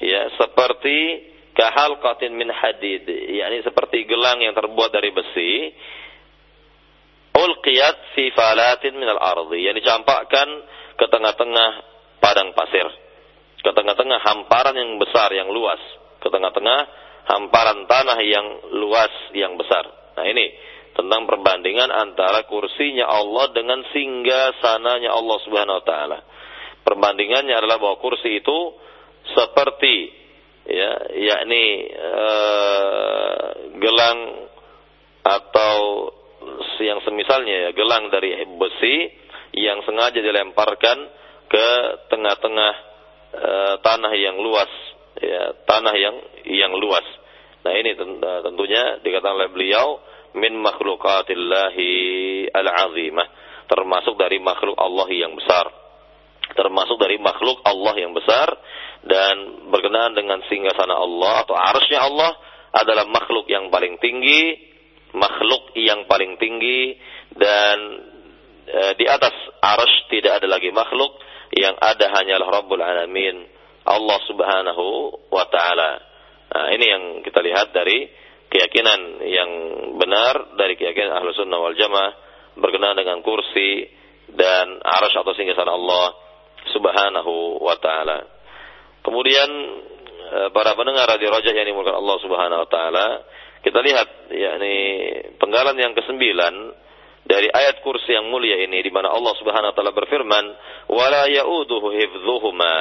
ya 0.00 0.32
seperti 0.40 1.30
kahalqatin 1.54 2.32
min 2.32 2.48
hadid. 2.48 3.04
Yakni 3.08 3.60
seperti 3.60 4.08
gelang 4.08 4.40
yang 4.40 4.56
terbuat 4.56 4.90
dari 4.90 5.10
besi. 5.12 5.52
Ulqiyat 7.30 8.16
fi 8.18 8.34
falatin 8.34 8.96
min 8.96 9.08
al-ardi 9.08 9.64
yang 9.64 9.76
dicampakkan 9.78 10.48
ke 10.98 11.06
tengah-tengah 11.08 11.70
padang 12.18 12.52
pasir. 12.56 12.88
Ke 13.60 13.70
tengah-tengah 13.76 14.18
hamparan 14.24 14.76
yang 14.76 14.96
besar 14.96 15.30
yang 15.36 15.52
luas. 15.52 15.80
Ke 16.20 16.28
tengah-tengah 16.32 16.80
hamparan 17.28 17.84
tanah 17.86 18.18
yang 18.24 18.46
luas 18.72 19.12
yang 19.36 19.54
besar. 19.60 19.84
Nah 20.16 20.26
ini 20.26 20.52
tentang 20.96 21.24
perbandingan 21.24 21.88
antara 21.88 22.44
kursinya 22.50 23.06
Allah 23.06 23.52
dengan 23.54 23.80
singgah 23.94 24.58
sananya 24.58 25.14
Allah 25.14 25.38
Subhanahu 25.46 25.78
wa 25.80 25.84
taala. 25.86 26.18
Perbandingannya 26.82 27.54
adalah 27.54 27.78
bahwa 27.78 27.96
kursi 28.02 28.42
itu 28.42 28.58
seperti 29.36 29.96
ya 30.70 30.90
yakni 31.14 31.64
uh, 31.94 33.44
gelang 33.80 34.18
atau 35.24 35.76
yang 36.80 37.00
semisalnya 37.04 37.68
ya 37.68 37.70
gelang 37.76 38.08
dari 38.08 38.32
besi 38.56 38.96
yang 39.52 39.84
sengaja 39.84 40.22
dilemparkan 40.22 40.98
ke 41.50 41.68
tengah-tengah 42.08 42.74
e, 43.34 43.52
tanah 43.82 44.12
yang 44.14 44.38
luas 44.38 44.70
ya 45.18 45.52
tanah 45.66 45.94
yang 45.98 46.16
yang 46.46 46.72
luas. 46.78 47.04
Nah 47.60 47.74
ini 47.76 47.92
tentunya 48.46 49.02
dikatakan 49.04 49.36
oleh 49.36 49.50
beliau 49.52 50.00
min 50.38 50.56
makhlukatillahi 50.56 51.92
al-azimah. 52.54 53.28
Termasuk 53.68 54.18
dari 54.18 54.42
makhluk 54.42 54.74
Allah 54.80 55.06
yang 55.12 55.36
besar. 55.36 55.68
Termasuk 56.56 56.98
dari 56.98 57.20
makhluk 57.20 57.62
Allah 57.62 57.94
yang 58.00 58.16
besar 58.16 58.48
dan 59.00 59.66
berkenaan 59.72 60.12
dengan 60.12 60.44
singgasana 60.46 60.92
Allah 60.92 61.44
atau 61.48 61.56
arsnya 61.56 62.04
Allah 62.04 62.30
adalah 62.70 63.08
makhluk 63.08 63.48
yang 63.48 63.72
paling 63.72 63.96
tinggi 63.98 64.70
makhluk 65.14 65.74
yang 65.74 66.06
paling 66.06 66.38
tinggi 66.38 66.94
dan 67.34 67.78
e, 68.66 68.80
di 68.98 69.06
atas 69.06 69.34
arsh 69.58 70.06
tidak 70.10 70.42
ada 70.42 70.46
lagi 70.46 70.70
makhluk 70.70 71.18
yang 71.54 71.74
ada 71.78 72.06
hanyalah 72.14 72.62
Rabbul 72.62 72.82
Alamin 72.82 73.42
Allah 73.86 74.18
Subhanahu 74.28 74.86
wa 75.34 75.44
taala. 75.50 75.90
Nah, 76.50 76.68
ini 76.74 76.86
yang 76.86 77.04
kita 77.26 77.42
lihat 77.42 77.74
dari 77.74 78.06
keyakinan 78.50 79.22
yang 79.26 79.50
benar 79.98 80.54
dari 80.58 80.78
keyakinan 80.78 81.14
Ahlu 81.14 81.34
Sunnah 81.34 81.58
wal 81.58 81.78
Jamaah 81.78 82.12
berkenaan 82.58 82.98
dengan 82.98 83.22
kursi 83.22 83.86
dan 84.30 84.78
arsh 84.78 85.16
atau 85.18 85.34
singgasana 85.34 85.74
Allah 85.74 86.06
Subhanahu 86.70 87.62
wa 87.66 87.74
taala. 87.82 88.18
Kemudian 89.00 89.48
e, 90.30 90.38
para 90.52 90.76
pendengar 90.76 91.08
radio 91.08 91.32
Raja 91.32 91.50
yang 91.52 91.68
dimulakan 91.68 91.96
Allah 91.96 92.16
Subhanahu 92.20 92.60
wa 92.64 92.68
taala, 92.68 93.06
kita 93.64 93.80
lihat 93.80 94.08
yakni 94.32 94.76
penggalan 95.36 95.76
yang 95.76 95.92
kesembilan 95.92 96.54
dari 97.24 97.46
ayat 97.52 97.84
kursi 97.84 98.16
yang 98.16 98.32
mulia 98.32 98.58
ini 98.64 98.80
di 98.80 98.88
mana 98.88 99.12
Allah 99.12 99.36
Subhanahu 99.36 99.70
wa 99.72 99.76
taala 99.76 99.92
berfirman, 99.92 100.44
"Wala 100.88 101.28
ya'uduhu 101.28 101.92
hifdhuhuma." 101.92 102.76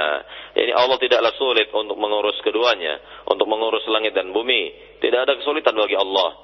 Yani 0.56 0.72
Allah 0.76 0.98
tidaklah 1.00 1.36
sulit 1.36 1.68
untuk 1.72 2.00
mengurus 2.00 2.40
keduanya, 2.44 3.00
untuk 3.28 3.48
mengurus 3.48 3.84
langit 3.92 4.16
dan 4.16 4.32
bumi. 4.32 4.96
Tidak 5.00 5.20
ada 5.20 5.36
kesulitan 5.40 5.76
bagi 5.76 5.96
Allah. 5.96 6.36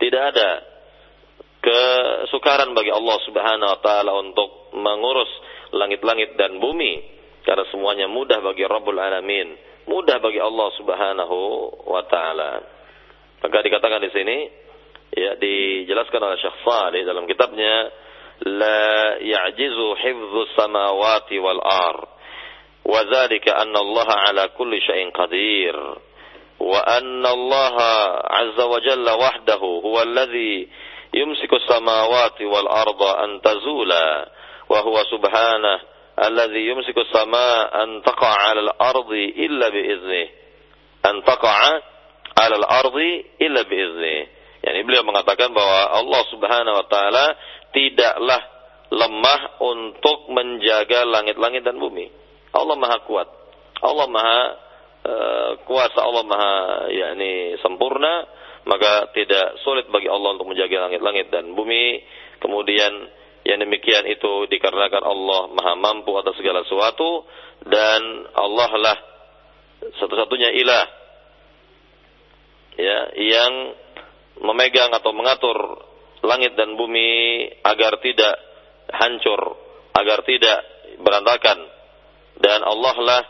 Tidak 0.00 0.22
ada 0.34 0.48
kesukaran 1.62 2.74
bagi 2.74 2.90
Allah 2.90 3.16
Subhanahu 3.22 3.70
wa 3.70 3.80
taala 3.80 4.12
untuk 4.18 4.72
mengurus 4.74 5.30
langit-langit 5.72 6.34
dan 6.36 6.58
bumi 6.58 7.11
karena 7.42 7.66
semuanya 7.74 8.06
mudah 8.06 8.38
bagi 8.38 8.62
Rabbul 8.62 8.98
Alamin, 9.02 9.58
mudah 9.90 10.22
bagi 10.22 10.38
Allah 10.38 10.68
Subhanahu 10.78 11.38
wa 11.90 12.02
taala. 12.06 12.62
Maka 13.42 13.58
dikatakan 13.66 13.98
di 13.98 14.10
sini 14.14 14.38
ya 15.10 15.34
dijelaskan 15.34 16.22
oleh 16.22 16.38
Syekh 16.38 16.58
Salih 16.62 17.02
dalam 17.02 17.26
kitabnya 17.26 17.90
la 18.46 19.18
ya'jizu 19.18 19.88
hifdhu 19.98 20.40
samawati 20.54 21.36
wal 21.42 21.58
ar. 21.58 21.98
Wa 22.82 23.00
dzalika 23.06 23.58
anna 23.58 23.78
Allah 23.82 24.08
ala 24.30 24.44
kulli 24.54 24.78
syai'in 24.82 25.10
qadir. 25.10 25.74
Wa 26.62 26.78
anna 26.86 27.28
Allah 27.34 27.76
azza 28.30 28.64
wa 28.70 28.78
jalla 28.78 29.18
wahdahu 29.18 29.82
huwa 29.82 30.06
alladhi 30.06 30.70
yumsiku 31.10 31.58
samawati 31.66 32.46
wal 32.46 32.70
arda 32.70 33.26
an 33.26 33.42
tazula. 33.42 34.30
Wa 34.70 34.78
huwa 34.86 35.02
subhanahu 35.10 35.91
alladhi 36.16 36.68
yumsiku 36.68 37.04
samaa 37.12 37.72
an 37.72 37.88
taqa'a 38.04 38.52
'ala 38.52 38.60
al-ardi 38.72 39.24
illa 39.40 39.66
bi 39.72 39.80
idznih 39.80 40.28
an 41.02 41.22
taqa'a 41.26 41.92
alal 42.38 42.66
ardi 42.66 43.22
illa. 43.42 43.62
Yani 44.62 44.78
beliau 44.86 45.02
mengatakan 45.02 45.50
bahwa 45.50 45.80
Allah 45.98 46.22
Subhanahu 46.30 46.76
wa 46.78 46.86
taala 46.86 47.26
tidaklah 47.74 48.40
lemah 48.92 49.40
untuk 49.58 50.30
menjaga 50.30 51.02
langit-langit 51.08 51.66
dan 51.66 51.82
bumi. 51.82 52.06
Allah 52.54 52.76
Maha 52.78 52.98
kuat. 53.08 53.28
Allah 53.82 54.06
Maha 54.06 54.40
uh, 55.02 55.50
kuasa, 55.66 55.98
Allah 55.98 56.22
Maha 56.22 56.54
yakni 56.94 57.58
sempurna, 57.58 58.28
maka 58.68 59.10
tidak 59.16 59.58
sulit 59.66 59.90
bagi 59.90 60.06
Allah 60.06 60.38
untuk 60.38 60.54
menjaga 60.54 60.86
langit-langit 60.86 61.32
dan 61.34 61.58
bumi. 61.58 62.04
Kemudian 62.38 62.92
yang 63.42 63.58
demikian 63.58 64.06
itu 64.06 64.46
dikarenakan 64.46 65.02
Allah 65.02 65.50
Maha 65.50 65.74
mampu 65.74 66.14
atas 66.14 66.38
segala 66.38 66.62
sesuatu 66.62 67.26
dan 67.66 68.30
Allah 68.38 68.70
lah 68.78 68.98
satu-satunya 69.98 70.54
ilah 70.62 70.86
ya 72.78 72.98
yang 73.18 73.52
memegang 74.42 74.90
atau 74.94 75.10
mengatur 75.10 75.58
langit 76.22 76.54
dan 76.54 76.78
bumi 76.78 77.46
agar 77.66 77.98
tidak 77.98 78.34
hancur, 78.94 79.58
agar 79.94 80.22
tidak 80.22 80.58
berantakan. 81.02 81.58
Dan 82.42 82.64
Allah 82.66 82.96
lah 82.98 83.22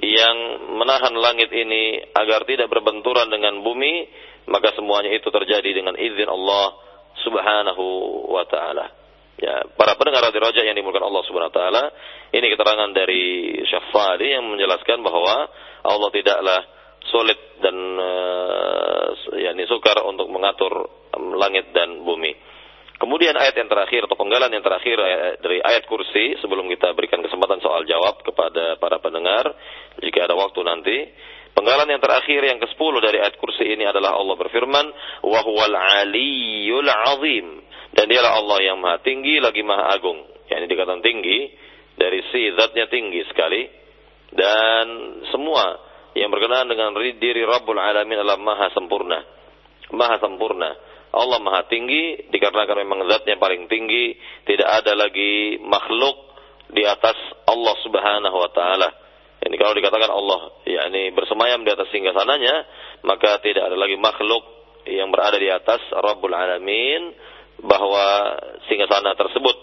yang 0.00 0.36
menahan 0.78 1.14
langit 1.16 1.52
ini 1.52 2.00
agar 2.12 2.44
tidak 2.48 2.68
berbenturan 2.68 3.28
dengan 3.28 3.60
bumi, 3.60 4.08
maka 4.48 4.72
semuanya 4.76 5.12
itu 5.12 5.28
terjadi 5.28 5.70
dengan 5.72 5.96
izin 5.96 6.28
Allah 6.28 6.76
Subhanahu 7.24 7.84
wa 8.32 8.44
taala. 8.48 9.03
Ya, 9.34 9.66
para 9.74 9.98
pendengar 9.98 10.30
radio 10.30 10.46
Raja 10.46 10.62
yang 10.62 10.78
dimulakan 10.78 11.10
Allah 11.10 11.22
Subhanahu 11.26 11.50
wa 11.50 11.56
taala, 11.58 11.84
ini 12.30 12.46
keterangan 12.54 12.90
dari 12.94 13.50
Syafali 13.66 14.30
yang 14.30 14.46
menjelaskan 14.46 15.02
bahwa 15.02 15.50
Allah 15.82 16.10
tidaklah 16.14 16.60
sulit 17.10 17.58
dan 17.58 17.76
uh, 17.98 19.10
yakni 19.34 19.66
sukar 19.66 19.98
untuk 20.06 20.30
mengatur 20.30 20.86
langit 21.34 21.74
dan 21.74 22.06
bumi. 22.06 22.54
Kemudian 22.94 23.34
ayat 23.34 23.58
yang 23.58 23.66
terakhir 23.66 24.06
atau 24.06 24.14
penggalan 24.14 24.54
yang 24.54 24.62
terakhir 24.62 24.96
eh, 24.96 25.34
dari 25.42 25.58
ayat 25.58 25.84
kursi 25.90 26.38
sebelum 26.38 26.70
kita 26.70 26.94
berikan 26.94 27.20
kesempatan 27.20 27.58
soal 27.58 27.82
jawab 27.84 28.22
kepada 28.22 28.78
para 28.78 29.02
pendengar 29.02 29.50
jika 29.98 30.30
ada 30.30 30.38
waktu 30.38 30.60
nanti 30.62 30.96
Penggalan 31.54 31.86
yang 31.86 32.02
terakhir 32.02 32.40
yang 32.42 32.58
ke-10 32.58 32.94
dari 32.98 33.22
ayat 33.22 33.38
kursi 33.38 33.62
ini 33.62 33.86
adalah 33.86 34.18
Allah 34.18 34.34
berfirman, 34.34 34.86
"Wa 35.22 35.40
huwal 35.46 35.74
aliyyul 35.74 36.90
azim." 36.90 37.62
Dan 37.94 38.10
dialah 38.10 38.42
Allah 38.42 38.58
yang 38.74 38.82
maha 38.82 38.98
tinggi 39.06 39.38
lagi 39.38 39.62
maha 39.62 39.94
agung. 39.94 40.18
Yani 40.50 40.66
dikatakan 40.66 40.98
tinggi 40.98 41.46
dari 41.94 42.26
si 42.34 42.50
zatnya 42.58 42.90
tinggi 42.90 43.22
sekali 43.30 43.70
dan 44.34 44.86
semua 45.30 45.78
yang 46.18 46.30
berkenaan 46.30 46.66
dengan 46.66 46.90
diri 46.98 47.46
Rabbul 47.46 47.78
Alamin 47.78 48.18
adalah 48.18 48.38
maha 48.38 48.66
sempurna. 48.74 49.22
Maha 49.94 50.18
sempurna. 50.18 50.74
Allah 51.14 51.38
maha 51.38 51.70
tinggi 51.70 52.26
dikarenakan 52.34 52.82
memang 52.82 53.06
zatnya 53.06 53.38
paling 53.38 53.70
tinggi, 53.70 54.18
tidak 54.42 54.82
ada 54.82 54.98
lagi 54.98 55.62
makhluk 55.62 56.34
di 56.74 56.82
atas 56.82 57.14
Allah 57.46 57.74
Subhanahu 57.86 58.36
wa 58.42 58.50
taala. 58.50 59.03
Ini 59.44 59.54
kalau 59.60 59.76
dikatakan 59.76 60.08
Allah 60.08 60.40
yakni 60.64 61.12
bersemayam 61.12 61.62
di 61.62 61.70
atas 61.70 61.92
singgasananya, 61.92 62.54
maka 63.04 63.38
tidak 63.44 63.68
ada 63.68 63.76
lagi 63.76 64.00
makhluk 64.00 64.42
yang 64.88 65.12
berada 65.12 65.36
di 65.36 65.48
atas 65.52 65.80
Rabbul 65.92 66.32
Alamin 66.32 67.12
bahwa 67.60 68.36
singgasana 68.68 69.16
tersebut 69.16 69.56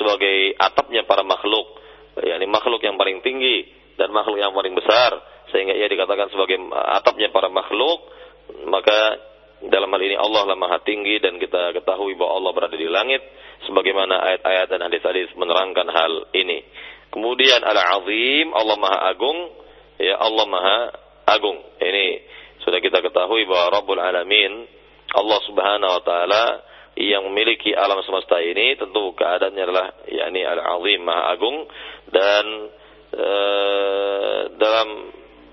sebagai 0.00 0.56
atapnya 0.56 1.04
para 1.04 1.24
makhluk, 1.24 1.80
yakni 2.20 2.48
makhluk 2.48 2.80
yang 2.84 2.96
paling 2.96 3.20
tinggi 3.20 3.68
dan 4.00 4.12
makhluk 4.12 4.40
yang 4.40 4.52
paling 4.52 4.72
besar 4.76 5.16
sehingga 5.52 5.72
ia 5.72 5.88
dikatakan 5.88 6.28
sebagai 6.28 6.60
atapnya 6.72 7.32
para 7.32 7.48
makhluk, 7.48 8.04
maka 8.68 9.16
dalam 9.64 9.90
hal 9.90 10.02
ini 10.04 10.14
Allah 10.14 10.54
lah 10.54 10.56
maha 10.56 10.78
tinggi 10.86 11.18
dan 11.18 11.40
kita 11.40 11.74
ketahui 11.74 12.14
bahwa 12.14 12.38
Allah 12.38 12.52
berada 12.54 12.76
di 12.78 12.86
langit 12.86 13.24
sebagaimana 13.66 14.14
ayat-ayat 14.22 14.66
dan 14.70 14.80
hadis-hadis 14.86 15.34
menerangkan 15.34 15.88
hal 15.90 16.12
ini. 16.36 16.62
Kemudian 17.08 17.64
al-azim 17.64 18.52
Allah 18.52 18.76
maha 18.76 18.98
agung, 19.08 19.38
ya 19.96 20.20
Allah 20.20 20.44
maha 20.44 20.78
agung. 21.28 21.58
Ini 21.80 22.06
sudah 22.64 22.84
kita 22.84 23.00
ketahui 23.00 23.48
bahwa 23.48 23.80
Rabbul 23.80 24.00
Alamin 24.00 24.52
Allah 25.16 25.40
Subhanahu 25.48 25.92
wa 25.98 26.02
taala 26.04 26.44
yang 26.98 27.24
memiliki 27.30 27.72
alam 27.72 28.02
semesta 28.04 28.42
ini 28.42 28.76
tentu 28.76 29.14
keadaannya 29.16 29.62
adalah 29.62 29.86
yakni 30.04 30.44
al-azim 30.44 31.00
maha 31.00 31.22
agung. 31.32 31.56
Dan 32.08 32.44
e, 33.12 33.28
dalam 34.60 34.88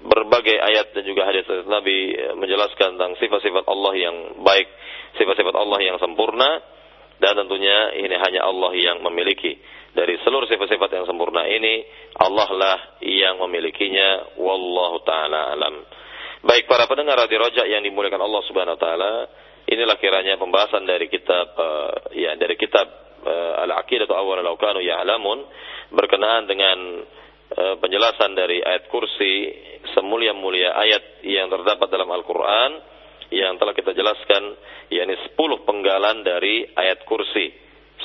berbagai 0.05 0.59
ayat 0.59 0.91
dan 0.91 1.03
juga 1.07 1.23
hadis 1.23 1.47
Nabi 1.65 2.13
menjelaskan 2.35 2.99
tentang 2.99 3.15
sifat-sifat 3.15 3.63
Allah 3.63 3.93
yang 3.95 4.15
baik, 4.43 4.67
sifat-sifat 5.15 5.55
Allah 5.55 5.79
yang 5.81 5.97
sempurna 6.03 6.74
dan 7.21 7.33
tentunya 7.39 7.95
ini 7.99 8.15
hanya 8.15 8.47
Allah 8.47 8.71
yang 8.75 9.03
memiliki. 9.03 9.57
Dari 9.95 10.19
seluruh 10.27 10.43
sifat-sifat 10.51 10.91
yang 10.91 11.05
sempurna 11.07 11.47
ini 11.47 11.87
Allah 12.19 12.49
lah 12.51 12.77
yang 12.99 13.39
memilikinya 13.39 14.35
wallahu 14.35 14.99
taala 15.07 15.55
alam. 15.55 15.87
Baik 16.43 16.67
para 16.67 16.83
pendengar 16.85 17.15
radio 17.15 17.47
Rojak 17.47 17.63
yang 17.63 17.79
dimuliakan 17.79 18.19
Allah 18.19 18.41
Subhanahu 18.43 18.75
wa 18.75 18.81
taala, 18.83 19.13
Inilah 19.65 19.97
kiranya 19.97 20.37
pembahasan 20.37 20.85
dari 20.85 21.09
kitab 21.09 21.57
uh, 21.57 22.13
ya 22.13 22.37
dari 22.37 22.53
kitab 22.53 22.85
uh, 23.25 23.65
Al-Aqidah 23.65 24.05
Awal 24.05 24.45
Laukanu 24.45 24.77
Ya'lamun 24.77 25.41
berkenaan 25.89 26.45
dengan 26.45 27.01
uh, 27.49 27.75
penjelasan 27.81 28.37
dari 28.37 28.61
ayat 28.61 28.85
kursi 28.93 29.49
semulia-mulia 29.97 30.69
ayat 30.69 31.25
yang 31.25 31.49
terdapat 31.49 31.89
dalam 31.89 32.13
Al-Qur'an 32.13 32.77
yang 33.33 33.57
telah 33.57 33.73
kita 33.73 33.95
jelaskan 33.95 34.57
yakni 34.93 35.15
10 35.33 35.65
penggalan 35.65 36.21
dari 36.21 36.65
ayat 36.75 37.05
kursi. 37.07 37.53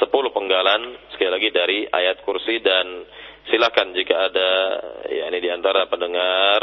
10 0.00 0.08
penggalan 0.32 0.96
sekali 1.12 1.30
lagi 1.30 1.48
dari 1.52 1.78
ayat 1.84 2.24
kursi 2.24 2.62
dan 2.62 3.04
silakan 3.50 3.92
jika 3.92 4.30
ada 4.30 4.50
yakni 5.10 5.38
di 5.42 5.50
antara 5.50 5.90
pendengar 5.90 6.60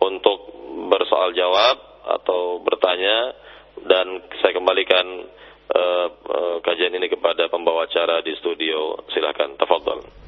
untuk 0.00 0.48
bersoal 0.88 1.36
jawab 1.36 1.76
atau 2.20 2.62
bertanya 2.64 3.36
dan 3.84 4.24
saya 4.40 4.56
kembalikan 4.56 5.06
uh, 5.76 6.06
uh, 6.08 6.56
kajian 6.64 6.94
ini 6.96 7.08
kepada 7.08 7.48
pembawa 7.52 7.84
acara 7.84 8.20
di 8.24 8.32
studio. 8.40 9.04
Silakan, 9.12 9.56
tafadhol. 9.56 10.19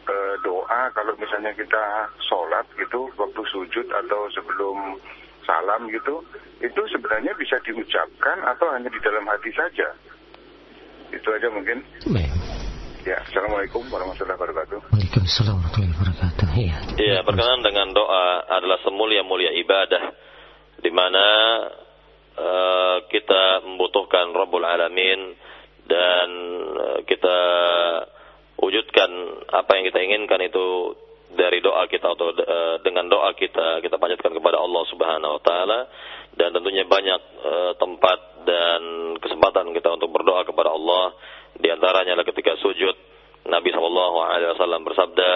e, 0.09 0.15
doa 0.41 0.89
kalau 0.97 1.13
misalnya 1.21 1.53
kita 1.53 2.09
sholat 2.25 2.65
gitu 2.81 3.13
waktu 3.21 3.43
sujud 3.53 3.87
atau 3.93 4.33
sebelum 4.33 4.97
salam 5.45 5.93
gitu, 5.93 6.25
itu 6.65 6.81
sebenarnya 6.89 7.30
diucapkan 7.65 8.43
atau 8.45 8.67
hanya 8.73 8.89
di 8.89 9.01
dalam 9.03 9.25
hati 9.29 9.51
saja. 9.53 9.89
Itu 11.11 11.29
aja 11.35 11.49
mungkin. 11.51 11.83
Baik. 12.11 12.31
Ya, 13.01 13.17
Assalamualaikum 13.25 13.81
warahmatullahi 13.89 14.37
wabarakatuh. 14.37 14.79
Waalaikumsalam 14.93 15.57
warahmatullahi 15.57 15.95
wabarakatuh. 15.97 16.47
Iya. 16.53 16.77
Iya, 17.01 17.19
berkenaan 17.25 17.65
dengan 17.65 17.89
doa 17.97 18.45
adalah 18.45 18.79
semulia-mulia 18.85 19.57
ibadah 19.57 20.13
di 20.85 20.91
mana 20.93 21.27
uh, 22.37 22.97
kita 23.09 23.65
membutuhkan 23.65 24.33
Rabbul 24.37 24.69
Alamin 24.69 25.33
dan 25.89 26.29
uh, 26.77 26.99
kita 27.09 27.39
wujudkan 28.61 29.11
apa 29.49 29.71
yang 29.81 29.85
kita 29.89 29.99
inginkan 30.05 30.41
itu 30.45 30.95
dari 31.33 31.65
doa 31.65 31.89
kita 31.89 32.05
atau 32.05 32.37
uh, 32.37 32.77
dengan 32.85 33.09
doa 33.09 33.33
kita 33.33 33.81
kita 33.81 33.97
panjatkan 33.97 34.35
kepada 34.37 34.61
Allah 34.61 34.83
Subhanahu 34.93 35.41
wa 35.41 35.43
taala 35.43 35.81
dan 36.35 36.55
tentunya 36.55 36.87
banyak 36.87 37.21
uh, 37.43 37.73
tempat 37.79 38.19
dan 38.47 38.81
kesempatan 39.19 39.75
kita 39.75 39.89
untuk 39.95 40.11
berdoa 40.15 40.47
kepada 40.47 40.73
Allah. 40.73 41.15
Di 41.59 41.69
antaranya 41.69 42.15
adalah 42.17 42.29
ketika 42.31 42.57
sujud 42.63 42.95
Nabi 43.51 43.71
sallallahu 43.75 44.17
alaihi 44.23 44.51
wasallam 44.55 44.83
bersabda 44.87 45.31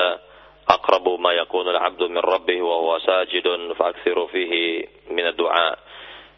aqrabu 0.64 1.20
ma 1.20 1.36
yakunu 1.36 1.74
al-'abdu 1.74 2.08
min 2.08 2.22
rabbih 2.22 2.60
wa 2.62 2.76
huwa 2.80 2.96
sajidun 3.02 3.74
fa'aksiru 3.76 4.30
fihi 4.32 4.66
min 5.12 5.24
ad-du'a. 5.34 5.70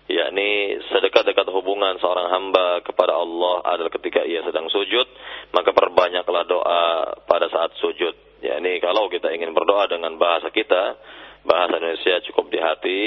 Yakni 0.07 0.79
sedekat-dekat 0.87 1.51
hubungan 1.51 1.99
seorang 1.99 2.31
hamba 2.31 2.79
kepada 2.87 3.19
Allah 3.19 3.67
adalah 3.67 3.91
ketika 3.91 4.23
ia 4.23 4.39
sedang 4.47 4.71
sujud 4.71 5.07
maka 5.51 5.75
perbanyaklah 5.75 6.47
doa 6.47 6.83
pada 7.27 7.51
saat 7.51 7.75
sujud. 7.83 8.15
Yakni 8.39 8.79
kalau 8.79 9.11
kita 9.11 9.35
ingin 9.35 9.51
berdoa 9.51 9.91
dengan 9.91 10.15
bahasa 10.15 10.55
kita 10.55 10.95
bahasa 11.43 11.79
Indonesia 11.79 12.23
cukup 12.31 12.47
di 12.55 12.59
hati 12.59 13.03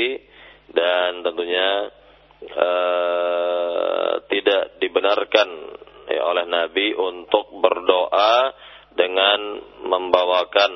dan 0.73 1.25
tentunya 1.25 1.89
uh, 2.55 4.13
tidak 4.29 4.77
dibenarkan 4.79 5.49
ya, 6.09 6.21
oleh 6.25 6.45
Nabi 6.45 6.93
untuk 6.93 7.53
berdoa 7.59 8.53
dengan 8.93 9.39
membawakan 9.85 10.71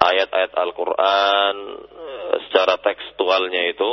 ayat-ayat 0.00 0.56
Al-Quran 0.56 1.54
eh, 1.92 2.32
secara 2.48 2.80
tekstualnya 2.80 3.68
itu 3.68 3.90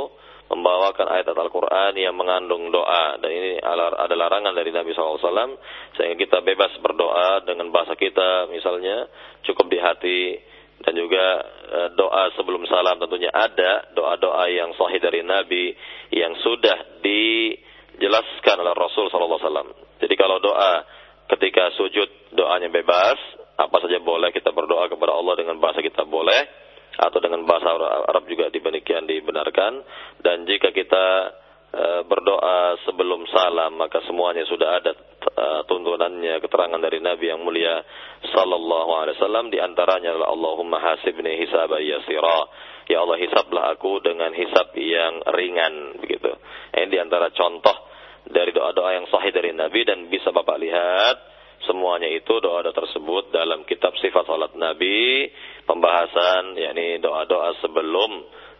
membawakan 0.47 1.11
ayat 1.11 1.27
Al-Quran 1.35 1.99
yang 1.99 2.15
mengandung 2.15 2.71
doa. 2.71 3.19
Dan 3.19 3.27
ini 3.27 3.59
ada 3.59 4.15
larangan 4.15 4.55
dari 4.55 4.71
Nabi 4.71 4.95
SAW 4.95 5.19
sehingga 5.99 6.15
kita 6.15 6.39
bebas 6.39 6.71
berdoa 6.79 7.43
dengan 7.43 7.67
bahasa 7.75 7.99
kita 7.99 8.47
misalnya 8.47 9.11
cukup 9.43 9.67
di 9.67 9.77
hati 9.83 10.19
dan 10.85 10.93
juga 10.93 11.25
eh, 11.73 11.89
doa 11.97 12.29
sebelum 12.37 12.65
salam 12.69 13.01
tentunya 13.01 13.33
ada 13.33 13.89
doa-doa 13.93 14.45
yang 14.53 14.73
sahih 14.77 15.01
dari 15.01 15.25
Nabi 15.25 15.73
yang 16.13 16.37
sudah 16.41 17.01
dijelaskan 17.01 18.61
oleh 18.61 18.73
Rasul 18.77 19.09
SAW. 19.09 19.73
Jadi 19.97 20.13
kalau 20.13 20.37
doa 20.37 20.85
ketika 21.27 21.73
sujud 21.75 22.31
doanya 22.37 22.69
bebas, 22.69 23.17
apa 23.57 23.77
saja 23.81 23.97
boleh 23.99 24.29
kita 24.29 24.53
berdoa 24.53 24.85
kepada 24.85 25.17
Allah 25.17 25.33
dengan 25.33 25.57
bahasa 25.57 25.81
kita 25.81 26.05
boleh 26.05 26.67
atau 26.97 27.19
dengan 27.21 27.45
bahasa 27.45 27.73
Arab 28.09 28.25
juga 28.25 28.49
demikian 28.49 29.05
dibenarkan 29.05 29.81
dan 30.21 30.45
jika 30.49 30.73
kita 30.73 31.05
e, 31.69 31.85
berdoa 32.09 32.77
sebelum 32.89 33.25
salam 33.29 33.77
maka 33.77 34.01
semuanya 34.05 34.45
sudah 34.49 34.81
ada 34.81 34.97
uh, 35.35 35.61
tuntunannya 35.67 36.39
keterangan 36.39 36.79
dari 36.79 37.03
Nabi 37.03 37.25
yang 37.27 37.43
mulia 37.43 37.83
sallallahu 38.31 38.91
alaihi 39.03 39.15
wasallam 39.19 39.51
di 39.51 39.59
antaranya 39.59 40.15
adalah 40.15 40.31
Allahumma 40.31 40.77
hasibni 40.79 41.35
hisaban 41.43 41.83
yasira. 41.83 42.39
Ya 42.87 43.03
Allah 43.03 43.19
hisablah 43.19 43.75
aku 43.75 43.99
dengan 43.99 44.31
hisab 44.31 44.71
yang 44.79 45.19
ringan 45.35 45.99
begitu. 45.99 46.31
Ini 46.71 46.87
di 46.87 46.97
antara 47.03 47.27
contoh 47.35 47.75
dari 48.27 48.55
doa-doa 48.55 48.95
yang 48.95 49.05
sahih 49.11 49.31
dari 49.35 49.51
Nabi 49.51 49.83
dan 49.83 50.07
bisa 50.07 50.31
Bapak 50.31 50.55
lihat 50.59 51.15
semuanya 51.67 52.07
itu 52.07 52.31
doa-doa 52.39 52.71
tersebut 52.71 53.35
dalam 53.35 53.67
kitab 53.67 53.91
sifat 53.99 54.23
salat 54.23 54.55
Nabi 54.55 55.27
pembahasan 55.67 56.55
yakni 56.55 57.03
doa-doa 57.03 57.59
sebelum 57.59 58.11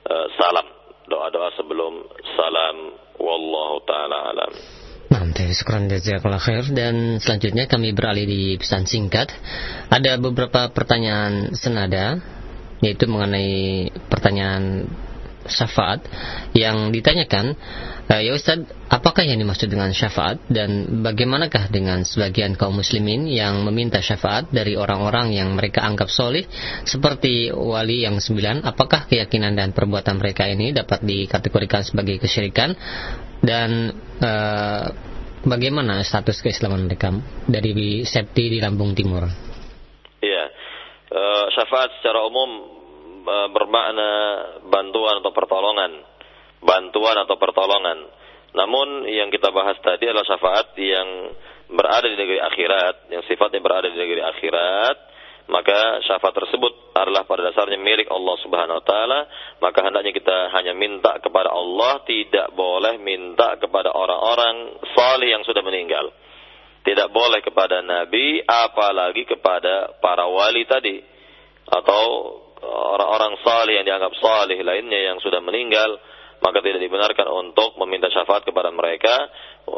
uh, 0.08 0.28
salam. 0.36 0.68
Doa-doa 1.08 1.56
sebelum 1.56 2.04
salam. 2.36 2.78
Wallahu 3.18 3.82
taala 3.88 4.30
alam 4.36 4.87
Khair 6.40 6.68
dan 6.76 7.24
selanjutnya 7.24 7.66
kami 7.72 7.96
beralih 7.96 8.28
di 8.28 8.42
pesan 8.60 8.84
singkat. 8.84 9.32
Ada 9.88 10.20
beberapa 10.20 10.68
pertanyaan 10.76 11.56
senada 11.56 12.20
yaitu 12.84 13.10
mengenai 13.10 13.90
pertanyaan 14.12 14.86
syafaat 15.50 16.06
yang 16.54 16.92
ditanyakan 16.92 17.56
uh, 18.08 18.22
ya 18.24 18.32
Ustaz 18.34 18.64
apakah 18.88 19.28
yang 19.28 19.40
dimaksud 19.40 19.68
dengan 19.68 19.92
syafaat? 19.92 20.40
Dan 20.48 21.04
bagaimanakah 21.04 21.70
dengan 21.70 22.08
sebagian 22.08 22.56
kaum 22.56 22.80
muslimin 22.80 23.28
yang 23.28 23.62
meminta 23.68 24.00
syafaat 24.00 24.50
dari 24.50 24.80
orang-orang 24.80 25.36
yang 25.36 25.54
mereka 25.54 25.84
anggap 25.84 26.08
solih 26.08 26.48
seperti 26.88 27.52
wali 27.52 28.08
yang 28.08 28.18
sembilan? 28.24 28.64
Apakah 28.64 29.06
keyakinan 29.12 29.54
dan 29.56 29.76
perbuatan 29.76 30.18
mereka 30.18 30.48
ini 30.48 30.72
dapat 30.72 31.04
dikategorikan 31.04 31.84
sebagai 31.84 32.18
kesyirikan? 32.24 32.74
Dan 33.38 33.94
uh, 34.24 34.86
bagaimana 35.46 36.02
status 36.02 36.42
keislaman 36.42 36.90
mereka 36.90 37.14
dari 37.46 38.02
Septi 38.08 38.50
di 38.50 38.58
Lampung 38.58 38.98
Timur? 38.98 39.30
Iya, 40.18 40.44
uh, 41.14 41.46
syafaat 41.54 41.94
secara 42.02 42.26
umum 42.26 42.77
bermakna 43.52 44.10
bantuan 44.72 45.20
atau 45.20 45.32
pertolongan, 45.36 45.92
bantuan 46.64 47.18
atau 47.22 47.36
pertolongan. 47.36 48.08
Namun 48.56 49.06
yang 49.12 49.28
kita 49.30 49.52
bahas 49.52 49.76
tadi 49.84 50.08
adalah 50.08 50.26
syafaat 50.26 50.74
yang 50.80 51.36
berada 51.68 52.08
di 52.08 52.16
negeri 52.16 52.40
akhirat, 52.40 53.12
yang 53.12 53.24
sifatnya 53.28 53.60
berada 53.60 53.92
di 53.92 54.00
negeri 54.00 54.24
akhirat 54.24 54.98
maka 55.48 56.04
syafaat 56.04 56.36
tersebut 56.36 56.92
adalah 56.92 57.24
pada 57.24 57.48
dasarnya 57.48 57.80
milik 57.80 58.12
Allah 58.12 58.36
Subhanahu 58.44 58.84
wa 58.84 58.86
taala, 58.86 59.20
maka 59.64 59.80
hendaknya 59.80 60.12
kita 60.12 60.52
hanya 60.52 60.76
minta 60.76 61.16
kepada 61.24 61.56
Allah, 61.56 62.04
tidak 62.04 62.52
boleh 62.52 63.00
minta 63.00 63.56
kepada 63.56 63.96
orang-orang 63.96 64.76
salih 64.92 65.32
yang 65.32 65.44
sudah 65.48 65.64
meninggal. 65.64 66.12
Tidak 66.84 67.12
boleh 67.16 67.40
kepada 67.44 67.80
nabi, 67.80 68.44
apalagi 68.44 69.24
kepada 69.24 69.96
para 70.04 70.28
wali 70.28 70.68
tadi 70.68 71.00
atau 71.68 72.04
orang-orang 72.66 73.38
salih 73.46 73.74
yang 73.78 73.86
dianggap 73.86 74.14
salih 74.18 74.58
lainnya 74.62 75.14
yang 75.14 75.18
sudah 75.22 75.42
meninggal, 75.44 75.98
maka 76.42 76.62
tidak 76.62 76.82
dibenarkan 76.82 77.28
untuk 77.30 77.78
meminta 77.82 78.10
syafaat 78.10 78.46
kepada 78.46 78.74
mereka. 78.74 79.30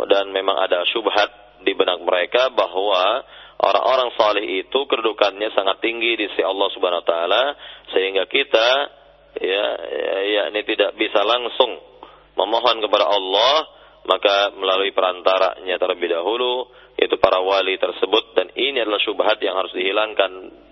Dan 0.08 0.30
memang 0.30 0.60
ada 0.60 0.86
syubhat 0.86 1.60
di 1.66 1.74
benak 1.76 2.00
mereka 2.04 2.54
bahwa 2.54 3.24
orang-orang 3.60 4.16
saleh 4.16 4.46
itu 4.64 4.80
kedudukannya 4.88 5.52
sangat 5.52 5.84
tinggi 5.84 6.16
di 6.16 6.26
sisi 6.32 6.44
Allah 6.44 6.68
Subhanahu 6.72 7.04
wa 7.04 7.08
taala 7.08 7.44
sehingga 7.92 8.24
kita 8.32 8.68
ya, 9.44 9.66
ya, 9.84 10.16
ya 10.24 10.42
ini 10.56 10.62
tidak 10.64 10.96
bisa 10.96 11.20
langsung 11.28 11.76
memohon 12.40 12.80
kepada 12.80 13.12
Allah 13.12 13.79
maka 14.10 14.58
melalui 14.58 14.90
perantaranya 14.90 15.78
terlebih 15.78 16.10
dahulu 16.10 16.66
yaitu 16.98 17.22
para 17.22 17.38
wali 17.46 17.78
tersebut 17.78 18.34
dan 18.34 18.50
ini 18.58 18.82
adalah 18.82 18.98
syubhat 19.06 19.38
yang 19.40 19.54
harus 19.54 19.70
dihilangkan 19.72 20.32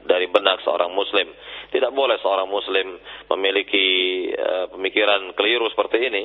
dari 0.10 0.26
benak 0.28 0.66
seorang 0.66 0.90
muslim. 0.90 1.30
Tidak 1.70 1.94
boleh 1.94 2.18
seorang 2.18 2.50
muslim 2.50 2.98
memiliki 3.30 3.86
uh, 4.34 4.74
pemikiran 4.74 5.38
keliru 5.38 5.70
seperti 5.70 6.10
ini 6.10 6.24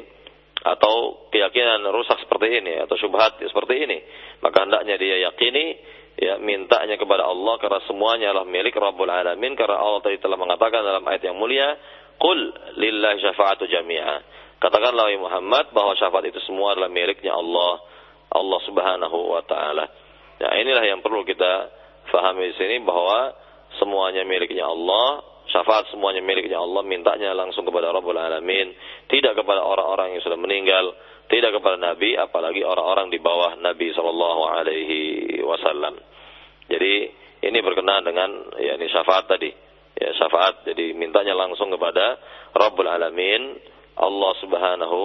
atau 0.64 1.28
keyakinan 1.28 1.84
rusak 1.92 2.24
seperti 2.24 2.64
ini 2.64 2.80
atau 2.80 2.96
syubhat 2.96 3.36
seperti 3.44 3.74
ini. 3.84 3.98
Maka 4.40 4.64
hendaknya 4.64 4.96
dia 4.96 5.28
yakini 5.28 5.76
ya 6.16 6.40
mintanya 6.40 6.96
kepada 6.96 7.28
Allah 7.28 7.60
karena 7.60 7.80
semuanya 7.84 8.32
adalah 8.32 8.48
milik 8.48 8.72
Rabbul 8.72 9.12
Alamin 9.12 9.52
karena 9.52 9.76
Allah 9.76 10.00
tadi 10.00 10.16
telah 10.16 10.40
mengatakan 10.40 10.80
dalam 10.80 11.04
ayat 11.04 11.22
yang 11.28 11.36
mulia 11.36 11.76
Qul 12.22 12.38
lillahi 12.78 13.18
syafa'atu 13.18 13.66
jami'a 13.66 14.16
katakanlah 14.62 15.10
wahai 15.10 15.18
Muhammad 15.18 15.74
bahwa 15.74 15.98
syafaat 15.98 16.30
itu 16.30 16.38
semua 16.46 16.78
adalah 16.78 16.86
miliknya 16.86 17.34
Allah 17.34 17.82
Allah 18.30 18.60
Subhanahu 18.62 19.18
wa 19.34 19.42
taala 19.42 19.90
ya 20.38 20.54
inilah 20.62 20.86
yang 20.86 21.02
perlu 21.02 21.26
kita 21.26 21.68
fahami 22.14 22.54
di 22.54 22.54
sini 22.54 22.78
bahwa 22.86 23.34
semuanya 23.82 24.22
miliknya 24.22 24.70
Allah 24.70 25.26
syafaat 25.50 25.90
semuanya 25.90 26.22
miliknya 26.22 26.62
Allah 26.62 26.86
mintanya 26.86 27.34
langsung 27.34 27.66
kepada 27.66 27.90
Rabbul 27.90 28.14
Alamin 28.14 28.70
tidak 29.10 29.34
kepada 29.34 29.66
orang-orang 29.66 30.14
yang 30.14 30.22
sudah 30.22 30.38
meninggal 30.38 30.94
tidak 31.32 31.56
kepada 31.56 31.80
Nabi, 31.80 32.12
apalagi 32.12 32.60
orang-orang 32.60 33.08
di 33.08 33.16
bawah 33.16 33.56
Nabi 33.56 33.88
Shallallahu 33.96 34.42
Alaihi 34.52 35.40
Wasallam. 35.40 35.96
Jadi 36.68 36.94
ini 37.48 37.58
berkenaan 37.64 38.04
dengan 38.04 38.52
ya 38.60 38.76
ini 38.76 38.84
syafaat 38.92 39.32
tadi, 39.32 39.48
ya 39.96 40.12
syafaat. 40.12 40.68
Jadi 40.68 40.92
mintanya 40.92 41.32
langsung 41.32 41.72
kepada 41.72 42.20
Rabbul 42.52 42.84
Alamin, 42.84 43.56
Allah 43.98 44.32
Subhanahu 44.40 45.00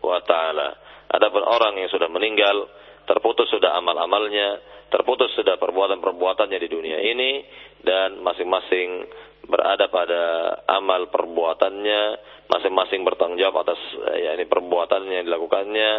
Wa 0.00 0.20
Taala. 0.24 0.68
Adapun 1.10 1.42
orang 1.42 1.74
yang 1.80 1.90
sudah 1.90 2.06
meninggal, 2.06 2.70
terputus 3.04 3.50
sudah 3.50 3.74
amal-amalnya, 3.76 4.62
terputus 4.88 5.34
sudah 5.34 5.58
perbuatan-perbuatannya 5.58 6.58
di 6.62 6.68
dunia 6.70 6.98
ini, 7.02 7.42
dan 7.82 8.22
masing-masing 8.22 9.10
berada 9.50 9.90
pada 9.90 10.22
amal 10.70 11.10
perbuatannya, 11.10 12.02
masing-masing 12.50 13.02
bertanggung 13.06 13.38
jawab 13.38 13.66
atas 13.66 13.80
ya 14.18 14.34
ini 14.34 14.46
perbuatannya 14.46 15.22
yang 15.22 15.26
dilakukannya 15.26 15.92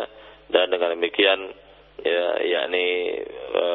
dan 0.51 0.67
dengan 0.67 0.99
demikian 0.99 1.39
ya 2.03 2.27
yakni 2.43 2.87
e, 3.31 3.65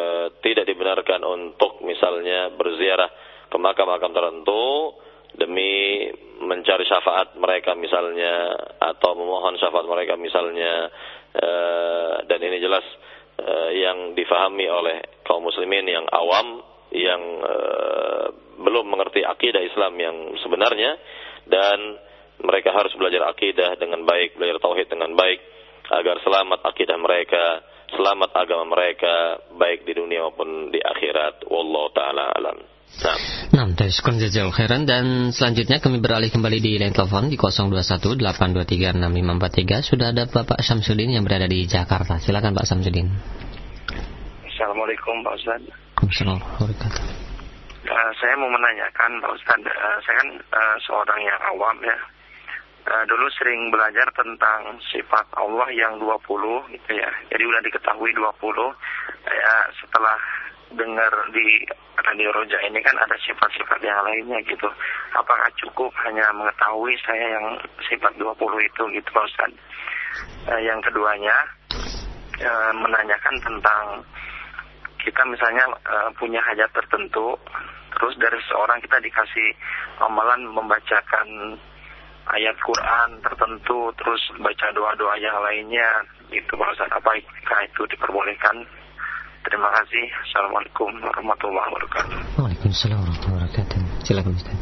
tidak 0.44 0.68
dibenarkan 0.68 1.24
untuk 1.24 1.80
misalnya 1.80 2.52
berziarah 2.52 3.08
ke 3.48 3.56
makam-makam 3.56 4.12
tertentu 4.12 4.92
demi 5.36 6.04
mencari 6.42 6.84
syafaat 6.84 7.36
mereka 7.40 7.72
misalnya 7.72 8.52
atau 8.76 9.16
memohon 9.16 9.56
syafaat 9.56 9.88
mereka 9.88 10.20
misalnya 10.20 10.92
e, 11.32 11.50
dan 12.28 12.40
ini 12.44 12.60
jelas 12.60 12.84
e, 13.40 13.80
yang 13.80 14.12
difahami 14.12 14.68
oleh 14.68 14.96
kaum 15.24 15.44
muslimin 15.44 15.88
yang 15.88 16.04
awam 16.12 16.60
yang 16.92 17.22
e, 17.40 17.56
belum 18.60 18.84
mengerti 18.88 19.24
akidah 19.24 19.62
Islam 19.64 19.96
yang 19.96 20.16
sebenarnya 20.44 20.96
dan 21.48 21.78
mereka 22.42 22.74
harus 22.76 22.92
belajar 23.00 23.32
akidah 23.32 23.80
dengan 23.80 24.04
baik, 24.04 24.36
belajar 24.36 24.60
tauhid 24.60 24.92
dengan 24.92 25.16
baik 25.16 25.40
agar 25.88 26.20
selamat 26.20 26.60
akidah 26.68 26.98
mereka, 27.00 27.64
selamat 27.96 28.34
agama 28.36 28.76
mereka 28.76 29.40
baik 29.56 29.88
di 29.88 29.96
dunia 29.96 30.26
maupun 30.26 30.68
di 30.68 30.82
akhirat. 30.82 31.48
Wallahu 31.48 31.88
taala 31.96 32.34
alam. 32.34 32.75
Nah, 32.96 33.68
dari 33.76 33.92
syukur 33.92 34.16
jazal 34.16 34.48
khairan 34.48 34.88
dan 34.88 35.28
selanjutnya 35.28 35.84
kami 35.84 36.00
beralih 36.00 36.32
kembali 36.32 36.64
di 36.64 36.80
line 36.80 36.96
telepon 36.96 37.28
di 37.28 37.36
0218236543 37.36 39.84
sudah 39.84 40.16
ada 40.16 40.24
Bapak 40.24 40.64
Samsudin 40.64 41.12
yang 41.12 41.20
berada 41.20 41.44
di 41.44 41.68
Jakarta. 41.68 42.16
Silakan 42.16 42.56
Pak 42.56 42.64
Samsudin. 42.64 43.12
Assalamualaikum 44.48 45.20
Pak 45.20 45.34
Ustaz. 45.36 45.60
Assalamualaikum. 46.00 46.88
Uh, 47.86 48.10
saya 48.16 48.34
mau 48.40 48.48
menanyakan 48.48 49.20
Pak 49.20 49.32
Ustaz, 49.36 49.60
uh, 49.60 49.98
saya 50.00 50.16
kan 50.16 50.28
uh, 50.56 50.76
seorang 50.88 51.20
yang 51.20 51.36
awam 51.52 51.76
ya, 51.84 52.00
uh, 52.88 53.04
dulu 53.04 53.28
sering 53.36 53.68
belajar 53.68 54.08
tentang 54.16 54.80
sifat 54.88 55.28
Allah 55.36 55.68
yang 55.68 56.00
20 56.00 56.16
gitu 56.72 56.90
ya. 56.96 57.12
Jadi 57.28 57.44
udah 57.44 57.60
diketahui 57.60 58.16
20. 58.16 58.24
Ya, 59.28 59.54
setelah 59.84 60.16
dengar 60.74 61.12
di 61.30 61.62
radio 62.02 62.30
Roja 62.34 62.58
ini 62.66 62.82
kan 62.82 62.96
ada 62.98 63.16
sifat-sifat 63.22 63.78
yang 63.82 63.98
lainnya 64.02 64.38
gitu. 64.46 64.68
Apakah 65.14 65.46
cukup 65.62 65.90
hanya 66.06 66.26
mengetahui 66.34 66.94
saya 67.06 67.38
yang 67.38 67.46
sifat 67.86 68.12
20 68.18 68.32
itu 68.66 68.82
gitu 68.98 69.08
Pak 69.14 69.26
Ustaz. 69.26 69.52
Uh, 70.48 70.60
yang 70.62 70.78
keduanya 70.80 71.34
uh, 72.42 72.72
menanyakan 72.72 73.36
tentang 73.42 73.84
kita 75.02 75.22
misalnya 75.28 75.64
uh, 75.86 76.10
punya 76.18 76.42
hajat 76.42 76.70
tertentu 76.74 77.38
terus 77.96 78.14
dari 78.20 78.36
seorang 78.50 78.82
kita 78.82 78.98
dikasih 79.00 79.48
amalan 80.02 80.44
membacakan 80.50 81.56
ayat 82.34 82.56
Quran 82.58 83.08
tertentu 83.22 83.94
terus 84.02 84.20
baca 84.42 84.66
doa-doa 84.74 85.14
yang 85.22 85.38
lainnya 85.40 85.86
itu 86.34 86.50
Pak 86.58 86.74
Ustaz 86.74 86.90
apakah 86.90 87.60
itu 87.62 87.82
diperbolehkan 87.86 88.66
terima 89.46 89.70
kasih. 89.70 90.04
Assalamualaikum 90.26 90.90
warahmatullahi 91.02 91.66
wabarakatuh. 91.70 92.16
Waalaikumsalam 92.42 92.98
warahmatullahi 92.98 93.42
wabarakatuh. 93.46 93.78
Silakan 94.02 94.32
Ustaz. 94.34 94.56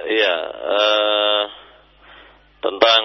Iya 0.00 0.34
uh, 0.48 1.42
tentang 2.62 3.02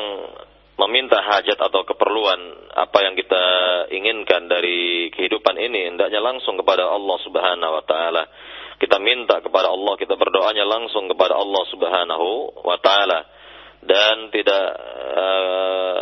meminta 0.75 1.19
hajat 1.19 1.59
atau 1.59 1.81
keperluan 1.87 2.39
apa 2.75 2.97
yang 3.03 3.15
kita 3.15 3.43
inginkan 3.91 4.47
dari 4.51 5.09
kehidupan 5.11 5.55
ini 5.59 5.95
hendaknya 5.95 6.19
langsung 6.21 6.59
kepada 6.59 6.85
Allah 6.87 7.17
Subhanahu 7.25 7.73
wa 7.81 7.83
taala. 7.83 8.23
Kita 8.75 8.99
minta 8.99 9.39
kepada 9.39 9.71
Allah, 9.71 9.95
kita 9.95 10.19
berdoanya 10.19 10.67
langsung 10.67 11.07
kepada 11.07 11.39
Allah 11.39 11.63
Subhanahu 11.71 12.27
wa 12.61 12.77
taala. 12.77 13.19
Dan 13.85 14.33
tidak 14.33 14.65
uh, 15.15 16.01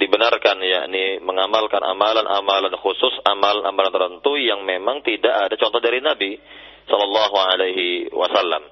dibenarkan 0.00 0.56
yakni 0.64 1.20
mengamalkan 1.20 1.84
amalan-amalan 1.84 2.72
khusus, 2.80 3.12
amalan-amalan 3.28 3.92
tertentu 3.92 4.40
yang 4.40 4.64
memang 4.64 5.04
tidak 5.04 5.46
ada 5.46 5.54
contoh 5.60 5.78
dari 5.84 6.00
Nabi 6.00 6.40
sallallahu 6.88 7.36
alaihi 7.36 8.08
wasallam. 8.08 8.64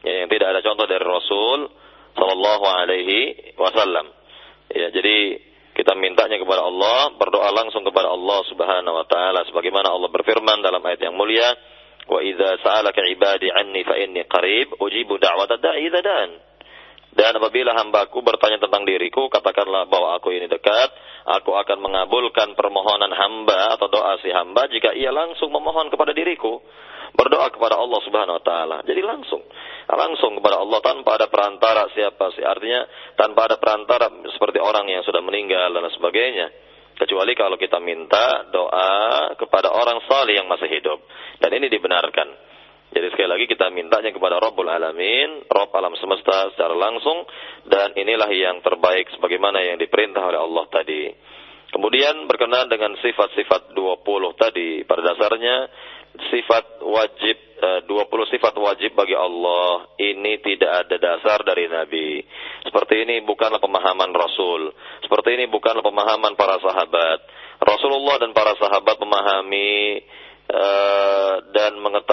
Ya, 0.00 0.24
yang 0.24 0.28
tidak 0.32 0.56
ada 0.56 0.60
contoh 0.64 0.88
dari 0.88 1.04
Rasul 1.04 1.68
sallallahu 2.16 2.64
alaihi 2.64 3.18
wasallam. 3.60 4.08
Ya, 4.72 4.88
jadi 4.88 5.36
kita 5.76 5.92
mintanya 6.00 6.40
kepada 6.40 6.64
Allah, 6.64 7.12
berdoa 7.20 7.52
langsung 7.52 7.84
kepada 7.84 8.08
Allah 8.08 8.40
Subhanahu 8.48 8.96
wa 8.96 9.06
taala 9.06 9.44
sebagaimana 9.46 9.92
Allah 9.92 10.08
berfirman 10.08 10.64
dalam 10.64 10.80
ayat 10.80 11.04
yang 11.04 11.14
mulia, 11.14 11.46
"Wa 12.08 12.24
idza 12.24 12.56
sa'alaka 12.64 13.04
'ibadi 13.04 13.52
'anni 13.52 13.84
fa 13.84 14.00
inni 14.00 14.24
qarib, 14.24 14.80
ujibu 14.80 15.20
da'wata 15.20 15.60
da'i 15.60 15.92
dan 15.92 16.49
dan 17.10 17.34
apabila 17.34 17.74
hambaku 17.74 18.22
bertanya 18.22 18.62
tentang 18.62 18.86
diriku, 18.86 19.26
katakanlah 19.26 19.90
bahwa 19.90 20.14
aku 20.14 20.30
ini 20.30 20.46
dekat, 20.46 20.94
aku 21.26 21.58
akan 21.58 21.82
mengabulkan 21.82 22.54
permohonan 22.54 23.10
hamba 23.10 23.74
atau 23.74 23.90
doa 23.90 24.14
si 24.22 24.30
hamba 24.30 24.70
jika 24.70 24.94
ia 24.94 25.10
langsung 25.10 25.50
memohon 25.50 25.90
kepada 25.90 26.14
diriku. 26.14 26.62
Berdoa 27.10 27.50
kepada 27.50 27.74
Allah 27.74 28.00
Subhanahu 28.06 28.38
wa 28.38 28.44
taala. 28.46 28.76
Jadi 28.86 29.02
langsung. 29.02 29.42
Langsung 29.90 30.38
kepada 30.38 30.62
Allah 30.62 30.78
tanpa 30.78 31.18
ada 31.18 31.26
perantara 31.26 31.90
siapa 31.90 32.30
sih. 32.38 32.46
Artinya 32.46 32.86
tanpa 33.18 33.50
ada 33.50 33.58
perantara 33.58 34.06
seperti 34.30 34.62
orang 34.62 34.86
yang 34.86 35.02
sudah 35.02 35.18
meninggal 35.18 35.74
dan 35.74 35.90
sebagainya. 35.90 36.46
Kecuali 36.94 37.34
kalau 37.34 37.58
kita 37.58 37.82
minta 37.82 38.46
doa 38.54 39.34
kepada 39.34 39.74
orang 39.74 39.98
saleh 40.06 40.38
yang 40.38 40.46
masih 40.46 40.70
hidup. 40.70 41.02
Dan 41.42 41.50
ini 41.58 41.66
dibenarkan 41.66 42.30
jadi 42.90 43.06
sekali 43.14 43.28
lagi 43.30 43.46
kita 43.46 43.70
mintanya 43.70 44.10
kepada 44.10 44.42
Rabbul 44.42 44.66
Alamin, 44.66 45.46
Rabb 45.46 45.70
alam 45.78 45.94
semesta 45.94 46.50
secara 46.50 46.74
langsung 46.74 47.22
dan 47.70 47.94
inilah 47.94 48.26
yang 48.34 48.58
terbaik 48.66 49.06
sebagaimana 49.14 49.62
yang 49.62 49.78
diperintah 49.78 50.18
oleh 50.18 50.40
Allah 50.42 50.66
tadi. 50.66 51.06
Kemudian 51.70 52.26
berkenaan 52.26 52.66
dengan 52.66 52.98
sifat-sifat 52.98 53.78
20 53.78 54.02
tadi, 54.34 54.82
pada 54.82 55.06
dasarnya 55.06 55.70
sifat 56.34 56.82
wajib 56.82 57.36
20 57.86 57.86
eh, 57.86 58.28
sifat 58.34 58.54
wajib 58.58 58.98
bagi 58.98 59.14
Allah 59.14 59.86
ini 60.02 60.42
tidak 60.42 60.82
ada 60.82 60.96
dasar 60.98 61.46
dari 61.46 61.70
Nabi. 61.70 62.26
Seperti 62.66 63.06
ini 63.06 63.22
bukanlah 63.22 63.62
pemahaman 63.62 64.10
Rasul. 64.10 64.74
Seperti 65.06 65.38
ini 65.38 65.46
bukanlah 65.46 65.86
pemahaman 65.86 66.34
para 66.34 66.58
sahabat. 66.58 67.18
Rasulullah 67.62 68.18
dan 68.18 68.34
para 68.34 68.58
sahabat 68.58 68.98
memahami 68.98 70.02
uh, 70.50 71.34
dan 71.54 71.78
mengetahui 71.78 72.09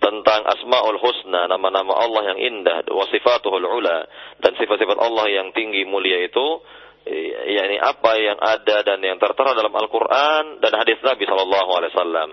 tentang 0.00 0.44
asmaul 0.44 1.00
husna, 1.00 1.48
nama-nama 1.48 1.96
Allah 1.96 2.34
yang 2.34 2.38
indah, 2.40 2.84
wa 2.92 3.08
sifatuhul 3.08 3.64
ula 3.64 4.04
dan 4.42 4.52
sifat-sifat 4.60 5.00
Allah 5.00 5.26
yang 5.32 5.48
tinggi 5.56 5.88
mulia 5.88 6.28
itu 6.28 6.60
yakni 7.04 7.76
apa 7.76 8.12
yang 8.16 8.38
ada 8.40 8.80
dan 8.80 8.98
yang 9.04 9.20
tertera 9.20 9.52
dalam 9.52 9.72
Al-Qur'an 9.76 10.64
dan 10.64 10.72
hadis 10.72 10.96
Nabi 11.04 11.28
sallallahu 11.28 11.70
alaihi 11.76 11.92
wasallam 11.92 12.30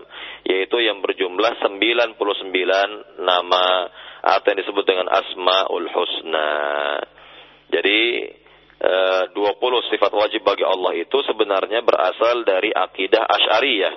yaitu 0.47 0.77
yang 0.79 1.03
berjumlah 1.03 1.59
99 1.59 2.15
nama 3.19 3.65
atau 4.21 4.47
yang 4.47 4.59
disebut 4.63 4.85
dengan 4.87 5.11
Asmaul 5.11 5.87
Husna. 5.91 6.53
Jadi 7.67 8.01
20 8.81 9.35
eh, 9.35 9.83
sifat 9.91 10.11
wajib 10.15 10.41
bagi 10.41 10.63
Allah 10.65 10.95
itu 10.97 11.17
sebenarnya 11.27 11.83
berasal 11.83 12.47
dari 12.47 12.71
akidah 12.71 13.27
Asy'ariyah, 13.27 13.93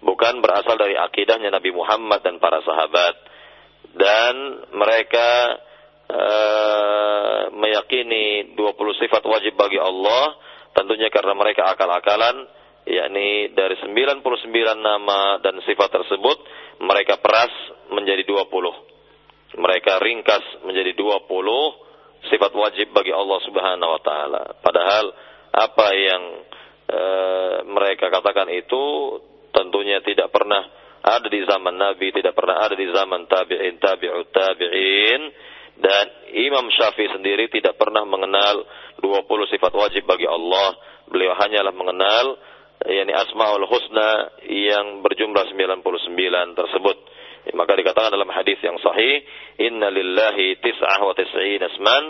bukan 0.00 0.40
berasal 0.44 0.76
dari 0.76 0.96
akidahnya 0.96 1.52
Nabi 1.52 1.70
Muhammad 1.72 2.24
dan 2.24 2.40
para 2.40 2.60
sahabat. 2.64 3.14
Dan 3.90 4.34
mereka 4.76 5.58
uh, 6.10 7.40
meyakini 7.54 8.54
20 8.54 9.00
sifat 9.02 9.22
wajib 9.26 9.58
bagi 9.58 9.78
Allah 9.78 10.38
tentunya 10.74 11.10
karena 11.10 11.34
mereka 11.34 11.66
akal-akalan 11.74 12.46
yakni 12.86 13.52
dari 13.52 13.76
99 13.78 14.22
nama 14.78 15.38
dan 15.42 15.58
sifat 15.66 15.90
tersebut 15.90 16.38
mereka 16.80 17.18
peras 17.20 17.52
menjadi 17.92 18.24
20 18.24 19.60
mereka 19.60 19.98
ringkas 19.98 20.44
menjadi 20.62 20.94
20 20.94 22.30
sifat 22.30 22.52
wajib 22.54 22.94
bagi 22.94 23.10
Allah 23.10 23.38
Subhanahu 23.44 23.90
wa 23.98 24.02
taala 24.02 24.42
padahal 24.62 25.06
apa 25.50 25.86
yang 25.94 26.22
uh, 26.86 27.56
mereka 27.66 28.08
katakan 28.08 28.46
itu 28.54 28.82
tentunya 29.50 30.02
tidak 30.02 30.30
pernah 30.34 30.62
ada 31.00 31.28
di 31.28 31.40
zaman 31.44 31.74
Nabi, 31.80 32.12
tidak 32.12 32.36
pernah 32.36 32.60
ada 32.60 32.76
di 32.76 32.86
zaman 32.92 33.24
tabi'in, 33.24 33.74
tabi'ut 33.80 34.28
tabi'in, 34.28 35.22
dan 35.80 36.04
Imam 36.36 36.68
Syafi'i 36.68 37.08
sendiri 37.08 37.48
tidak 37.48 37.80
pernah 37.80 38.04
mengenal 38.04 38.68
20 39.00 39.52
sifat 39.52 39.72
wajib 39.72 40.04
bagi 40.04 40.28
Allah. 40.28 40.76
Beliau 41.08 41.32
hanyalah 41.34 41.72
mengenal 41.72 42.36
yakni 42.84 43.12
Asmaul 43.16 43.64
Husna 43.64 44.40
yang 44.44 45.00
berjumlah 45.00 45.44
99 45.56 46.58
tersebut. 46.58 46.96
Maka 47.56 47.72
dikatakan 47.72 48.12
dalam 48.12 48.28
hadis 48.28 48.60
yang 48.60 48.76
sahih, 48.84 49.24
"Inna 49.64 49.88
lillahi 49.88 50.60
tis'ah 50.60 51.00
wa 51.00 51.16
tis'in 51.16 51.64
asman 51.64 52.04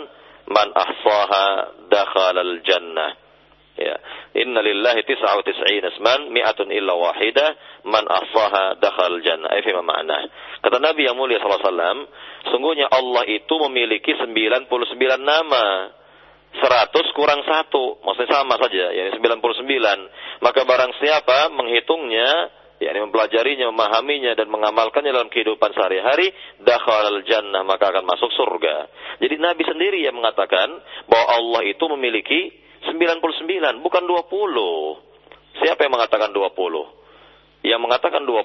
man 0.51 0.67
ahsaha 0.75 1.47
dakhalal 1.87 2.59
jannah." 2.67 3.30
Ya. 3.79 3.95
Inna 4.35 4.59
lillahi 4.59 5.07
tis'a 5.07 5.31
wa 5.31 5.43
tis'in 5.43 5.83
asman 5.87 6.31
mi'atun 6.35 6.67
illa 6.75 6.91
wahida 6.91 7.55
man 7.87 8.03
ahsaha 8.03 8.77
dakhal 8.83 9.19
jannah. 9.23 9.51
Ini 9.55 9.71
makna. 9.79 10.27
Kata 10.61 10.77
Nabi 10.77 11.07
yang 11.07 11.15
mulia 11.15 11.39
SAW, 11.39 12.07
sungguhnya 12.51 12.91
Allah 12.91 13.23
itu 13.31 13.53
memiliki 13.69 14.13
99 14.19 14.67
nama. 15.23 15.97
100 16.51 17.15
kurang 17.15 17.47
satu, 17.47 18.03
maksudnya 18.03 18.43
sama 18.43 18.59
saja, 18.59 18.91
yakni 18.91 19.23
99. 19.23 20.43
Maka 20.43 20.67
barang 20.67 20.91
siapa 20.99 21.47
menghitungnya, 21.47 22.51
yakni 22.83 22.99
mempelajarinya, 23.07 23.71
memahaminya 23.71 24.35
dan 24.35 24.51
mengamalkannya 24.51 25.15
dalam 25.15 25.31
kehidupan 25.31 25.71
sehari-hari, 25.71 26.35
dakhal 26.59 27.23
jannah 27.23 27.63
maka 27.63 27.95
akan 27.95 28.03
masuk 28.03 28.27
surga. 28.35 28.91
Jadi 29.23 29.39
Nabi 29.39 29.63
sendiri 29.63 30.03
yang 30.03 30.19
mengatakan 30.19 30.75
bahwa 31.07 31.25
Allah 31.39 31.61
itu 31.71 31.85
memiliki 31.95 32.51
99, 32.89 33.85
bukan 33.85 34.03
20. 34.09 35.61
Siapa 35.61 35.85
yang 35.85 35.93
mengatakan 35.93 36.33
20? 36.33 37.61
Yang 37.61 37.81
mengatakan 37.81 38.25
20 38.25 38.41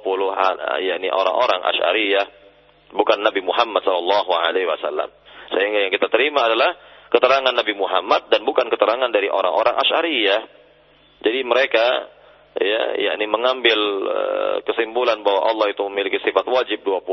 yakni 0.85 1.09
orang-orang 1.09 1.65
Asy'ariyah 1.65 2.27
bukan 2.93 3.25
Nabi 3.25 3.41
Muhammad 3.41 3.81
wasallam. 4.69 5.09
Sehingga 5.49 5.89
yang 5.89 5.93
kita 5.95 6.13
terima 6.13 6.45
adalah 6.45 6.77
keterangan 7.09 7.55
Nabi 7.55 7.73
Muhammad 7.73 8.29
dan 8.29 8.45
bukan 8.45 8.69
keterangan 8.69 9.09
dari 9.09 9.33
orang-orang 9.33 9.73
Asy'ariyah. 9.73 10.41
Jadi 11.25 11.41
mereka 11.49 12.13
ya 12.57 13.13
yakni 13.13 13.25
mengambil 13.29 13.81
uh, 14.05 14.57
kesimpulan 14.65 15.21
bahwa 15.21 15.49
Allah 15.49 15.73
itu 15.73 15.81
memiliki 15.89 16.21
sifat 16.25 16.45
wajib 16.49 16.85
20 16.85 17.05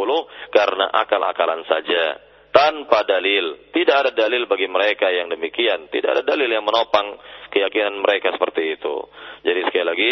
karena 0.51 0.91
akal-akalan 0.91 1.63
saja 1.67 2.19
tanpa 2.53 3.01
dalil. 3.03 3.73
Tidak 3.73 3.95
ada 3.97 4.11
dalil 4.13 4.45
bagi 4.45 4.69
mereka 4.69 5.09
yang 5.09 5.27
demikian. 5.33 5.89
Tidak 5.89 6.05
ada 6.05 6.21
dalil 6.21 6.45
yang 6.45 6.61
menopang 6.61 7.17
keyakinan 7.49 7.97
mereka 7.97 8.29
seperti 8.37 8.77
itu. 8.77 9.09
Jadi 9.41 9.59
sekali 9.67 9.85
lagi, 9.89 10.11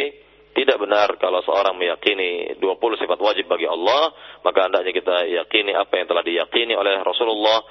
tidak 0.52 0.82
benar 0.82 1.16
kalau 1.22 1.40
seorang 1.46 1.78
meyakini 1.78 2.60
20 2.60 3.02
sifat 3.02 3.20
wajib 3.22 3.48
bagi 3.48 3.70
Allah, 3.70 4.12
maka 4.44 4.68
hendaknya 4.68 4.92
kita 4.92 5.16
yakini 5.30 5.72
apa 5.72 5.94
yang 5.96 6.08
telah 6.10 6.24
diyakini 6.26 6.74
oleh 6.76 7.00
Rasulullah, 7.06 7.64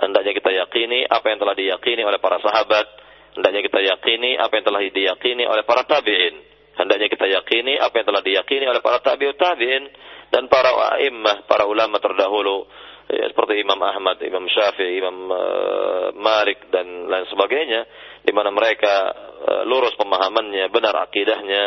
hendaknya 0.00 0.32
kita 0.32 0.50
yakini 0.54 1.04
apa 1.04 1.26
yang 1.28 1.38
telah 1.42 1.54
diyakini 1.58 2.02
oleh 2.06 2.16
para 2.22 2.40
sahabat, 2.40 2.86
hendaknya 3.36 3.60
kita 3.68 3.84
yakini 3.84 4.40
apa 4.40 4.52
yang 4.54 4.64
telah 4.64 4.80
diyakini 4.80 5.44
oleh 5.44 5.64
para 5.68 5.84
tabi'in, 5.84 6.34
hendaknya 6.80 7.12
kita 7.12 7.26
yakini 7.28 7.76
apa 7.76 7.94
yang 8.00 8.06
telah 8.08 8.22
diyakini 8.24 8.64
oleh 8.64 8.80
para 8.80 8.98
tabi'ut 9.04 9.36
tabi'in 9.36 9.84
dan 10.32 10.48
para 10.48 10.72
a'immah, 10.96 11.44
para 11.44 11.68
ulama 11.68 12.00
terdahulu 12.00 12.64
ya, 13.10 13.24
seperti 13.30 13.58
Imam 13.62 13.78
Ahmad, 13.80 14.20
Imam 14.22 14.44
Syafi'i, 14.46 14.98
Imam 15.00 15.30
uh, 15.30 16.08
Malik 16.14 16.70
dan 16.70 17.08
lain 17.08 17.26
sebagainya 17.30 17.86
di 18.22 18.32
mana 18.34 18.54
mereka 18.54 19.10
uh, 19.42 19.62
lurus 19.66 19.94
pemahamannya, 19.98 20.70
benar 20.70 20.94
akidahnya 21.06 21.62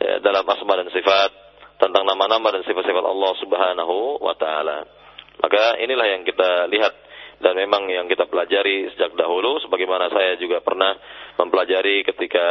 ya, 0.00 0.12
dalam 0.24 0.44
asma 0.48 0.80
dan 0.80 0.88
sifat 0.88 1.30
tentang 1.80 2.04
nama-nama 2.04 2.52
dan 2.52 2.62
sifat-sifat 2.64 3.04
Allah 3.04 3.32
Subhanahu 3.40 4.20
wa 4.20 4.36
taala. 4.36 4.84
Maka 5.40 5.80
inilah 5.80 6.06
yang 6.12 6.22
kita 6.28 6.68
lihat 6.68 6.94
dan 7.40 7.56
memang 7.56 7.88
yang 7.88 8.04
kita 8.04 8.28
pelajari 8.28 8.92
sejak 8.92 9.16
dahulu 9.16 9.56
sebagaimana 9.64 10.12
saya 10.12 10.36
juga 10.36 10.60
pernah 10.60 10.92
mempelajari 11.40 12.04
ketika 12.04 12.46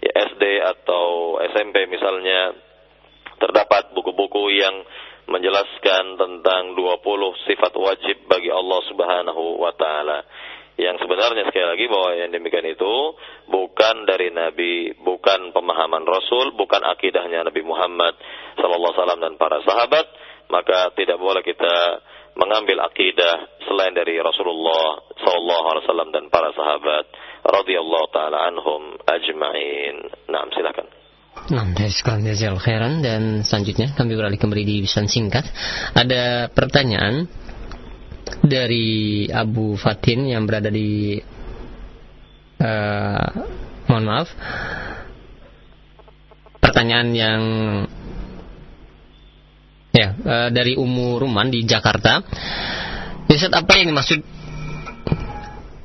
ya, 0.00 0.12
SD 0.32 0.64
atau 0.64 1.36
SMP 1.52 1.84
misalnya 1.84 2.56
terdapat 3.40 3.92
buku-buku 3.92 4.52
yang 4.56 4.84
menjelaskan 5.26 6.14
tentang 6.16 6.78
20 6.78 7.46
sifat 7.50 7.72
wajib 7.74 8.16
bagi 8.30 8.50
Allah 8.50 8.80
Subhanahu 8.86 9.58
wa 9.58 9.74
taala. 9.74 10.22
Yang 10.76 11.08
sebenarnya 11.08 11.48
sekali 11.48 11.66
lagi 11.66 11.84
bahwa 11.88 12.10
yang 12.20 12.30
demikian 12.36 12.68
itu 12.68 13.16
bukan 13.48 14.04
dari 14.04 14.28
Nabi, 14.28 14.92
bukan 15.00 15.56
pemahaman 15.56 16.04
Rasul, 16.04 16.52
bukan 16.52 16.84
akidahnya 16.84 17.48
Nabi 17.48 17.64
Muhammad 17.64 18.12
sallallahu 18.60 18.92
alaihi 18.92 19.00
wasallam 19.00 19.22
dan 19.24 19.34
para 19.40 19.58
sahabat, 19.64 20.06
maka 20.52 20.92
tidak 20.92 21.16
boleh 21.16 21.40
kita 21.40 22.04
mengambil 22.36 22.84
akidah 22.84 23.64
selain 23.64 23.96
dari 23.96 24.20
Rasulullah 24.20 25.00
sallallahu 25.16 25.66
alaihi 25.72 25.84
wasallam 25.88 26.10
dan 26.12 26.24
para 26.28 26.52
sahabat 26.52 27.04
radhiyallahu 27.40 28.06
taala 28.12 28.52
anhum 28.52 29.00
ajma'in. 29.08 29.96
Nah, 30.28 30.44
silakan. 30.52 30.95
Nah, 31.46 31.62
sekolah 31.70 32.20
Jazal 32.24 32.58
Khairan. 32.58 33.04
Dan 33.04 33.46
selanjutnya 33.46 33.94
kami 33.94 34.18
beralih 34.18 34.40
kembali 34.40 34.62
di 34.66 34.76
pesan 34.82 35.06
singkat. 35.06 35.46
Ada 35.94 36.50
pertanyaan 36.50 37.28
dari 38.42 39.26
Abu 39.30 39.78
Fatin 39.78 40.26
yang 40.26 40.48
berada 40.48 40.72
di 40.72 41.20
uh, 42.58 43.26
mohon 43.86 44.04
maaf. 44.04 44.28
Pertanyaan 46.58 47.08
yang 47.14 47.42
ya 49.94 50.08
uh, 50.12 50.48
dari 50.50 50.74
Umu 50.74 51.16
Ruman 51.22 51.48
di 51.48 51.62
Jakarta. 51.62 52.20
Ustaz 53.26 53.52
apa 53.52 53.76
yang 53.78 53.92
dimaksud 53.94 54.35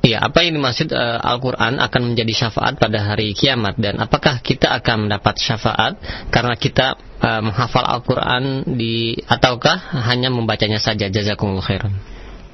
Ya, 0.02 0.18
apa 0.18 0.42
yang 0.42 0.58
dimaksud 0.58 0.90
uh, 0.90 1.22
Al-Quran 1.22 1.78
akan 1.78 2.02
menjadi 2.10 2.34
syafaat 2.34 2.74
pada 2.74 3.06
hari 3.06 3.38
kiamat 3.38 3.78
dan 3.78 4.02
apakah 4.02 4.42
kita 4.42 4.74
akan 4.82 5.06
mendapat 5.06 5.38
syafaat 5.38 5.94
karena 6.34 6.58
kita 6.58 6.98
uh, 7.22 7.38
menghafal 7.38 7.86
Al-Quran 7.86 8.66
di 8.74 9.14
ataukah 9.30 10.02
hanya 10.10 10.26
membacanya 10.26 10.82
saja? 10.82 11.06
Jazakumullah 11.06 11.62
khairan. 11.62 11.94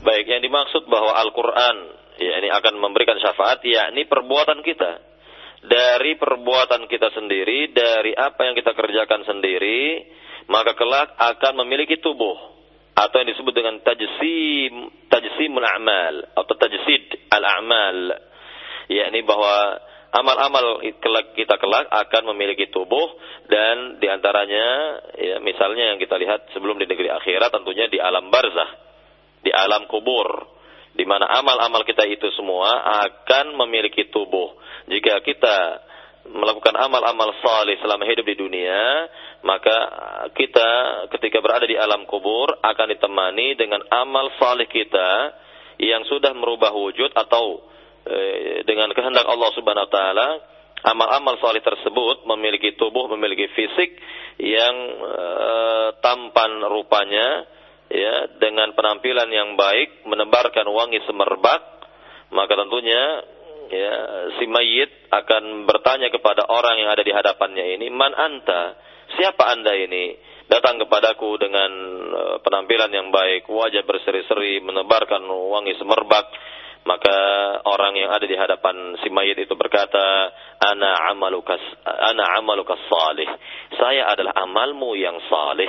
Baik, 0.05 0.29
yang 0.29 0.45
dimaksud 0.45 0.93
bahwa 0.93 1.17
Al-Quran 1.25 1.77
ya 2.21 2.37
ini 2.37 2.53
akan 2.53 2.85
memberikan 2.85 3.17
syafaat, 3.17 3.65
yakni 3.65 4.05
perbuatan 4.05 4.61
kita. 4.61 5.09
Dari 5.65 6.21
perbuatan 6.21 6.85
kita 6.85 7.17
sendiri, 7.17 7.73
dari 7.73 8.13
apa 8.13 8.45
yang 8.45 8.61
kita 8.61 8.77
kerjakan 8.77 9.25
sendiri, 9.25 10.05
maka 10.53 10.77
kelak 10.77 11.17
akan 11.17 11.65
memiliki 11.65 11.97
tubuh 11.97 12.58
atau 12.99 13.17
yang 13.23 13.31
disebut 13.31 13.55
dengan 13.55 13.79
tajsim 13.87 14.91
tajsimul 15.07 15.63
a'mal 15.63 16.35
atau 16.35 16.55
tajsid 16.59 17.31
al-a'mal 17.31 18.19
yakni 18.91 19.23
bahwa 19.23 19.79
amal-amal 20.11 20.83
kita 21.37 21.55
kelak 21.61 21.87
akan 21.87 22.35
memiliki 22.35 22.73
tubuh 22.75 23.15
dan 23.47 24.01
di 24.03 24.09
antaranya 24.11 24.67
ya 25.15 25.37
misalnya 25.45 25.95
yang 25.95 25.99
kita 26.01 26.19
lihat 26.19 26.51
sebelum 26.57 26.81
di 26.81 26.91
negeri 26.91 27.13
akhirat 27.13 27.55
tentunya 27.55 27.87
di 27.87 28.01
alam 28.03 28.33
barzah 28.33 28.71
di 29.45 29.53
alam 29.55 29.87
kubur 29.87 30.59
di 30.99 31.07
mana 31.07 31.31
amal-amal 31.31 31.87
kita 31.87 32.03
itu 32.11 32.27
semua 32.35 32.83
akan 33.07 33.55
memiliki 33.55 34.11
tubuh. 34.11 34.59
Jika 34.91 35.23
kita 35.23 35.57
melakukan 36.33 36.75
amal-amal 36.77 37.33
saleh 37.41 37.81
selama 37.81 38.05
hidup 38.05 38.25
di 38.27 38.37
dunia, 38.37 39.09
maka 39.43 39.77
kita 40.35 40.69
ketika 41.17 41.39
berada 41.41 41.65
di 41.65 41.79
alam 41.79 42.05
kubur 42.05 42.53
akan 42.61 42.87
ditemani 42.93 43.57
dengan 43.57 43.81
amal 43.89 44.33
saleh 44.37 44.67
kita 44.69 45.11
yang 45.79 46.03
sudah 46.11 46.35
merubah 46.35 46.75
wujud 46.75 47.15
atau 47.15 47.63
e, 48.03 48.19
dengan 48.67 48.91
kehendak 48.93 49.25
Allah 49.25 49.51
Subhanahu 49.55 49.87
wa 49.87 49.93
taala 49.95 50.29
amal-amal 50.83 51.39
saleh 51.39 51.63
tersebut 51.63 52.27
memiliki 52.27 52.75
tubuh, 52.75 53.07
memiliki 53.15 53.47
fisik 53.55 53.95
yang 54.43 54.75
e, 55.01 55.17
tampan 56.03 56.67
rupanya 56.67 57.47
ya 57.89 58.27
dengan 58.37 58.75
penampilan 58.75 59.31
yang 59.33 59.55
baik 59.57 60.05
menebarkan 60.05 60.67
wangi 60.69 61.01
semerbak 61.09 61.63
maka 62.29 62.53
tentunya 62.53 63.25
ya 63.71 63.95
si 64.41 64.45
mayit 64.49 65.09
akan 65.13 65.65
bertanya 65.69 66.09
kepada 66.09 66.45
orang 66.49 66.81
yang 66.81 66.91
ada 66.93 67.05
di 67.05 67.13
hadapannya 67.13 67.79
ini 67.79 67.87
man 67.93 68.13
anta? 68.13 68.77
Siapa 69.09 69.49
anda 69.49 69.73
ini? 69.73 70.17
Datang 70.49 70.81
kepadaku 70.81 71.37
dengan 71.37 71.71
uh, 72.09 72.37
penampilan 72.41 72.89
yang 72.89 73.09
baik 73.13 73.49
wajah 73.49 73.85
berseri-seri 73.85 74.65
menebarkan 74.65 75.29
wangi 75.29 75.77
semerbak. 75.77 76.29
Maka 76.89 77.17
orang 77.69 78.01
yang 78.01 78.09
ada 78.09 78.25
di 78.25 78.33
hadapan 78.33 78.97
si 79.05 79.13
mayit 79.13 79.37
itu 79.37 79.53
berkata 79.53 80.33
ana 80.57 81.13
amalukas 81.13 81.61
ana 81.85 82.41
amalukas 82.41 82.81
salih. 82.89 83.29
Saya 83.77 84.09
adalah 84.09 84.33
amalmu 84.41 84.97
yang 84.97 85.21
salih. 85.29 85.69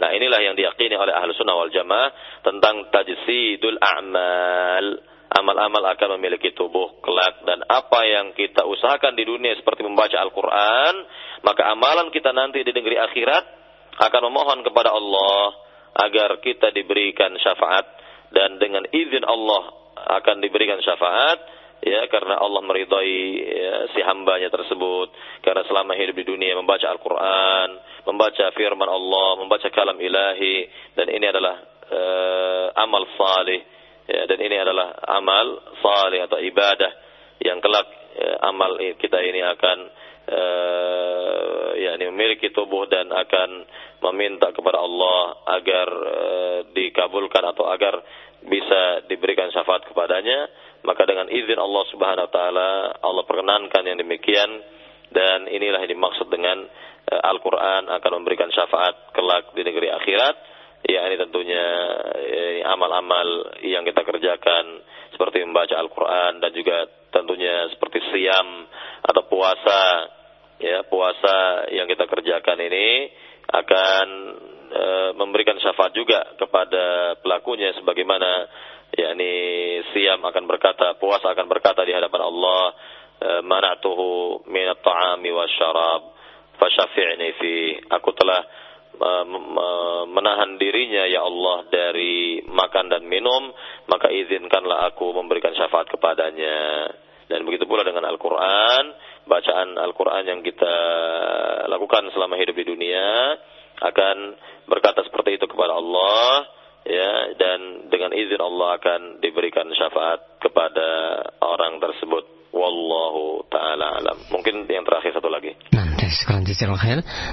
Nah 0.00 0.10
inilah 0.16 0.40
yang 0.40 0.56
diyakini 0.56 0.96
oleh 0.96 1.12
ahlu 1.12 1.36
sunnah 1.36 1.60
wal 1.60 1.68
jamaah 1.68 2.40
tentang 2.40 2.88
tajsidul 2.88 3.76
a'mal. 3.76 4.86
Amal-amal 5.30 5.94
akan 5.94 6.18
memiliki 6.18 6.50
tubuh 6.58 6.98
kelak. 6.98 7.46
Dan 7.46 7.62
apa 7.70 8.02
yang 8.02 8.34
kita 8.34 8.66
usahakan 8.66 9.14
di 9.14 9.22
dunia 9.22 9.54
seperti 9.54 9.86
membaca 9.86 10.18
Al-Quran, 10.18 10.94
maka 11.46 11.70
amalan 11.70 12.10
kita 12.10 12.34
nanti 12.34 12.66
di 12.66 12.74
negeri 12.74 12.98
akhirat 12.98 13.44
akan 14.00 14.22
memohon 14.26 14.66
kepada 14.66 14.90
Allah 14.90 15.54
agar 16.02 16.42
kita 16.42 16.74
diberikan 16.74 17.30
syafaat. 17.38 17.86
Dan 18.30 18.58
dengan 18.62 18.86
izin 18.90 19.26
Allah 19.26 19.74
akan 20.18 20.38
diberikan 20.38 20.78
syafaat 20.82 21.38
ya 21.82 22.06
karena 22.12 22.36
Allah 22.36 22.62
meridai 22.62 23.18
ya, 23.38 23.74
si 23.94 24.02
hambanya 24.02 24.50
tersebut. 24.50 25.14
Karena 25.46 25.62
selama 25.66 25.94
hidup 25.94 26.14
di 26.18 26.26
dunia 26.26 26.58
membaca 26.58 26.90
Al-Quran 26.90 27.68
membaca 28.08 28.50
firman 28.56 28.88
Allah 28.88 29.28
membaca 29.40 29.68
kalam 29.68 29.98
ilahi 30.00 30.66
dan 30.96 31.06
ini 31.12 31.26
adalah 31.28 31.56
uh, 31.90 32.66
amal 32.80 33.04
salih 33.16 33.60
ya, 34.10 34.26
dan 34.26 34.38
ini 34.42 34.56
adalah 34.58 34.98
amal 35.06 35.62
salih 35.78 36.26
atau 36.26 36.42
ibadah 36.42 36.90
yang 37.38 37.62
kelak 37.62 37.86
ya, 38.18 38.42
amal 38.50 38.74
kita 38.98 39.22
ini 39.22 39.40
akan 39.40 39.78
uh, 40.28 41.68
ya 41.78 41.96
ini 41.96 42.10
memiliki 42.10 42.50
tubuh 42.50 42.90
dan 42.90 43.08
akan 43.08 43.64
meminta 44.10 44.50
kepada 44.50 44.82
Allah 44.82 45.20
agar 45.60 45.88
uh, 45.88 46.58
dikabulkan 46.74 47.44
atau 47.54 47.70
agar 47.70 48.02
bisa 48.44 49.04
diberikan 49.06 49.52
syafaat 49.52 49.84
kepadanya. 49.86 50.48
Maka 50.80 51.04
dengan 51.04 51.28
izin 51.28 51.60
Allah 51.60 51.84
Subhanahu 51.92 52.24
wa 52.24 52.32
taala 52.32 52.68
Allah 53.04 53.24
perkenankan 53.28 53.84
yang 53.84 54.00
demikian. 54.00 54.50
Dan 55.10 55.50
inilah 55.50 55.82
yang 55.82 55.98
dimaksud 55.98 56.30
dengan 56.30 56.64
uh, 57.10 57.22
Al-Qur'an 57.34 57.90
akan 57.90 58.10
memberikan 58.22 58.48
syafaat 58.54 59.10
kelak 59.12 59.52
di 59.58 59.66
negeri 59.66 59.90
akhirat 59.90 60.49
ya 60.86 61.00
ini 61.08 61.16
tentunya 61.20 61.66
amal-amal 62.70 63.58
yang 63.64 63.84
kita 63.84 64.04
kerjakan 64.04 64.64
seperti 65.12 65.44
membaca 65.44 65.76
Al-Qur'an 65.76 66.40
dan 66.40 66.50
juga 66.56 66.88
tentunya 67.12 67.68
seperti 67.74 68.00
siam 68.12 68.68
atau 69.04 69.22
puasa 69.26 69.82
ya 70.60 70.84
puasa 70.86 71.68
yang 71.72 71.88
kita 71.88 72.04
kerjakan 72.04 72.58
ini 72.60 73.10
akan 73.50 74.06
e, 74.70 74.84
memberikan 75.18 75.58
syafaat 75.58 75.90
juga 75.96 76.36
kepada 76.38 77.16
pelakunya 77.18 77.74
sebagaimana 77.74 78.46
yakni 78.94 79.32
siam 79.94 80.18
akan 80.22 80.44
berkata, 80.50 80.98
puasa 80.98 81.30
akan 81.30 81.46
berkata 81.46 81.86
di 81.86 81.94
hadapan 81.94 82.22
Allah, 82.26 82.62
eh, 83.22 83.40
mana'tuhu 83.46 84.46
min 84.50 84.66
at-ta'ami 84.66 85.30
wasyarab 85.30 86.02
fasyafi'ni 86.58 87.28
fi. 87.38 87.54
Aku 88.00 88.10
telah 88.14 88.40
menahan 90.10 90.60
dirinya 90.60 91.08
ya 91.08 91.24
Allah 91.24 91.64
dari 91.72 92.44
makan 92.44 92.92
dan 92.92 93.08
minum, 93.08 93.52
maka 93.88 94.12
izinkanlah 94.12 94.92
aku 94.92 95.16
memberikan 95.16 95.56
syafaat 95.56 95.88
kepadanya. 95.88 96.88
Dan 97.30 97.46
begitu 97.46 97.64
pula 97.64 97.86
dengan 97.86 98.04
Al-Quran, 98.10 98.84
bacaan 99.24 99.78
Al-Quran 99.78 100.24
yang 100.26 100.40
kita 100.42 100.74
lakukan 101.70 102.10
selama 102.10 102.34
hidup 102.36 102.58
di 102.58 102.66
dunia, 102.66 103.38
akan 103.80 104.16
berkata 104.66 105.06
seperti 105.06 105.38
itu 105.38 105.46
kepada 105.46 105.78
Allah, 105.78 106.50
ya 106.84 107.36
dan 107.38 107.88
dengan 107.88 108.10
izin 108.12 108.40
Allah 108.42 108.76
akan 108.82 109.00
diberikan 109.22 109.70
syafaat 109.72 110.42
kepada 110.42 110.88
orang 111.44 111.78
tersebut 111.78 112.39
wallahu 112.50 113.46
taala 113.50 114.02
alam. 114.02 114.16
Mungkin 114.30 114.66
yang 114.66 114.84
terakhir 114.86 115.14
satu 115.16 115.30
lagi. 115.30 115.54
Nah 115.74 115.94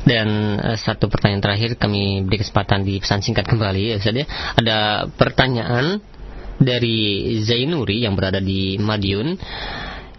dan 0.05 0.27
uh, 0.61 0.77
satu 0.77 1.09
pertanyaan 1.09 1.43
terakhir 1.43 1.75
kami 1.77 2.25
beri 2.25 2.41
kesempatan 2.41 2.85
di 2.85 3.01
pesan 3.01 3.25
singkat 3.25 3.45
kembali 3.49 3.93
ya 3.93 3.95
Ustaz 3.97 4.15
ya. 4.15 4.25
Ada 4.57 4.77
pertanyaan 5.13 5.99
dari 6.57 7.37
Zainuri 7.41 8.01
yang 8.01 8.17
berada 8.17 8.41
di 8.41 8.77
Madiun. 8.77 9.37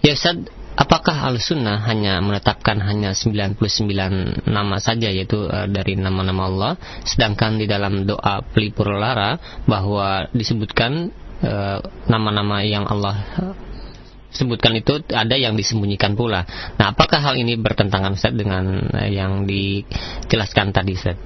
Ya 0.03 0.15
Ustaz 0.15 0.39
apakah 0.79 1.27
al-sunnah 1.27 1.83
hanya 1.91 2.23
menetapkan 2.23 2.79
hanya 2.79 3.11
99 3.15 4.47
nama 4.47 4.77
saja 4.79 5.11
yaitu 5.11 5.47
uh, 5.51 5.67
dari 5.67 5.99
nama-nama 5.99 6.43
Allah 6.47 6.73
sedangkan 7.03 7.59
di 7.59 7.67
dalam 7.67 8.07
doa 8.07 8.43
pelipur 8.43 8.95
lara 8.95 9.39
bahwa 9.67 10.31
disebutkan 10.31 11.11
uh, 11.43 11.79
nama-nama 12.07 12.63
yang 12.63 12.87
Allah 12.87 13.19
sebutkan 14.33 14.77
itu 14.77 15.01
ada 15.13 15.37
yang 15.37 15.57
disembunyikan 15.57 16.15
pula. 16.15 16.45
Nah, 16.77 16.93
apakah 16.93 17.21
hal 17.21 17.35
ini 17.41 17.57
bertentangan 17.57 18.15
Ustaz 18.15 18.35
dengan 18.37 18.89
yang 19.09 19.49
dijelaskan 19.49 20.73
tadi 20.73 20.93
Ustaz? 20.97 21.17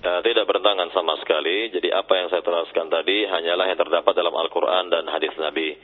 Ya, 0.00 0.24
tidak 0.24 0.48
bertentangan 0.48 0.88
sama 0.96 1.20
sekali. 1.20 1.68
Jadi 1.70 1.92
apa 1.92 2.12
yang 2.16 2.32
saya 2.32 2.40
teraskan 2.40 2.88
tadi 2.88 3.28
hanyalah 3.28 3.68
yang 3.68 3.78
terdapat 3.78 4.12
dalam 4.16 4.32
Al-Quran 4.32 4.88
dan 4.88 5.04
hadis 5.12 5.36
Nabi 5.36 5.76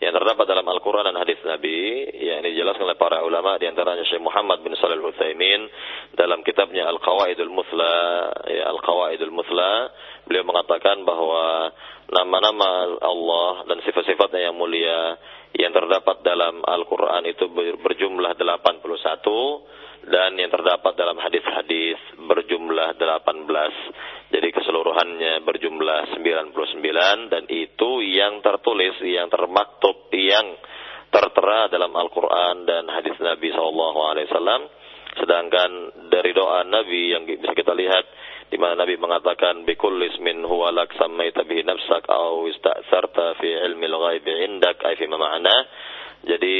yang 0.00 0.16
terdapat 0.16 0.48
dalam 0.48 0.64
Al-Quran 0.64 1.12
dan 1.12 1.16
hadis 1.20 1.36
Nabi 1.44 2.08
yang 2.16 2.40
ini 2.40 2.56
dijelaskan 2.56 2.88
oleh 2.88 2.96
para 2.96 3.20
ulama 3.20 3.60
di 3.60 3.68
antaranya 3.68 4.00
Syekh 4.08 4.24
Muhammad 4.24 4.64
bin 4.64 4.72
Shalih 4.72 4.96
Al-Utsaimin 4.96 5.68
dalam 6.16 6.40
kitabnya 6.40 6.88
Al-Qawaidul 6.88 7.52
Muthla 7.52 8.00
ya 8.48 8.64
Al-Qawaidul 8.72 9.28
Muthla 9.28 9.92
beliau 10.24 10.48
mengatakan 10.48 11.04
bahwa 11.04 11.68
nama-nama 12.08 12.96
Allah 12.96 13.68
dan 13.68 13.84
sifat-sifatnya 13.84 14.48
yang 14.48 14.56
mulia 14.56 15.20
yang 15.52 15.76
terdapat 15.76 16.24
dalam 16.24 16.64
Al-Quran 16.64 17.28
itu 17.28 17.52
berjumlah 17.84 18.40
81 18.40 18.80
dan 20.06 20.36
yang 20.40 20.48
terdapat 20.48 20.96
dalam 20.96 21.20
hadis-hadis 21.20 21.98
berjumlah 22.16 22.96
18. 22.96 24.30
Jadi 24.30 24.48
keseluruhannya 24.54 25.42
berjumlah 25.42 26.16
99 26.16 27.32
dan 27.32 27.44
itu 27.50 27.90
yang 28.06 28.40
tertulis, 28.40 28.96
yang 29.02 29.28
termaktub, 29.28 30.08
yang 30.14 30.56
tertera 31.10 31.66
dalam 31.68 31.90
Al-Quran 31.90 32.64
dan 32.64 32.86
hadis 32.88 33.18
Nabi 33.18 33.50
SAW. 33.50 34.24
Sedangkan 35.18 35.70
dari 36.06 36.30
doa 36.30 36.62
Nabi 36.62 37.10
yang 37.10 37.26
bisa 37.26 37.50
kita 37.50 37.74
lihat 37.74 38.04
di 38.50 38.58
mana 38.58 38.82
Nabi 38.82 38.98
mengatakan 38.98 39.62
bikul 39.62 39.94
ismin 40.10 40.42
huwa 40.42 40.74
lak 40.74 40.90
bihi 41.46 41.62
nafsak 41.62 42.06
au 42.10 42.50
ista'sarta 42.50 43.38
fi 43.38 43.46
ilmi 43.46 43.86
al-ghaib 43.86 44.26
indak 44.26 44.82
ay 44.86 44.98
fi 44.98 45.06
ma'ana 45.06 45.54
jadi 46.20 46.56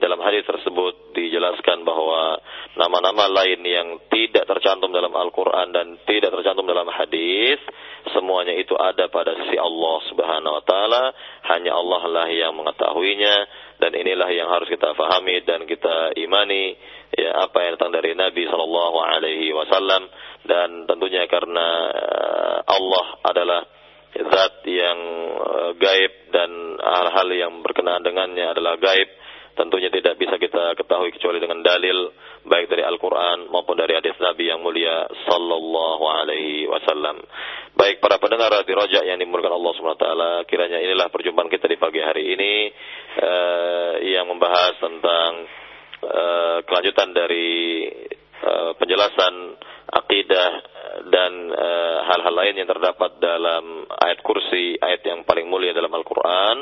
dalam 0.00 0.16
hadis 0.24 0.40
tersebut 0.48 1.12
dijelaskan 1.12 1.84
bahwa 1.84 2.40
nama-nama 2.80 3.28
lain 3.28 3.60
yang 3.60 3.88
tidak 4.08 4.48
tercantum 4.48 4.88
dalam 4.88 5.12
Al-Quran 5.12 5.68
dan 5.68 6.00
tidak 6.08 6.32
tercantum 6.32 6.64
dalam 6.64 6.88
hadis, 6.88 7.60
semuanya 8.16 8.56
itu 8.56 8.72
ada 8.72 9.12
pada 9.12 9.36
sisi 9.36 9.60
Allah 9.60 9.96
Subhanahu 10.08 10.56
Wa 10.56 10.64
Taala. 10.64 11.04
Hanya 11.44 11.76
Allah 11.76 12.02
lah 12.08 12.28
yang 12.32 12.56
mengetahuinya 12.56 13.36
dan 13.84 13.92
inilah 13.92 14.32
yang 14.32 14.48
harus 14.48 14.72
kita 14.72 14.96
fahami 14.96 15.44
dan 15.44 15.68
kita 15.68 16.16
imani 16.16 16.72
ya 17.12 17.44
apa 17.44 17.68
yang 17.68 17.76
datang 17.76 17.92
dari 17.92 18.16
Nabi 18.16 18.48
Shallallahu 18.48 18.96
Alaihi 18.96 19.52
Wasallam 19.52 20.08
dan 20.48 20.88
tentunya 20.88 21.28
karena 21.28 21.68
eh, 21.92 22.56
Allah 22.64 23.06
adalah 23.28 23.60
zat 24.12 24.56
yang 24.68 24.98
uh, 25.40 25.70
gaib 25.76 26.12
dan 26.32 26.50
hal-hal 26.80 27.28
yang 27.32 27.52
berkenaan 27.64 28.04
dengannya 28.04 28.52
adalah 28.52 28.76
gaib 28.76 29.08
tentunya 29.52 29.92
tidak 29.92 30.16
bisa 30.16 30.40
kita 30.40 30.72
ketahui 30.80 31.12
kecuali 31.12 31.36
dengan 31.36 31.60
dalil 31.60 32.08
baik 32.42 32.72
dari 32.72 32.82
Al-Qur'an 32.82 33.52
maupun 33.52 33.76
dari 33.76 33.94
hadis 33.94 34.16
Nabi 34.16 34.48
yang 34.48 34.64
mulia 34.64 35.06
sallallahu 35.28 36.04
alaihi 36.08 36.66
wasallam. 36.66 37.20
Baik 37.76 38.00
para 38.00 38.16
pendengar 38.16 38.52
di 38.64 38.72
Raja 38.72 39.04
yang 39.04 39.20
dimulakan 39.20 39.52
Allah 39.56 39.72
Subhanahu 39.76 39.98
wa 40.00 40.04
taala, 40.04 40.32
kiranya 40.48 40.80
inilah 40.80 41.08
perjumpaan 41.12 41.52
kita 41.52 41.68
di 41.68 41.76
pagi 41.76 42.00
hari 42.00 42.32
ini 42.32 42.54
uh, 43.20 43.92
yang 44.00 44.28
membahas 44.28 44.76
tentang 44.80 45.30
uh, 46.04 46.58
kelanjutan 46.64 47.12
dari 47.12 47.88
uh, 48.44 48.72
penjelasan 48.76 49.34
akidah 49.92 50.50
dan 51.08 51.32
eh, 51.52 51.98
hal-hal 52.08 52.34
uh, 52.34 52.38
lain 52.44 52.54
yang 52.56 52.68
terdapat 52.68 53.16
dalam 53.16 53.88
ayat 53.88 54.20
kursi, 54.20 54.76
ayat 54.76 55.00
yang 55.04 55.24
paling 55.24 55.48
mulia 55.48 55.72
dalam 55.72 55.92
Al-Quran. 55.92 56.56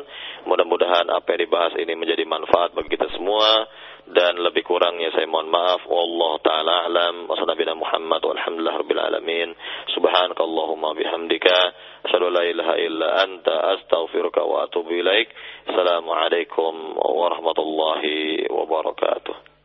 Mudah-mudahan 0.46 1.10
apa 1.10 1.34
yang 1.34 1.40
dibahas 1.46 1.74
ini 1.76 1.98
menjadi 1.98 2.24
manfaat 2.24 2.72
bagi 2.72 2.94
kita 2.94 3.10
semua 3.14 3.66
dan 4.10 4.38
lebih 4.42 4.66
kurangnya 4.66 5.10
saya 5.14 5.26
mohon 5.26 5.50
maaf. 5.50 5.82
Wallahu 5.86 6.42
taala 6.42 6.88
alam. 6.88 7.26
Wassalamualaikum 7.26 7.82
Muhammad 7.82 8.20
walhamdulillah 8.22 8.76
rabbil 8.80 9.02
alamin. 9.02 9.48
Subhanakallahumma 9.94 10.94
bihamdika 10.94 11.58
asyhadu 12.06 12.30
an 12.30 12.34
la 12.34 12.44
ilaha 12.46 12.74
illa 12.78 13.08
anta 13.26 13.54
astaghfiruka 13.78 14.40
wa 14.46 14.66
atubu 14.66 14.94
ilaik. 14.94 15.30
Assalamualaikum 15.68 16.96
warahmatullahi 16.96 18.46
wabarakatuh. 18.50 19.49